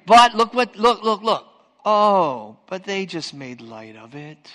But 0.07 0.35
look 0.35 0.55
what, 0.55 0.77
look, 0.77 1.03
look, 1.03 1.23
look. 1.23 1.47
Oh, 1.85 2.57
but 2.69 2.85
they 2.85 3.07
just 3.07 3.35
made 3.35 3.61
light 3.61 3.97
of 3.97 4.15
it. 4.15 4.51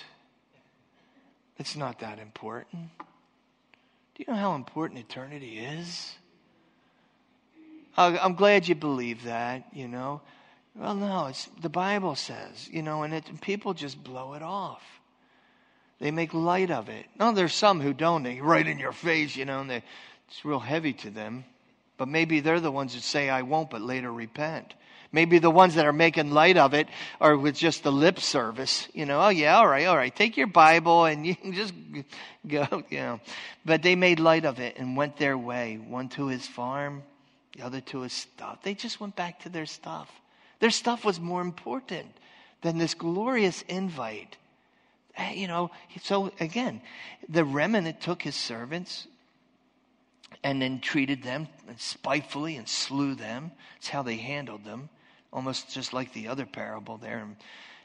It's 1.58 1.76
not 1.76 2.00
that 2.00 2.18
important. 2.18 2.90
Do 2.98 4.24
you 4.26 4.32
know 4.32 4.38
how 4.38 4.54
important 4.54 5.00
eternity 5.00 5.58
is? 5.58 6.14
I'm 7.96 8.34
glad 8.34 8.66
you 8.66 8.74
believe 8.74 9.24
that, 9.24 9.64
you 9.72 9.86
know. 9.88 10.22
Well, 10.74 10.94
no, 10.94 11.26
it's 11.26 11.48
the 11.60 11.68
Bible 11.68 12.14
says, 12.14 12.68
you 12.70 12.82
know, 12.82 13.02
and 13.02 13.12
it, 13.12 13.40
people 13.42 13.74
just 13.74 14.02
blow 14.02 14.32
it 14.32 14.42
off. 14.42 14.82
They 15.98 16.10
make 16.10 16.32
light 16.32 16.70
of 16.70 16.88
it. 16.88 17.06
No, 17.18 17.32
there's 17.32 17.52
some 17.52 17.80
who 17.80 17.92
don't. 17.92 18.22
They 18.22 18.40
right 18.40 18.66
in 18.66 18.78
your 18.78 18.92
face, 18.92 19.36
you 19.36 19.44
know, 19.44 19.60
and 19.60 19.70
they, 19.70 19.82
it's 20.28 20.44
real 20.44 20.58
heavy 20.58 20.94
to 20.94 21.10
them. 21.10 21.44
But 21.98 22.08
maybe 22.08 22.40
they're 22.40 22.58
the 22.58 22.72
ones 22.72 22.94
that 22.94 23.02
say, 23.02 23.28
I 23.28 23.42
won't, 23.42 23.70
but 23.70 23.82
later 23.82 24.10
repent. 24.10 24.74
Maybe 25.14 25.38
the 25.38 25.50
ones 25.50 25.74
that 25.74 25.84
are 25.84 25.92
making 25.92 26.30
light 26.30 26.56
of 26.56 26.72
it 26.72 26.88
are 27.20 27.36
with 27.36 27.54
just 27.54 27.82
the 27.82 27.92
lip 27.92 28.18
service. 28.18 28.88
You 28.94 29.04
know, 29.04 29.20
oh 29.20 29.28
yeah, 29.28 29.56
all 29.56 29.68
right, 29.68 29.86
all 29.86 29.96
right. 29.96 30.14
Take 30.14 30.38
your 30.38 30.46
Bible 30.46 31.04
and 31.04 31.26
you 31.26 31.36
can 31.36 31.52
just 31.52 31.74
go, 32.46 32.66
you 32.88 32.98
know. 32.98 33.20
But 33.64 33.82
they 33.82 33.94
made 33.94 34.18
light 34.18 34.46
of 34.46 34.58
it 34.58 34.78
and 34.78 34.96
went 34.96 35.18
their 35.18 35.36
way. 35.36 35.76
One 35.76 36.08
to 36.10 36.28
his 36.28 36.46
farm, 36.46 37.02
the 37.54 37.62
other 37.62 37.82
to 37.82 38.00
his 38.00 38.14
stuff. 38.14 38.62
They 38.62 38.72
just 38.72 39.00
went 39.00 39.14
back 39.14 39.40
to 39.40 39.50
their 39.50 39.66
stuff. 39.66 40.10
Their 40.60 40.70
stuff 40.70 41.04
was 41.04 41.20
more 41.20 41.42
important 41.42 42.08
than 42.62 42.78
this 42.78 42.94
glorious 42.94 43.60
invite. 43.62 44.38
Eh, 45.18 45.32
you 45.32 45.46
know, 45.46 45.70
so 46.00 46.32
again, 46.40 46.80
the 47.28 47.44
remnant 47.44 48.00
took 48.00 48.22
his 48.22 48.34
servants, 48.34 49.06
and 50.42 50.62
then 50.62 50.80
treated 50.80 51.22
them 51.22 51.48
spitefully 51.76 52.56
and 52.56 52.66
slew 52.66 53.14
them. 53.14 53.52
That's 53.74 53.88
how 53.88 54.02
they 54.02 54.16
handled 54.16 54.64
them 54.64 54.88
almost 55.32 55.72
just 55.72 55.92
like 55.92 56.12
the 56.12 56.28
other 56.28 56.46
parable 56.46 56.98
there 56.98 57.18
in 57.18 57.36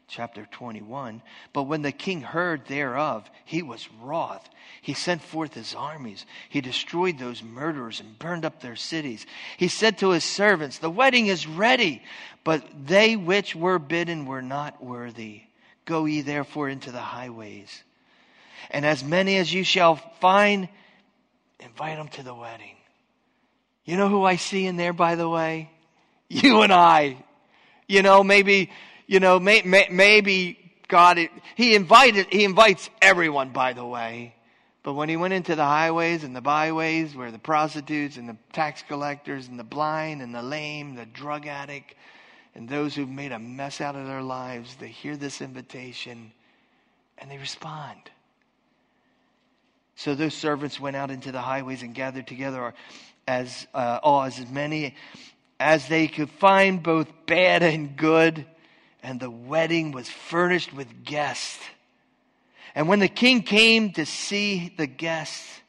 chapter 0.08 0.48
21. 0.52 1.22
But 1.54 1.64
when 1.64 1.82
the 1.82 1.92
king 1.92 2.22
heard 2.22 2.66
thereof, 2.66 3.30
he 3.46 3.62
was 3.62 3.88
wroth. 4.02 4.48
He 4.82 4.94
sent 4.94 5.22
forth 5.22 5.54
his 5.54 5.76
armies. 5.76 6.26
He 6.50 6.62
destroyed 6.62 7.20
those 7.20 7.44
murderers 7.44 8.00
and 8.00 8.18
burned 8.18 8.46
up 8.46 8.62
their 8.62 8.76
cities. 8.76 9.26
He 9.58 9.68
said 9.68 9.98
to 10.00 10.12
his 10.12 10.24
servants, 10.24 10.78
The 10.78 10.90
wedding 10.90 11.28
is 11.28 11.48
ready, 11.48 12.02
but 12.44 12.64
they 12.86 13.16
which 13.16 13.56
were 13.56 13.80
bidden 13.80 14.26
were 14.26 14.42
not 14.42 14.84
worthy. 14.84 15.42
Go 15.86 16.06
ye 16.06 16.22
therefore 16.22 16.70
into 16.70 16.92
the 16.92 17.00
highways. 17.00 17.84
And 18.70 18.86
as 18.86 19.04
many 19.04 19.38
as 19.38 19.54
you 19.54 19.64
shall 19.64 19.96
find, 20.20 20.68
invite 21.60 21.98
them 21.98 22.10
to 22.10 22.24
the 22.24 22.36
wedding. 22.36 22.76
You 23.86 23.96
know 23.96 24.10
who 24.10 24.24
I 24.24 24.36
see 24.36 24.66
in 24.66 24.76
there, 24.76 24.94
by 24.94 25.16
the 25.16 25.30
way? 25.30 25.70
You 26.30 26.62
and 26.62 26.74
I. 26.74 27.24
You 27.88 28.02
know, 28.02 28.24
maybe, 28.24 28.70
you 29.08 29.20
know, 29.20 29.40
may, 29.40 29.62
may, 29.62 29.88
maybe 29.90 30.60
God, 30.88 31.20
he 31.56 31.76
invited, 31.76 32.28
he 32.30 32.44
invites 32.44 32.90
everyone, 33.02 33.52
by 33.52 33.74
the 33.74 33.86
way. 33.86 34.36
But 34.84 34.94
when 34.94 35.10
he 35.10 35.18
went 35.18 35.34
into 35.34 35.56
the 35.56 35.66
highways 35.66 36.24
and 36.24 36.36
the 36.36 36.42
byways 36.42 37.16
where 37.16 37.32
the 37.32 37.40
prostitutes 37.40 38.16
and 38.16 38.30
the 38.30 38.38
tax 38.54 38.84
collectors 38.88 39.48
and 39.48 39.60
the 39.60 39.64
blind 39.66 40.22
and 40.22 40.34
the 40.34 40.42
lame, 40.42 40.96
the 40.96 41.06
drug 41.06 41.46
addict, 41.46 41.94
and 42.56 42.70
those 42.70 42.96
who've 42.96 43.10
made 43.10 43.32
a 43.32 43.40
mess 43.40 43.82
out 43.82 43.96
of 43.96 44.08
their 44.08 44.22
lives, 44.22 44.76
they 44.78 44.88
hear 44.88 45.18
this 45.18 45.42
invitation 45.42 46.32
and 47.18 47.30
they 47.30 47.38
respond. 47.38 48.00
So 49.96 50.16
those 50.16 50.34
servants 50.34 50.80
went 50.80 50.96
out 50.96 51.12
into 51.12 51.32
the 51.32 51.42
highways 51.42 51.84
and 51.84 51.94
gathered 51.94 52.28
together 52.28 52.74
as 53.28 53.68
uh, 53.74 54.00
oh, 54.04 54.22
as 54.22 54.48
many 54.50 54.96
as 55.60 55.88
they 55.88 56.08
could 56.08 56.30
find 56.30 56.84
both 56.84 57.08
bad 57.26 57.64
and 57.64 57.98
good, 57.98 58.46
and 59.02 59.20
the 59.20 59.30
wedding 59.30 59.92
was 59.92 60.10
furnished 60.10 60.74
with 60.74 61.04
guests. 61.04 61.60
And 62.76 62.88
when 62.88 63.00
the 63.00 63.08
king 63.08 63.42
came 63.42 63.92
to 63.94 64.06
see 64.06 64.74
the 64.78 64.88
guests, 64.88 65.62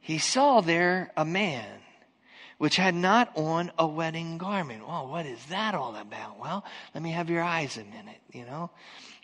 he 0.00 0.18
saw 0.18 0.60
there 0.60 1.12
a 1.16 1.24
man 1.24 1.64
which 2.58 2.76
had 2.76 2.94
not 2.94 3.36
on 3.36 3.72
a 3.76 3.86
wedding 3.86 4.38
garment. 4.38 4.86
Well, 4.86 5.08
what 5.08 5.26
is 5.26 5.44
that 5.46 5.74
all 5.74 5.96
about? 5.96 6.38
Well, 6.38 6.64
let 6.94 7.02
me 7.02 7.10
have 7.10 7.28
your 7.28 7.42
eyes 7.42 7.76
a 7.76 7.84
minute, 7.84 8.20
you 8.32 8.44
know. 8.44 8.70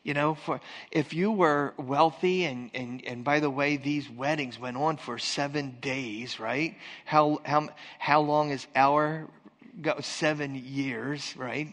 You 0.03 0.15
know, 0.15 0.35
for 0.35 0.61
if 0.91 1.13
you 1.13 1.31
were 1.31 1.75
wealthy 1.77 2.45
and, 2.45 2.71
and, 2.75 3.05
and 3.05 3.25
by 3.25 3.41
the 3.41 3.51
way, 3.51 3.77
these 3.77 4.09
weddings 4.09 4.59
went 4.59 4.77
on 4.77 4.97
for 4.97 5.19
seven 5.19 5.77
days, 5.81 6.41
right? 6.41 6.77
How 7.05 7.41
how 7.45 7.69
how 7.99 8.23
long 8.23 8.51
is 8.51 8.67
our 8.75 9.29
got 9.81 10.05
seven 10.05 10.55
years, 10.55 11.35
right? 11.37 11.69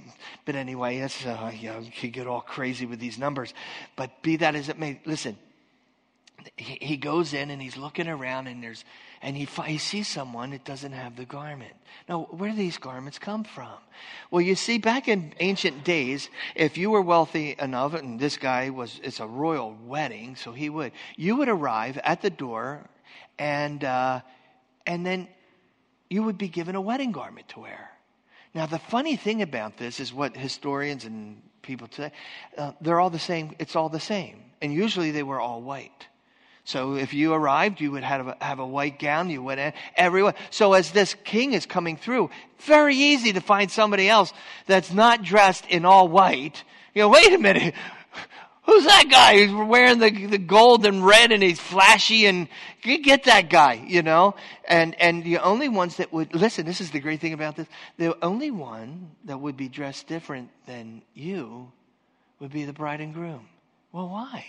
But 0.45 0.55
anyway, 0.55 0.99
that's, 0.99 1.25
uh, 1.25 1.51
you 1.55 1.69
know, 1.69 1.79
you 1.79 1.91
could 1.91 2.13
get 2.13 2.27
all 2.27 2.41
crazy 2.41 2.85
with 2.85 2.99
these 2.99 3.17
numbers. 3.17 3.53
But 3.95 4.21
be 4.21 4.37
that 4.37 4.55
as 4.55 4.69
it 4.69 4.77
may, 4.77 4.99
listen, 5.05 5.37
he, 6.57 6.77
he 6.81 6.97
goes 6.97 7.33
in 7.33 7.49
and 7.49 7.61
he's 7.61 7.77
looking 7.77 8.07
around 8.07 8.47
and 8.47 8.61
there's, 8.61 8.85
and 9.21 9.35
he, 9.35 9.47
he 9.65 9.77
sees 9.77 10.07
someone 10.07 10.51
that 10.51 10.63
doesn't 10.63 10.91
have 10.91 11.15
the 11.15 11.25
garment. 11.25 11.73
Now, 12.07 12.27
where 12.31 12.51
do 12.51 12.55
these 12.55 12.77
garments 12.77 13.17
come 13.17 13.43
from? 13.43 13.73
Well, 14.29 14.41
you 14.41 14.55
see, 14.55 14.77
back 14.77 15.07
in 15.07 15.33
ancient 15.39 15.83
days, 15.83 16.29
if 16.55 16.77
you 16.77 16.91
were 16.91 17.01
wealthy 17.01 17.55
enough, 17.57 17.95
and 17.95 18.19
this 18.19 18.37
guy 18.37 18.69
was, 18.69 18.99
it's 19.03 19.19
a 19.19 19.27
royal 19.27 19.75
wedding, 19.85 20.35
so 20.35 20.51
he 20.51 20.69
would, 20.69 20.91
you 21.15 21.37
would 21.37 21.49
arrive 21.49 21.97
at 22.03 22.21
the 22.21 22.29
door 22.29 22.87
and, 23.39 23.83
uh, 23.83 24.21
and 24.85 25.05
then 25.05 25.27
you 26.09 26.23
would 26.23 26.37
be 26.37 26.47
given 26.47 26.75
a 26.75 26.81
wedding 26.81 27.11
garment 27.11 27.49
to 27.49 27.61
wear. 27.61 27.89
Now, 28.55 28.65
the 28.65 28.79
funny 28.79 29.17
thing 29.17 29.41
about 29.41 29.75
this 29.75 29.99
is 29.99 30.13
what 30.13 30.35
historians 30.35 31.03
and 31.03 31.41
people 31.61 31.87
today, 31.87 32.13
uh, 32.57 32.71
they're 32.79 33.01
all 33.01 33.09
the 33.09 33.19
same. 33.19 33.53
It's 33.59 33.75
all 33.75 33.89
the 33.89 33.99
same. 33.99 34.41
And 34.61 34.73
usually 34.73 35.11
they 35.11 35.23
were 35.23 35.41
all 35.41 35.61
white. 35.61 36.07
So 36.63 36.95
if 36.95 37.13
you 37.13 37.33
arrived, 37.33 37.81
you 37.81 37.91
would 37.91 38.03
have 38.05 38.27
a, 38.27 38.37
have 38.39 38.59
a 38.59 38.65
white 38.65 38.97
gown. 38.97 39.29
You 39.29 39.43
would 39.43 39.73
everyone. 39.97 40.35
So 40.51 40.71
as 40.71 40.91
this 40.91 41.15
king 41.25 41.51
is 41.51 41.65
coming 41.65 41.97
through, 41.97 42.29
very 42.59 42.95
easy 42.95 43.33
to 43.33 43.41
find 43.41 43.69
somebody 43.69 44.07
else 44.07 44.31
that's 44.67 44.91
not 44.91 45.21
dressed 45.21 45.67
in 45.67 45.83
all 45.83 46.07
white. 46.07 46.63
You 46.93 47.03
know, 47.03 47.09
wait 47.09 47.33
a 47.33 47.37
minute. 47.37 47.75
Who's 48.65 48.85
that 48.85 49.09
guy 49.09 49.45
who's 49.45 49.67
wearing 49.67 49.99
the, 49.99 50.25
the 50.25 50.37
gold 50.39 50.85
and 50.85 51.05
red 51.05 51.31
and 51.31 51.43
he's 51.43 51.59
flashy 51.59 52.25
and 52.25 52.47
you 52.83 52.97
get 52.97 53.25
that 53.25 53.49
guy, 53.49 53.85
you 53.87 54.01
know? 54.01 54.35
And, 54.67 54.99
and 54.99 55.23
the 55.23 55.37
only 55.37 55.69
ones 55.69 55.97
that 55.97 56.11
would, 56.11 56.33
listen, 56.33 56.65
this 56.65 56.81
is 56.81 56.89
the 56.89 56.99
great 56.99 57.21
thing 57.21 57.33
about 57.33 57.55
this. 57.55 57.67
The 57.97 58.17
only 58.23 58.49
one 58.49 59.11
that 59.25 59.39
would 59.39 59.55
be 59.55 59.69
dressed 59.69 60.07
different 60.07 60.49
than 60.65 61.03
you 61.13 61.71
would 62.39 62.51
be 62.51 62.65
the 62.65 62.73
bride 62.73 63.01
and 63.01 63.13
groom. 63.13 63.47
Well, 63.91 64.09
why? 64.09 64.45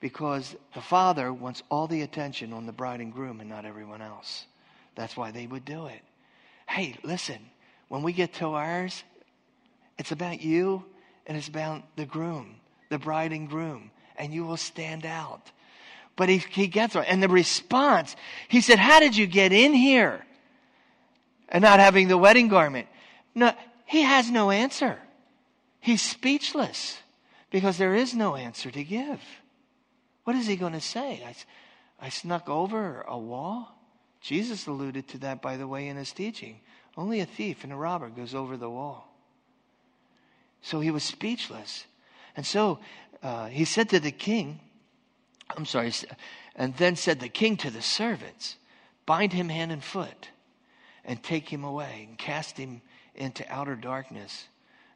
Because 0.00 0.56
the 0.74 0.82
father 0.82 1.32
wants 1.32 1.62
all 1.70 1.86
the 1.86 2.02
attention 2.02 2.52
on 2.52 2.66
the 2.66 2.72
bride 2.72 3.00
and 3.00 3.12
groom 3.12 3.40
and 3.40 3.48
not 3.48 3.64
everyone 3.64 4.02
else. 4.02 4.46
That's 4.94 5.16
why 5.16 5.30
they 5.30 5.46
would 5.46 5.64
do 5.64 5.86
it. 5.86 6.02
Hey, 6.68 6.96
listen, 7.02 7.38
when 7.88 8.02
we 8.02 8.12
get 8.12 8.34
to 8.34 8.48
ours, 8.48 9.02
it's 9.98 10.12
about 10.12 10.40
you 10.40 10.84
and 11.26 11.36
it's 11.36 11.48
about 11.48 11.82
the 11.96 12.04
groom, 12.04 12.56
the 12.90 12.98
bride 12.98 13.32
and 13.32 13.48
groom, 13.48 13.90
and 14.16 14.34
you 14.34 14.44
will 14.44 14.58
stand 14.58 15.06
out. 15.06 15.50
But 16.16 16.28
he, 16.28 16.38
he 16.38 16.66
gets 16.66 16.94
it. 16.94 17.06
And 17.08 17.22
the 17.22 17.28
response, 17.28 18.14
he 18.48 18.60
said, 18.60 18.78
How 18.78 19.00
did 19.00 19.16
you 19.16 19.26
get 19.26 19.52
in 19.52 19.72
here? 19.72 20.26
And 21.48 21.62
not 21.62 21.80
having 21.80 22.08
the 22.08 22.18
wedding 22.18 22.48
garment. 22.48 22.88
No, 23.34 23.52
he 23.86 24.02
has 24.02 24.30
no 24.30 24.50
answer. 24.50 24.98
He's 25.80 26.02
speechless 26.02 26.98
because 27.50 27.78
there 27.78 27.94
is 27.94 28.14
no 28.14 28.36
answer 28.36 28.70
to 28.70 28.84
give. 28.84 29.20
What 30.24 30.36
is 30.36 30.46
he 30.46 30.56
going 30.56 30.74
to 30.74 30.80
say? 30.80 31.22
I, 31.26 32.06
I 32.06 32.08
snuck 32.10 32.48
over 32.48 33.02
a 33.08 33.18
wall? 33.18 33.74
Jesus 34.20 34.66
alluded 34.66 35.08
to 35.08 35.18
that, 35.18 35.40
by 35.40 35.56
the 35.56 35.66
way, 35.66 35.88
in 35.88 35.96
his 35.96 36.12
teaching. 36.12 36.60
Only 36.96 37.20
a 37.20 37.26
thief 37.26 37.64
and 37.64 37.72
a 37.72 37.76
robber 37.76 38.10
goes 38.10 38.34
over 38.34 38.56
the 38.56 38.70
wall. 38.70 39.08
So 40.62 40.80
he 40.80 40.90
was 40.90 41.02
speechless. 41.02 41.86
And 42.36 42.46
so 42.46 42.78
uh, 43.22 43.46
he 43.46 43.64
said 43.64 43.88
to 43.90 44.00
the 44.00 44.10
king, 44.10 44.60
I'm 45.56 45.66
sorry, 45.66 45.92
and 46.54 46.76
then 46.76 46.96
said 46.96 47.20
the 47.20 47.28
king 47.28 47.56
to 47.58 47.70
the 47.70 47.82
servants, 47.82 48.56
Bind 49.06 49.32
him 49.32 49.48
hand 49.48 49.72
and 49.72 49.82
foot, 49.82 50.28
and 51.04 51.22
take 51.22 51.48
him 51.48 51.64
away, 51.64 52.06
and 52.08 52.16
cast 52.16 52.56
him 52.56 52.82
into 53.14 53.44
outer 53.52 53.74
darkness, 53.74 54.46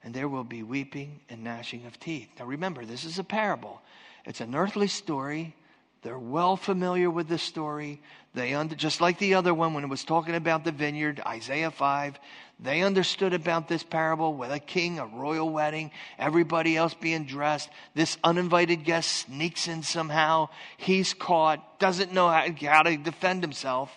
and 0.03 0.15
there 0.15 0.29
will 0.29 0.45
be 0.45 0.63
weeping 0.63 1.21
and 1.29 1.43
gnashing 1.43 1.87
of 1.87 1.99
teeth. 1.99 2.29
Now 2.39 2.45
remember, 2.45 2.85
this 2.85 3.05
is 3.05 3.19
a 3.19 3.25
parable. 3.25 3.83
It's 4.25 4.41
an 4.41 4.55
earthly 4.55 4.87
story. 4.87 5.57
They're 6.05 6.19
well 6.19 6.59
familiar 6.59 7.11
with 7.11 7.29
this 7.29 7.43
story. 7.43 7.99
They 8.35 8.53
under, 8.53 8.75
just 8.75 9.01
like 9.01 9.19
the 9.19 9.35
other 9.35 9.55
one 9.55 9.73
when 9.73 9.85
it 9.85 9.91
was 9.91 10.05
talking 10.05 10.35
about 10.35 10.63
the 10.63 10.71
vineyard, 10.71 11.23
Isaiah 11.27 11.71
5, 11.71 12.21
they 12.61 12.83
understood 12.83 13.33
about 13.33 13.69
this 13.69 13.83
parable 13.83 14.35
with 14.35 14.53
a 14.53 14.59
king, 14.59 14.99
a 14.99 15.07
royal 15.07 15.49
wedding, 15.49 15.91
everybody 16.19 16.77
else 16.77 16.93
being 16.93 17.25
dressed. 17.25 17.71
This 17.95 18.19
uninvited 18.23 18.85
guest 18.85 19.27
sneaks 19.27 19.67
in 19.67 19.83
somehow. 19.83 20.51
He's 20.77 21.15
caught, 21.15 21.81
doesn't 21.81 22.13
know 22.13 22.29
how, 22.29 22.47
how 22.69 22.83
to 22.83 22.99
defend 22.99 23.43
himself. 23.43 23.91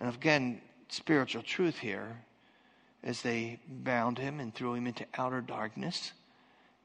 And 0.00 0.12
again, 0.12 0.60
spiritual 0.88 1.42
truth 1.42 1.78
here 1.78 2.18
as 3.04 3.22
they 3.22 3.60
bound 3.68 4.18
him 4.18 4.40
and 4.40 4.52
threw 4.52 4.74
him 4.74 4.88
into 4.88 5.06
outer 5.16 5.40
darkness 5.40 6.12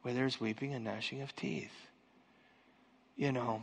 where 0.04 0.14
there's 0.14 0.40
weeping 0.40 0.76
and 0.76 0.86
gnashing 0.86 1.22
of 1.22 1.36
teeth. 1.36 1.89
You 3.20 3.34
know, 3.34 3.62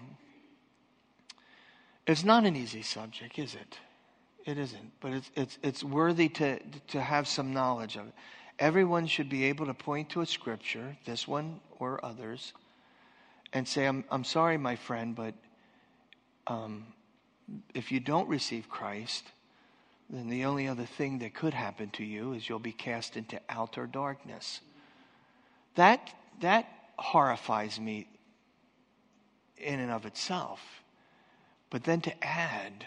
it's 2.06 2.24
not 2.24 2.44
an 2.44 2.54
easy 2.56 2.82
subject, 2.82 3.38
is 3.38 3.54
it? 3.54 3.78
It 4.44 4.58
isn't, 4.58 4.92
but 5.00 5.14
it's, 5.14 5.30
it's, 5.34 5.58
it's 5.62 5.82
worthy 5.82 6.28
to, 6.28 6.58
to 6.88 7.00
have 7.00 7.26
some 7.26 7.54
knowledge 7.54 7.96
of 7.96 8.06
it. 8.06 8.12
Everyone 8.58 9.06
should 9.06 9.30
be 9.30 9.44
able 9.44 9.64
to 9.64 9.72
point 9.72 10.10
to 10.10 10.20
a 10.20 10.26
scripture, 10.26 10.98
this 11.06 11.26
one 11.26 11.60
or 11.78 12.04
others, 12.04 12.52
and 13.54 13.66
say, 13.66 13.86
I'm, 13.86 14.04
I'm 14.10 14.24
sorry, 14.24 14.58
my 14.58 14.76
friend, 14.76 15.16
but 15.16 15.32
um, 16.46 16.84
if 17.72 17.90
you 17.90 17.98
don't 17.98 18.28
receive 18.28 18.68
Christ, 18.68 19.24
then 20.10 20.28
the 20.28 20.44
only 20.44 20.68
other 20.68 20.84
thing 20.84 21.20
that 21.20 21.32
could 21.32 21.54
happen 21.54 21.88
to 21.92 22.04
you 22.04 22.34
is 22.34 22.46
you'll 22.46 22.58
be 22.58 22.72
cast 22.72 23.16
into 23.16 23.40
outer 23.48 23.86
darkness. 23.86 24.60
That, 25.76 26.12
that 26.42 26.66
horrifies 26.98 27.80
me 27.80 28.06
in 29.58 29.80
and 29.80 29.90
of 29.90 30.06
itself. 30.06 30.60
But 31.70 31.84
then 31.84 32.00
to 32.02 32.24
add, 32.24 32.86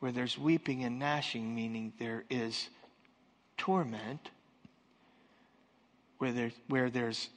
where 0.00 0.12
there's 0.12 0.38
weeping 0.38 0.84
and 0.84 0.98
gnashing, 0.98 1.54
meaning 1.54 1.92
there 1.98 2.24
is 2.30 2.68
torment, 3.56 4.30
where 6.18 6.32
there's, 6.32 6.52
where 6.68 6.90
there's 6.90 7.28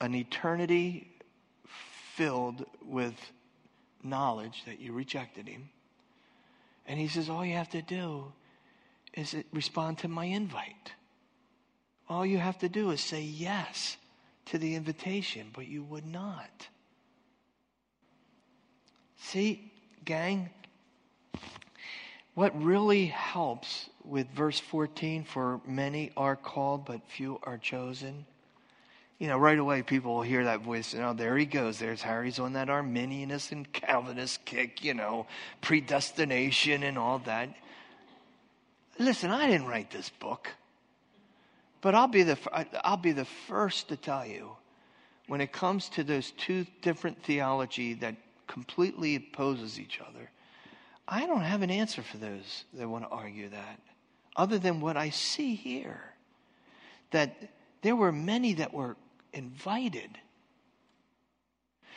an 0.00 0.14
eternity 0.14 1.10
filled 2.14 2.64
with 2.84 3.14
knowledge 4.02 4.64
that 4.66 4.80
you 4.80 4.92
rejected 4.92 5.48
him. 5.48 5.68
And 6.86 6.98
he 6.98 7.08
says, 7.08 7.28
All 7.28 7.44
you 7.44 7.54
have 7.54 7.70
to 7.70 7.82
do 7.82 8.32
is 9.14 9.36
respond 9.52 9.98
to 9.98 10.08
my 10.08 10.24
invite. 10.24 10.92
All 12.08 12.24
you 12.24 12.38
have 12.38 12.58
to 12.60 12.68
do 12.68 12.90
is 12.90 13.00
say 13.00 13.22
yes 13.22 13.96
to 14.46 14.58
the 14.58 14.74
invitation, 14.74 15.50
but 15.52 15.66
you 15.66 15.82
would 15.82 16.06
not. 16.06 16.68
See, 19.18 19.70
gang, 20.04 20.50
what 22.34 22.60
really 22.62 23.06
helps 23.06 23.90
with 24.04 24.30
verse 24.30 24.60
14 24.60 25.24
for 25.24 25.60
many 25.66 26.12
are 26.16 26.36
called, 26.36 26.84
but 26.86 27.00
few 27.08 27.40
are 27.42 27.58
chosen. 27.58 28.24
You 29.18 29.26
know, 29.26 29.36
right 29.36 29.58
away 29.58 29.82
people 29.82 30.14
will 30.14 30.22
hear 30.22 30.44
that 30.44 30.60
voice, 30.60 30.94
and 30.94 31.02
oh, 31.02 31.12
there 31.12 31.36
he 31.36 31.46
goes. 31.46 31.78
There's 31.78 32.02
Harry's 32.02 32.38
on 32.38 32.52
that 32.52 32.68
Arminianist 32.68 33.50
and 33.50 33.70
Calvinist 33.72 34.44
kick, 34.44 34.84
you 34.84 34.94
know, 34.94 35.26
predestination 35.60 36.84
and 36.84 36.96
all 36.96 37.18
that. 37.20 37.48
Listen, 39.00 39.30
I 39.30 39.48
didn't 39.48 39.66
write 39.66 39.90
this 39.90 40.08
book, 40.08 40.48
but 41.80 41.96
I'll 41.96 42.08
be 42.08 42.22
the, 42.22 42.38
I'll 42.84 42.96
be 42.96 43.12
the 43.12 43.24
first 43.24 43.88
to 43.88 43.96
tell 43.96 44.24
you 44.24 44.52
when 45.26 45.40
it 45.40 45.52
comes 45.52 45.88
to 45.90 46.04
those 46.04 46.30
two 46.30 46.66
different 46.82 47.22
theology 47.24 47.94
that 47.94 48.14
completely 48.48 49.14
opposes 49.14 49.78
each 49.78 50.00
other, 50.00 50.30
I 51.06 51.26
don't 51.26 51.42
have 51.42 51.62
an 51.62 51.70
answer 51.70 52.02
for 52.02 52.16
those 52.16 52.64
that 52.74 52.88
want 52.88 53.04
to 53.04 53.10
argue 53.10 53.48
that, 53.50 53.80
other 54.36 54.58
than 54.58 54.80
what 54.80 54.96
I 54.96 55.10
see 55.10 55.54
here. 55.54 56.02
That 57.12 57.36
there 57.82 57.96
were 57.96 58.12
many 58.12 58.54
that 58.54 58.74
were 58.74 58.96
invited. 59.32 60.18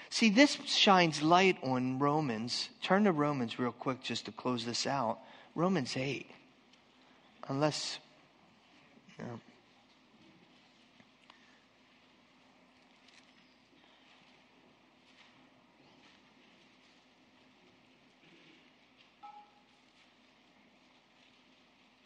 See, 0.10 0.30
this 0.30 0.58
shines 0.66 1.22
light 1.24 1.58
on 1.64 1.97
Romans. 1.97 2.70
Turn 2.84 3.06
to 3.06 3.12
Romans 3.12 3.58
real 3.58 3.72
quick 3.72 4.04
just 4.04 4.26
to 4.26 4.32
close 4.32 4.64
this 4.64 4.86
out. 4.86 5.18
Romans 5.56 5.97
8 5.97 6.30
unless 7.52 7.99
you 9.18 9.26
know, 9.26 9.39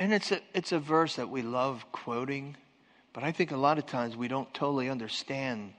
And 0.05 0.13
it's 0.13 0.31
a, 0.31 0.39
it's 0.53 0.71
a 0.71 0.77
verse 0.77 1.15
that 1.15 1.31
we 1.31 1.41
love 1.41 1.83
quoting, 1.91 2.55
but 3.11 3.23
I 3.23 3.31
think 3.31 3.51
a 3.51 3.57
lot 3.57 3.79
of 3.79 3.87
times 3.87 4.15
we 4.15 4.27
don't 4.27 4.53
totally 4.53 4.87
understand 4.87 5.73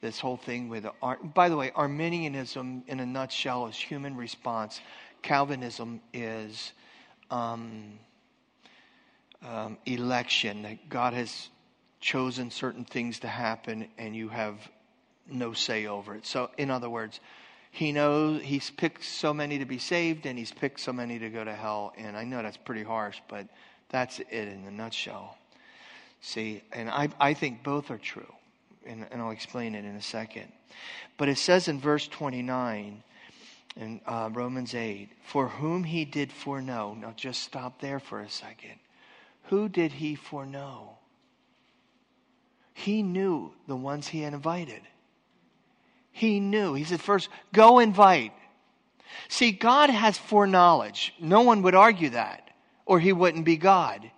this 0.00 0.18
whole 0.18 0.36
thing 0.36 0.68
with. 0.68 0.84
By 1.32 1.48
the 1.48 1.56
way, 1.56 1.70
Arminianism, 1.72 2.82
in 2.88 2.98
a 2.98 3.06
nutshell, 3.06 3.68
is 3.68 3.76
human 3.76 4.16
response. 4.16 4.80
Calvinism 5.22 6.00
is 6.12 6.72
um, 7.30 8.00
um, 9.44 9.78
election, 9.86 10.62
that 10.62 10.88
God 10.88 11.12
has 11.12 11.48
chosen 12.00 12.50
certain 12.50 12.84
things 12.84 13.20
to 13.20 13.28
happen 13.28 13.86
and 13.96 14.16
you 14.16 14.28
have 14.28 14.56
no 15.30 15.52
say 15.52 15.86
over 15.86 16.16
it. 16.16 16.26
So, 16.26 16.50
in 16.58 16.68
other 16.68 16.90
words, 16.90 17.20
he 17.76 17.92
knows 17.92 18.40
he's 18.40 18.70
picked 18.70 19.04
so 19.04 19.34
many 19.34 19.58
to 19.58 19.66
be 19.66 19.76
saved 19.76 20.24
and 20.24 20.38
he's 20.38 20.50
picked 20.50 20.80
so 20.80 20.94
many 20.94 21.18
to 21.18 21.28
go 21.28 21.44
to 21.44 21.52
hell. 21.52 21.92
And 21.98 22.16
I 22.16 22.24
know 22.24 22.42
that's 22.42 22.56
pretty 22.56 22.82
harsh, 22.82 23.20
but 23.28 23.48
that's 23.90 24.18
it 24.18 24.30
in 24.30 24.64
a 24.66 24.70
nutshell. 24.70 25.36
See, 26.22 26.62
and 26.72 26.88
I, 26.88 27.10
I 27.20 27.34
think 27.34 27.62
both 27.62 27.90
are 27.90 27.98
true, 27.98 28.32
and, 28.86 29.06
and 29.10 29.20
I'll 29.20 29.30
explain 29.30 29.74
it 29.74 29.84
in 29.84 29.94
a 29.94 30.00
second. 30.00 30.50
But 31.18 31.28
it 31.28 31.36
says 31.36 31.68
in 31.68 31.78
verse 31.78 32.08
29 32.08 33.02
in 33.76 34.00
uh, 34.06 34.30
Romans 34.32 34.74
8, 34.74 35.10
for 35.26 35.46
whom 35.46 35.84
he 35.84 36.06
did 36.06 36.32
foreknow. 36.32 36.94
Now 36.94 37.12
just 37.14 37.42
stop 37.42 37.82
there 37.82 38.00
for 38.00 38.20
a 38.20 38.30
second. 38.30 38.78
Who 39.48 39.68
did 39.68 39.92
he 39.92 40.14
foreknow? 40.14 40.96
He 42.72 43.02
knew 43.02 43.52
the 43.68 43.76
ones 43.76 44.08
he 44.08 44.22
had 44.22 44.32
invited. 44.32 44.80
He 46.16 46.40
knew. 46.40 46.72
He 46.72 46.84
said, 46.84 47.02
first, 47.02 47.28
go 47.52 47.78
invite. 47.78 48.32
See, 49.28 49.52
God 49.52 49.90
has 49.90 50.16
foreknowledge. 50.16 51.12
No 51.20 51.42
one 51.42 51.60
would 51.60 51.74
argue 51.74 52.08
that, 52.08 52.48
or 52.86 52.98
he 52.98 53.12
wouldn't 53.12 53.44
be 53.44 53.58
God. 53.58 54.10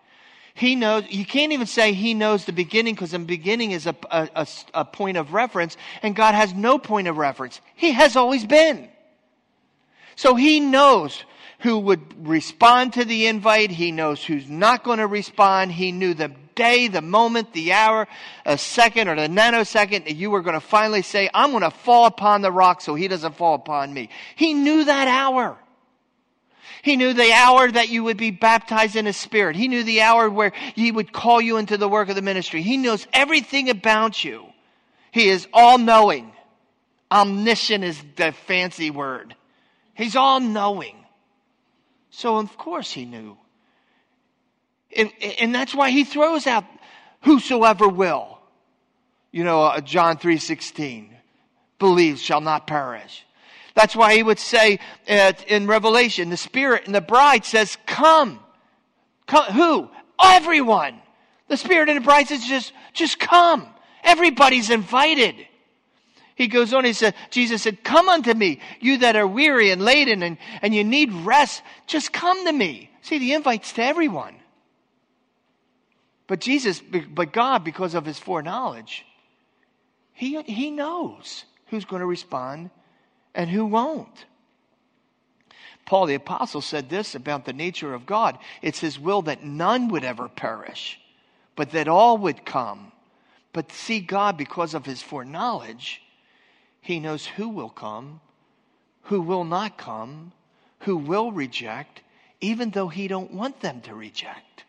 He 0.55 0.77
knows, 0.77 1.11
you 1.11 1.27
can't 1.27 1.51
even 1.51 1.67
say 1.67 1.93
he 1.95 2.15
knows 2.15 2.45
the 2.45 2.53
beginning 2.53 2.95
because 2.95 3.11
the 3.11 3.19
beginning 3.19 3.73
is 3.73 3.89
a, 3.89 3.97
a, 4.13 4.47
a, 4.75 4.85
point 4.85 5.17
of 5.17 5.33
reference, 5.33 5.77
and 6.01 6.15
God 6.15 6.37
has 6.37 6.55
no 6.55 6.79
point 6.79 7.09
of 7.09 7.17
reference. 7.17 7.61
He 7.75 7.91
has 7.91 8.15
always 8.15 8.47
been. 8.47 8.89
So 10.15 10.37
he 10.37 10.61
knows 10.61 11.25
who 11.59 11.81
would 11.81 12.29
respond 12.29 12.93
to 12.93 13.05
the 13.05 13.27
invite. 13.27 13.73
He 13.73 13.91
knows 13.91 14.25
who's 14.25 14.49
not 14.49 14.85
going 14.85 14.99
to 14.99 15.09
respond. 15.09 15.73
He 15.73 15.91
knew 15.91 16.15
the 16.15 16.31
day, 16.59 16.89
the 16.89 17.01
moment, 17.01 17.55
the 17.55 17.73
hour, 17.73 18.07
a 18.45 18.59
second, 18.59 19.09
or 19.09 19.17
the 19.17 19.29
nanosecond 19.29 20.05
that 20.05 20.17
you 20.17 20.31
were 20.31 20.43
going 20.43 20.61
to 20.61 20.61
finally 20.61 21.01
say, 21.01 21.31
I'm 21.33 21.53
going 21.53 21.63
to 21.63 21.71
fall 21.71 22.05
upon 22.05 22.43
the 22.43 22.53
rock 22.53 22.83
so 22.83 22.95
he 22.95 23.09
doesn't 23.09 23.37
fall 23.37 23.55
upon 23.55 23.95
me. 23.95 24.11
He 24.37 24.53
knew 24.53 24.85
that 24.85 25.09
hour. 25.09 25.57
He 26.83 26.97
knew 26.97 27.13
the 27.13 27.33
hour 27.33 27.71
that 27.71 27.89
you 27.89 28.05
would 28.05 28.17
be 28.17 28.31
baptized 28.31 28.97
in 28.97 29.07
His 29.07 29.17
Spirit. 29.17 29.57
He 29.57 29.69
knew 29.69 29.83
the 29.83 30.03
hour 30.03 30.29
where 30.29 30.53
He 30.75 30.93
would 30.93 31.13
call 31.13 31.41
you 31.41 31.57
into 31.57 31.77
the 31.77 31.89
work 31.89 32.09
of 32.09 32.15
the 32.15 32.23
ministry. 32.23 32.63
He 32.63 32.77
knows 32.77 33.07
everything 33.13 33.71
about 33.71 34.23
you. 34.23 34.47
He 35.11 35.29
is 35.29 35.49
all 35.53 35.79
knowing. 35.79 36.33
Omniscient 37.11 37.85
is 37.85 38.03
the 38.17 38.33
fancy 38.33 38.91
word. 38.91 39.35
He's 39.95 40.15
all 40.15 40.41
knowing. 40.41 40.97
So, 42.11 42.37
of 42.37 42.57
course, 42.57 42.93
He 42.93 43.05
knew. 43.05 43.37
And, 44.97 45.13
and 45.41 45.55
that's 45.55 45.75
why 45.75 45.91
He 45.91 46.05
throws 46.05 46.47
out 46.47 46.65
whosoever 47.23 47.89
will. 47.89 48.39
You 49.31 49.45
know, 49.45 49.63
uh, 49.63 49.81
John 49.81 50.17
3.16, 50.17 51.11
believes 51.79 52.23
shall 52.23 52.41
not 52.41 52.67
perish. 52.67 53.25
That's 53.75 53.95
why 53.95 54.17
he 54.17 54.23
would 54.23 54.39
say 54.39 54.81
uh, 55.09 55.33
in 55.47 55.69
Revelation, 55.69 56.31
the 56.31 56.37
Spirit 56.37 56.87
and 56.87 56.95
the 56.95 57.01
bride 57.01 57.45
says, 57.45 57.79
come. 57.87 58.41
come. 59.27 59.53
Who? 59.53 59.89
Everyone. 60.21 61.01
The 61.47 61.57
Spirit 61.57 61.89
and 61.89 61.99
the 61.99 62.05
bride 62.05 62.27
says, 62.27 62.45
just, 62.45 62.73
just 62.93 63.21
come. 63.21 63.69
Everybody's 64.03 64.71
invited. 64.71 65.37
He 66.35 66.49
goes 66.49 66.73
on, 66.73 66.85
he 66.85 66.93
said, 66.93 67.15
Jesus 67.31 67.63
said, 67.63 67.85
come 67.85 68.09
unto 68.09 68.33
me, 68.33 68.61
you 68.81 68.99
that 68.99 69.17
are 69.17 69.27
weary 69.27 69.71
and 69.71 69.85
laden 69.85 70.23
and, 70.23 70.39
and 70.63 70.75
you 70.75 70.85
need 70.85 71.13
rest, 71.13 71.63
just 71.87 72.13
come 72.13 72.47
to 72.47 72.53
me. 72.53 72.91
See, 73.03 73.19
the 73.19 73.35
invite's 73.35 73.73
to 73.75 73.85
everyone. 73.85 74.35
But 76.29 76.41
Jesus, 76.41 76.81
but 76.81 77.33
God, 77.33 77.65
because 77.65 77.95
of 77.95 78.05
his 78.05 78.19
foreknowledge, 78.19 79.05
he, 80.13 80.41
he 80.43 80.71
knows 80.71 81.45
who's 81.69 81.87
going 81.87 82.01
to 82.01 82.07
respond 82.07 82.71
and 83.35 83.49
who 83.51 83.65
won't. 83.65 84.27
Paul 85.87 86.05
the 86.05 86.15
Apostle 86.15 86.61
said 86.61 86.91
this 86.91 87.15
about 87.15 87.47
the 87.47 87.55
nature 87.55 87.95
of 87.95 88.05
God 88.05 88.39
it's 88.61 88.79
his 88.79 89.01
will 89.01 89.23
that 89.23 89.43
none 89.43 89.89
would 89.89 90.05
ever 90.05 90.29
perish, 90.29 91.01
but 91.57 91.71
that 91.71 91.89
all 91.89 92.19
would 92.19 92.45
come. 92.45 92.93
But 93.55 93.73
see, 93.73 94.01
God, 94.01 94.37
because 94.37 94.75
of 94.75 94.85
his 94.85 95.01
foreknowledge, 95.01 96.03
he 96.83 97.01
knows 97.01 97.25
who 97.25 97.49
will 97.49 97.71
come, 97.71 98.21
who 99.05 99.23
will 99.23 99.45
not 99.45 99.79
come, 99.79 100.33
who 100.81 100.99
will 100.99 101.33
reject, 101.33 102.03
even 102.43 102.71
though 102.71 102.89
he 102.89 103.09
don't 103.09 103.33
want 103.33 103.61
them 103.61 103.81
to 103.83 103.95
reject. 103.95 104.65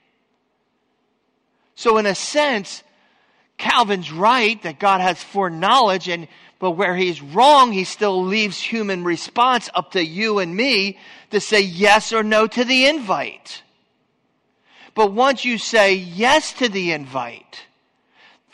So 1.80 1.98
in 1.98 2.06
a 2.06 2.14
sense, 2.14 2.84
Calvin's 3.58 4.12
right 4.12 4.62
that 4.64 4.80
God 4.80 5.00
has 5.00 5.24
foreknowledge 5.24 6.10
and 6.10 6.28
but 6.60 6.72
where 6.72 6.94
he's 6.94 7.22
wrong, 7.22 7.72
he 7.72 7.86
still 7.86 8.22
leaves 8.26 8.60
human 8.60 9.06
response 9.06 9.70
up 9.74 9.92
to 9.92 10.04
you 10.04 10.40
and 10.40 10.54
me 10.54 11.00
to 11.30 11.40
say 11.40 11.62
yes 11.62 12.12
or 12.12 12.22
no 12.22 12.48
to 12.48 12.66
the 12.66 12.88
invite. 12.88 13.64
But 14.94 15.14
once 15.14 15.46
you 15.46 15.58
say 15.58 15.94
yes 15.94 16.52
to 16.56 16.68
the 16.68 16.92
invite, 16.92 17.62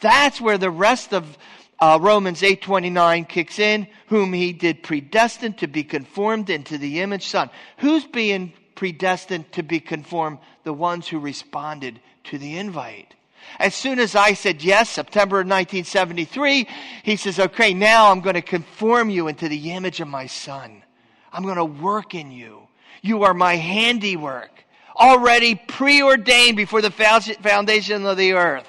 that's 0.02 0.40
where 0.40 0.60
the 0.60 0.70
rest 0.70 1.12
of 1.12 1.36
uh, 1.80 1.98
Romans 2.00 2.44
8:29 2.44 3.28
kicks 3.28 3.58
in, 3.58 3.88
whom 4.06 4.34
he 4.34 4.54
did 4.54 4.84
predestine 4.84 5.54
to 5.54 5.68
be 5.68 5.84
conformed 5.84 6.52
into 6.52 6.78
the 6.78 7.02
image 7.02 7.26
son. 7.26 7.50
Who's 7.78 8.06
being 8.06 8.54
predestined 8.76 9.52
to 9.54 9.64
be 9.64 9.80
conformed? 9.80 10.38
The 10.64 10.74
ones 10.74 11.08
who 11.08 11.18
responded 11.18 12.00
to 12.26 12.38
the 12.38 12.58
invite. 12.58 13.14
As 13.60 13.76
soon 13.76 14.00
as 14.00 14.16
I 14.16 14.34
said 14.34 14.64
yes, 14.64 14.90
September 14.90 15.38
1973, 15.38 16.68
he 17.04 17.16
says, 17.16 17.40
okay, 17.40 17.74
now 17.74 18.12
I'm 18.12 18.22
going 18.22 18.36
to 18.36 18.42
conform 18.42 19.10
you 19.10 19.28
into 19.28 19.48
the 19.48 19.72
image 19.72 20.02
of 20.02 20.08
my 20.08 20.26
son. 20.26 20.84
I'm 21.32 21.44
going 21.44 21.58
to 21.58 21.66
work 21.66 22.16
in 22.16 22.32
you. 22.32 22.68
You 23.02 23.24
are 23.24 23.34
my 23.34 23.56
handiwork, 23.56 24.52
already 24.96 25.56
preordained 25.56 26.58
before 26.58 26.82
the 26.82 26.90
foundation 26.90 28.06
of 28.06 28.18
the 28.18 28.34
earth 28.34 28.68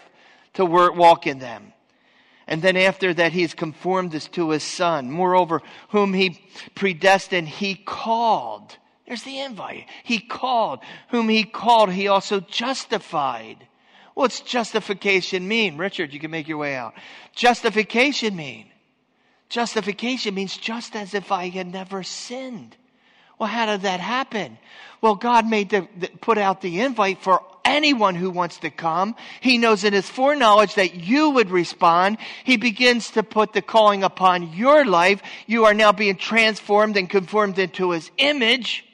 to 0.55 0.65
work, 0.65 0.95
walk 0.95 1.27
in 1.27 1.39
them. 1.39 1.73
And 2.47 2.63
then 2.63 2.77
after 2.77 3.13
that, 3.15 3.33
he 3.33 3.43
has 3.43 3.55
conformed 3.55 4.15
us 4.15 4.29
to 4.29 4.51
his 4.51 4.63
son. 4.63 5.11
Moreover, 5.11 5.63
whom 5.89 6.13
he 6.13 6.41
predestined, 6.75 7.49
he 7.49 7.75
called. 7.75 8.77
There's 9.07 9.23
the 9.23 9.41
invite. 9.41 9.87
He 10.05 10.19
called. 10.19 10.81
Whom 11.11 11.29
he 11.29 11.45
called, 11.45 11.91
he 11.91 12.09
also 12.09 12.41
justified. 12.41 13.67
What's 14.15 14.41
justification 14.41 15.47
mean? 15.47 15.77
Richard, 15.77 16.13
you 16.13 16.19
can 16.19 16.31
make 16.31 16.49
your 16.49 16.59
way 16.59 16.75
out. 16.75 16.95
Justification 17.35 18.35
mean? 18.35 18.67
Justification 19.49 20.35
means 20.35 20.57
just 20.57 20.97
as 20.97 21.15
if 21.15 21.31
I 21.31 21.49
had 21.51 21.71
never 21.71 22.03
sinned. 22.03 22.77
Well, 23.39 23.49
how 23.49 23.67
did 23.67 23.83
that 23.83 24.01
happen? 24.01 24.59
Well, 25.01 25.15
God 25.15 25.47
made 25.47 25.71
the, 25.71 25.87
the, 25.97 26.09
put 26.09 26.39
out 26.39 26.63
the 26.63 26.81
invite 26.81 27.23
for 27.23 27.43
anyone 27.65 28.15
who 28.15 28.31
wants 28.31 28.59
to 28.61 28.71
come. 28.71 29.15
He 29.41 29.59
knows 29.59 29.85
in 29.85 29.93
his 29.93 30.09
foreknowledge 30.09 30.77
that 30.77 30.95
you 30.95 31.31
would 31.31 31.51
respond. 31.51 32.17
He 32.45 32.57
begins 32.57 33.11
to 33.11 33.23
put 33.23 33.53
the 33.53 33.63
calling 33.63 34.03
upon 34.03 34.55
your 34.55 34.85
life. 34.87 35.21
You 35.47 35.67
are 35.67 35.75
now 35.75 35.93
being 35.93 36.17
transformed 36.17 36.97
and 36.97 37.11
conformed 37.11 37.59
into 37.59 37.91
his 37.91 38.11
image. 38.17 38.85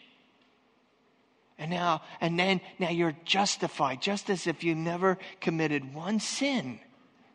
And 1.62 1.70
now, 1.70 2.02
and 2.20 2.36
then, 2.36 2.60
now 2.80 2.90
you're 2.90 3.14
justified, 3.24 4.02
just 4.02 4.28
as 4.30 4.48
if 4.48 4.64
you 4.64 4.74
never 4.74 5.16
committed 5.40 5.94
one 5.94 6.18
sin, 6.18 6.80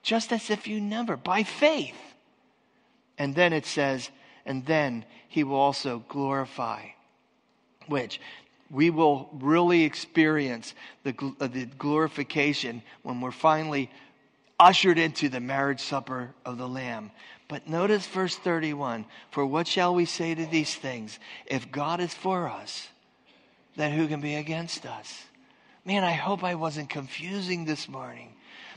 just 0.03 0.33
as 0.33 0.49
if 0.49 0.67
you 0.67 0.81
never, 0.81 1.15
by 1.15 1.43
faith. 1.43 1.95
And 3.17 3.33
then 3.33 3.53
it 3.53 3.65
says, 3.65 4.09
and 4.45 4.65
then 4.65 5.05
he 5.29 5.45
will 5.45 5.55
also 5.55 6.03
glorify, 6.09 6.87
which 7.87 8.19
we 8.69 8.89
will 8.89 9.29
really 9.31 9.83
experience 9.83 10.73
the, 11.03 11.15
uh, 11.39 11.47
the 11.47 11.65
glorification 11.65 12.81
when 13.03 13.21
we're 13.21 13.31
finally 13.31 13.89
ushered 14.59 14.99
into 14.99 15.29
the 15.29 15.39
marriage 15.39 15.79
supper 15.79 16.33
of 16.43 16.57
the 16.57 16.67
Lamb. 16.67 17.11
But 17.47 17.69
notice 17.69 18.05
verse 18.05 18.35
31 18.35 19.05
For 19.31 19.45
what 19.45 19.69
shall 19.69 19.95
we 19.95 20.03
say 20.03 20.35
to 20.35 20.45
these 20.45 20.75
things? 20.75 21.17
If 21.45 21.71
God 21.71 22.01
is 22.01 22.13
for 22.13 22.49
us, 22.49 22.89
then 23.77 23.93
who 23.93 24.07
can 24.07 24.19
be 24.19 24.35
against 24.35 24.85
us? 24.85 25.23
Man, 25.85 26.03
I 26.03 26.13
hope 26.13 26.43
I 26.43 26.55
wasn't 26.55 26.89
confusing 26.89 27.63
this 27.63 27.87
morning. 27.87 28.33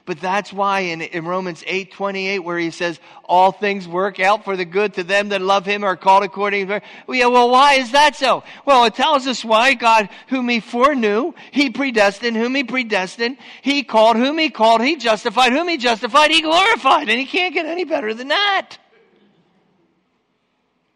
But 0.07 0.21
that's 0.21 0.53
why 0.53 0.81
in, 0.81 1.03
in 1.03 1.25
Romans 1.25 1.63
8 1.67 1.93
28, 1.93 2.39
where 2.41 2.59
he 2.59 2.71
says, 2.71 2.99
All 3.25 3.53
things 3.53 3.87
work 3.87 4.19
out 4.19 4.45
for 4.45 4.57
the 4.57 4.65
good 4.65 4.95
to 4.95 5.05
them 5.05 5.29
that 5.31 5.41
love 5.41 5.67
him 5.67 5.85
are 5.85 5.97
called 5.97 6.25
according 6.25 6.69
to. 6.69 6.81
Well, 7.07 7.19
yeah, 7.19 7.27
well, 7.27 7.51
why 7.51 7.75
is 7.75 7.93
that 7.93 8.17
so? 8.17 8.43
Well, 8.65 8.85
it 8.85 8.95
tells 8.95 9.27
us 9.27 9.45
why 9.45 9.75
God, 9.75 10.09
whom 10.29 10.49
he 10.49 10.61
foreknew, 10.61 11.35
he 11.51 11.71
predestined, 11.71 12.37
whom 12.37 12.55
he 12.55 12.65
predestined, 12.65 13.37
he 13.63 13.83
called, 13.83 14.17
whom 14.17 14.39
he 14.39 14.51
called, 14.51 14.81
he 14.81 14.97
justified, 14.97 15.53
whom 15.53 15.69
he 15.69 15.77
justified, 15.77 16.31
he 16.31 16.43
glorified. 16.43 17.09
And 17.09 17.19
he 17.19 17.27
can't 17.27 17.55
get 17.55 17.67
any 17.67 17.85
better 17.85 18.15
than 18.15 18.29
that. 18.29 18.79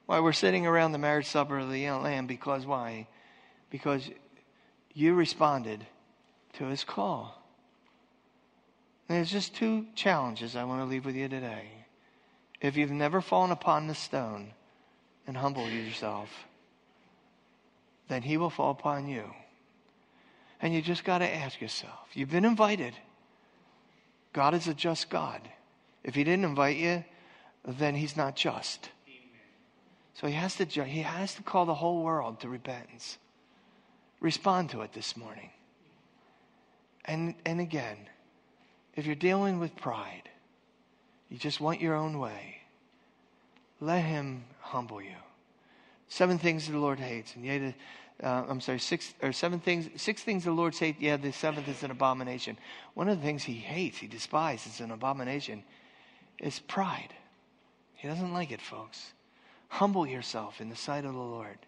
Why 0.06 0.20
we're 0.20 0.32
sitting 0.32 0.66
around 0.66 0.92
the 0.92 0.98
marriage 0.98 1.26
supper 1.26 1.58
of 1.58 1.70
the 1.70 1.90
Lamb 1.90 2.26
because 2.26 2.66
why? 2.66 3.06
Because 3.74 4.08
you 4.92 5.14
responded 5.14 5.84
to 6.52 6.66
his 6.66 6.84
call. 6.84 7.42
And 9.08 9.18
there's 9.18 9.32
just 9.32 9.56
two 9.56 9.86
challenges 9.96 10.54
I 10.54 10.62
want 10.62 10.80
to 10.80 10.84
leave 10.84 11.04
with 11.04 11.16
you 11.16 11.28
today. 11.28 11.70
If 12.60 12.76
you've 12.76 12.92
never 12.92 13.20
fallen 13.20 13.50
upon 13.50 13.88
the 13.88 13.94
stone 13.96 14.52
and 15.26 15.36
humbled 15.36 15.72
yourself, 15.72 16.28
then 18.06 18.22
he 18.22 18.36
will 18.36 18.48
fall 18.48 18.70
upon 18.70 19.08
you. 19.08 19.24
And 20.62 20.72
you 20.72 20.80
just 20.80 21.02
got 21.02 21.18
to 21.18 21.34
ask 21.34 21.60
yourself 21.60 22.06
you've 22.12 22.30
been 22.30 22.44
invited. 22.44 22.94
God 24.32 24.54
is 24.54 24.68
a 24.68 24.74
just 24.74 25.10
God. 25.10 25.40
If 26.04 26.14
he 26.14 26.22
didn't 26.22 26.44
invite 26.44 26.76
you, 26.76 27.02
then 27.66 27.96
he's 27.96 28.16
not 28.16 28.36
just. 28.36 28.90
So 30.12 30.28
he 30.28 30.34
has 30.34 30.54
to 30.58 30.64
he 30.64 31.02
has 31.02 31.34
to 31.34 31.42
call 31.42 31.66
the 31.66 31.74
whole 31.74 32.04
world 32.04 32.38
to 32.42 32.48
repentance. 32.48 33.18
Respond 34.24 34.70
to 34.70 34.80
it 34.80 34.94
this 34.94 35.18
morning. 35.18 35.50
And, 37.04 37.34
and 37.44 37.60
again, 37.60 37.98
if 38.94 39.04
you're 39.04 39.14
dealing 39.14 39.60
with 39.60 39.76
pride, 39.76 40.30
you 41.28 41.36
just 41.36 41.60
want 41.60 41.82
your 41.82 41.94
own 41.94 42.18
way, 42.18 42.56
let 43.82 44.00
Him 44.00 44.44
humble 44.60 45.02
you. 45.02 45.18
Seven 46.08 46.38
things 46.38 46.66
the 46.66 46.78
Lord 46.78 46.98
hates, 46.98 47.36
and 47.36 47.44
yet, 47.44 47.74
uh, 48.22 48.44
I'm 48.48 48.62
sorry, 48.62 48.78
six 48.78 49.12
or 49.22 49.34
seven 49.34 49.60
things, 49.60 49.90
six 50.00 50.22
things 50.22 50.44
the 50.44 50.52
Lord 50.52 50.74
hates. 50.74 50.98
Yeah, 51.02 51.18
the 51.18 51.30
seventh 51.30 51.68
is 51.68 51.82
an 51.82 51.90
abomination. 51.90 52.56
One 52.94 53.10
of 53.10 53.18
the 53.18 53.22
things 53.22 53.42
He 53.42 53.52
hates, 53.52 53.98
He 53.98 54.06
despises, 54.06 54.80
an 54.80 54.90
abomination, 54.90 55.62
is 56.38 56.60
pride. 56.60 57.12
He 57.92 58.08
doesn't 58.08 58.32
like 58.32 58.52
it, 58.52 58.62
folks. 58.62 59.12
Humble 59.68 60.06
yourself 60.06 60.62
in 60.62 60.70
the 60.70 60.76
sight 60.76 61.04
of 61.04 61.12
the 61.12 61.20
Lord. 61.20 61.58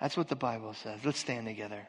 That's 0.00 0.16
what 0.16 0.28
the 0.28 0.36
Bible 0.36 0.72
says. 0.72 1.00
Let's 1.04 1.18
stand 1.18 1.46
together. 1.46 1.86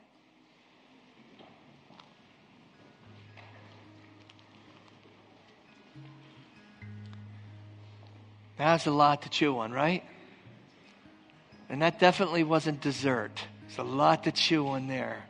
That's 8.60 8.88
a 8.88 8.91
lot 8.91 9.22
to 9.22 9.30
chew 9.30 9.57
on, 9.60 9.72
right? 9.72 10.03
And 11.70 11.82
that 11.82 11.97
definitely 11.97 12.43
wasn't 12.43 12.82
dessert. 12.82 13.41
It's 13.68 13.78
a 13.78 13.84
lot 13.84 14.26
to 14.26 14.34
chew 14.34 14.68
on 14.68 14.88
there. 14.88 15.24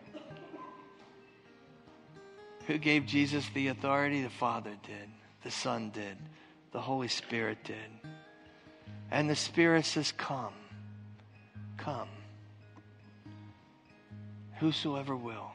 Who 2.65 2.79
gave 2.79 3.05
Jesus 3.05 3.47
the 3.53 3.67
authority? 3.67 4.23
The 4.23 4.31
Father 4.31 4.71
did. 4.83 5.09
The 5.43 5.51
Son 5.51 5.91
did. 5.91 6.17
The 6.71 6.81
Holy 6.81 7.07
Spirit 7.07 7.59
did. 7.63 7.75
And 9.11 9.29
the 9.29 9.35
Spirit 9.35 9.85
says, 9.85 10.11
Come. 10.11 10.53
Come. 11.77 12.09
Whosoever 14.57 15.15
will. 15.15 15.51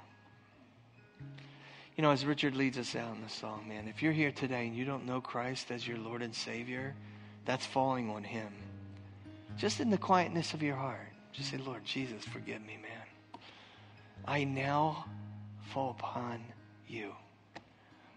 You 1.96 2.02
know, 2.02 2.12
as 2.12 2.24
Richard 2.24 2.54
leads 2.54 2.78
us 2.78 2.94
out 2.94 3.16
in 3.16 3.22
the 3.22 3.28
song, 3.28 3.66
man, 3.68 3.88
if 3.88 4.00
you're 4.00 4.12
here 4.12 4.32
today 4.32 4.68
and 4.68 4.76
you 4.76 4.84
don't 4.84 5.06
know 5.06 5.20
Christ 5.20 5.72
as 5.72 5.86
your 5.86 5.98
Lord 5.98 6.22
and 6.22 6.34
Savior, 6.34 6.94
that's 7.44 7.66
falling 7.66 8.10
on 8.10 8.24
Him. 8.24 8.48
Just 9.56 9.80
in 9.80 9.90
the 9.90 9.98
quietness 9.98 10.54
of 10.54 10.62
your 10.62 10.76
heart, 10.76 11.08
just 11.32 11.50
say, 11.50 11.58
Lord 11.58 11.84
Jesus, 11.84 12.24
forgive 12.24 12.60
me, 12.62 12.78
man. 12.80 13.40
I 14.24 14.44
now 14.44 15.04
fall 15.72 15.90
upon 15.90 16.40
you. 16.88 17.12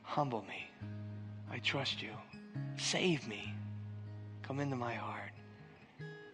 Humble 0.03 0.43
me. 0.47 0.69
I 1.51 1.59
trust 1.59 2.01
you. 2.01 2.11
Save 2.77 3.27
me. 3.27 3.53
Come 4.41 4.59
into 4.59 4.75
my 4.75 4.93
heart. 4.93 5.31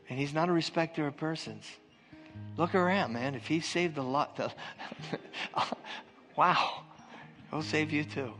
And 0.09 0.19
He's 0.19 0.33
not 0.33 0.49
a 0.49 0.51
respecter 0.51 1.07
of 1.07 1.17
persons. 1.17 1.65
Look 2.57 2.75
around, 2.75 3.13
man. 3.13 3.35
If 3.35 3.47
He 3.47 3.59
saved 3.59 3.97
a 3.97 4.03
lot, 4.03 4.35
the, 4.35 4.51
wow. 6.35 6.81
He'll 7.49 7.61
save 7.61 7.91
you 7.91 8.03
too. 8.03 8.33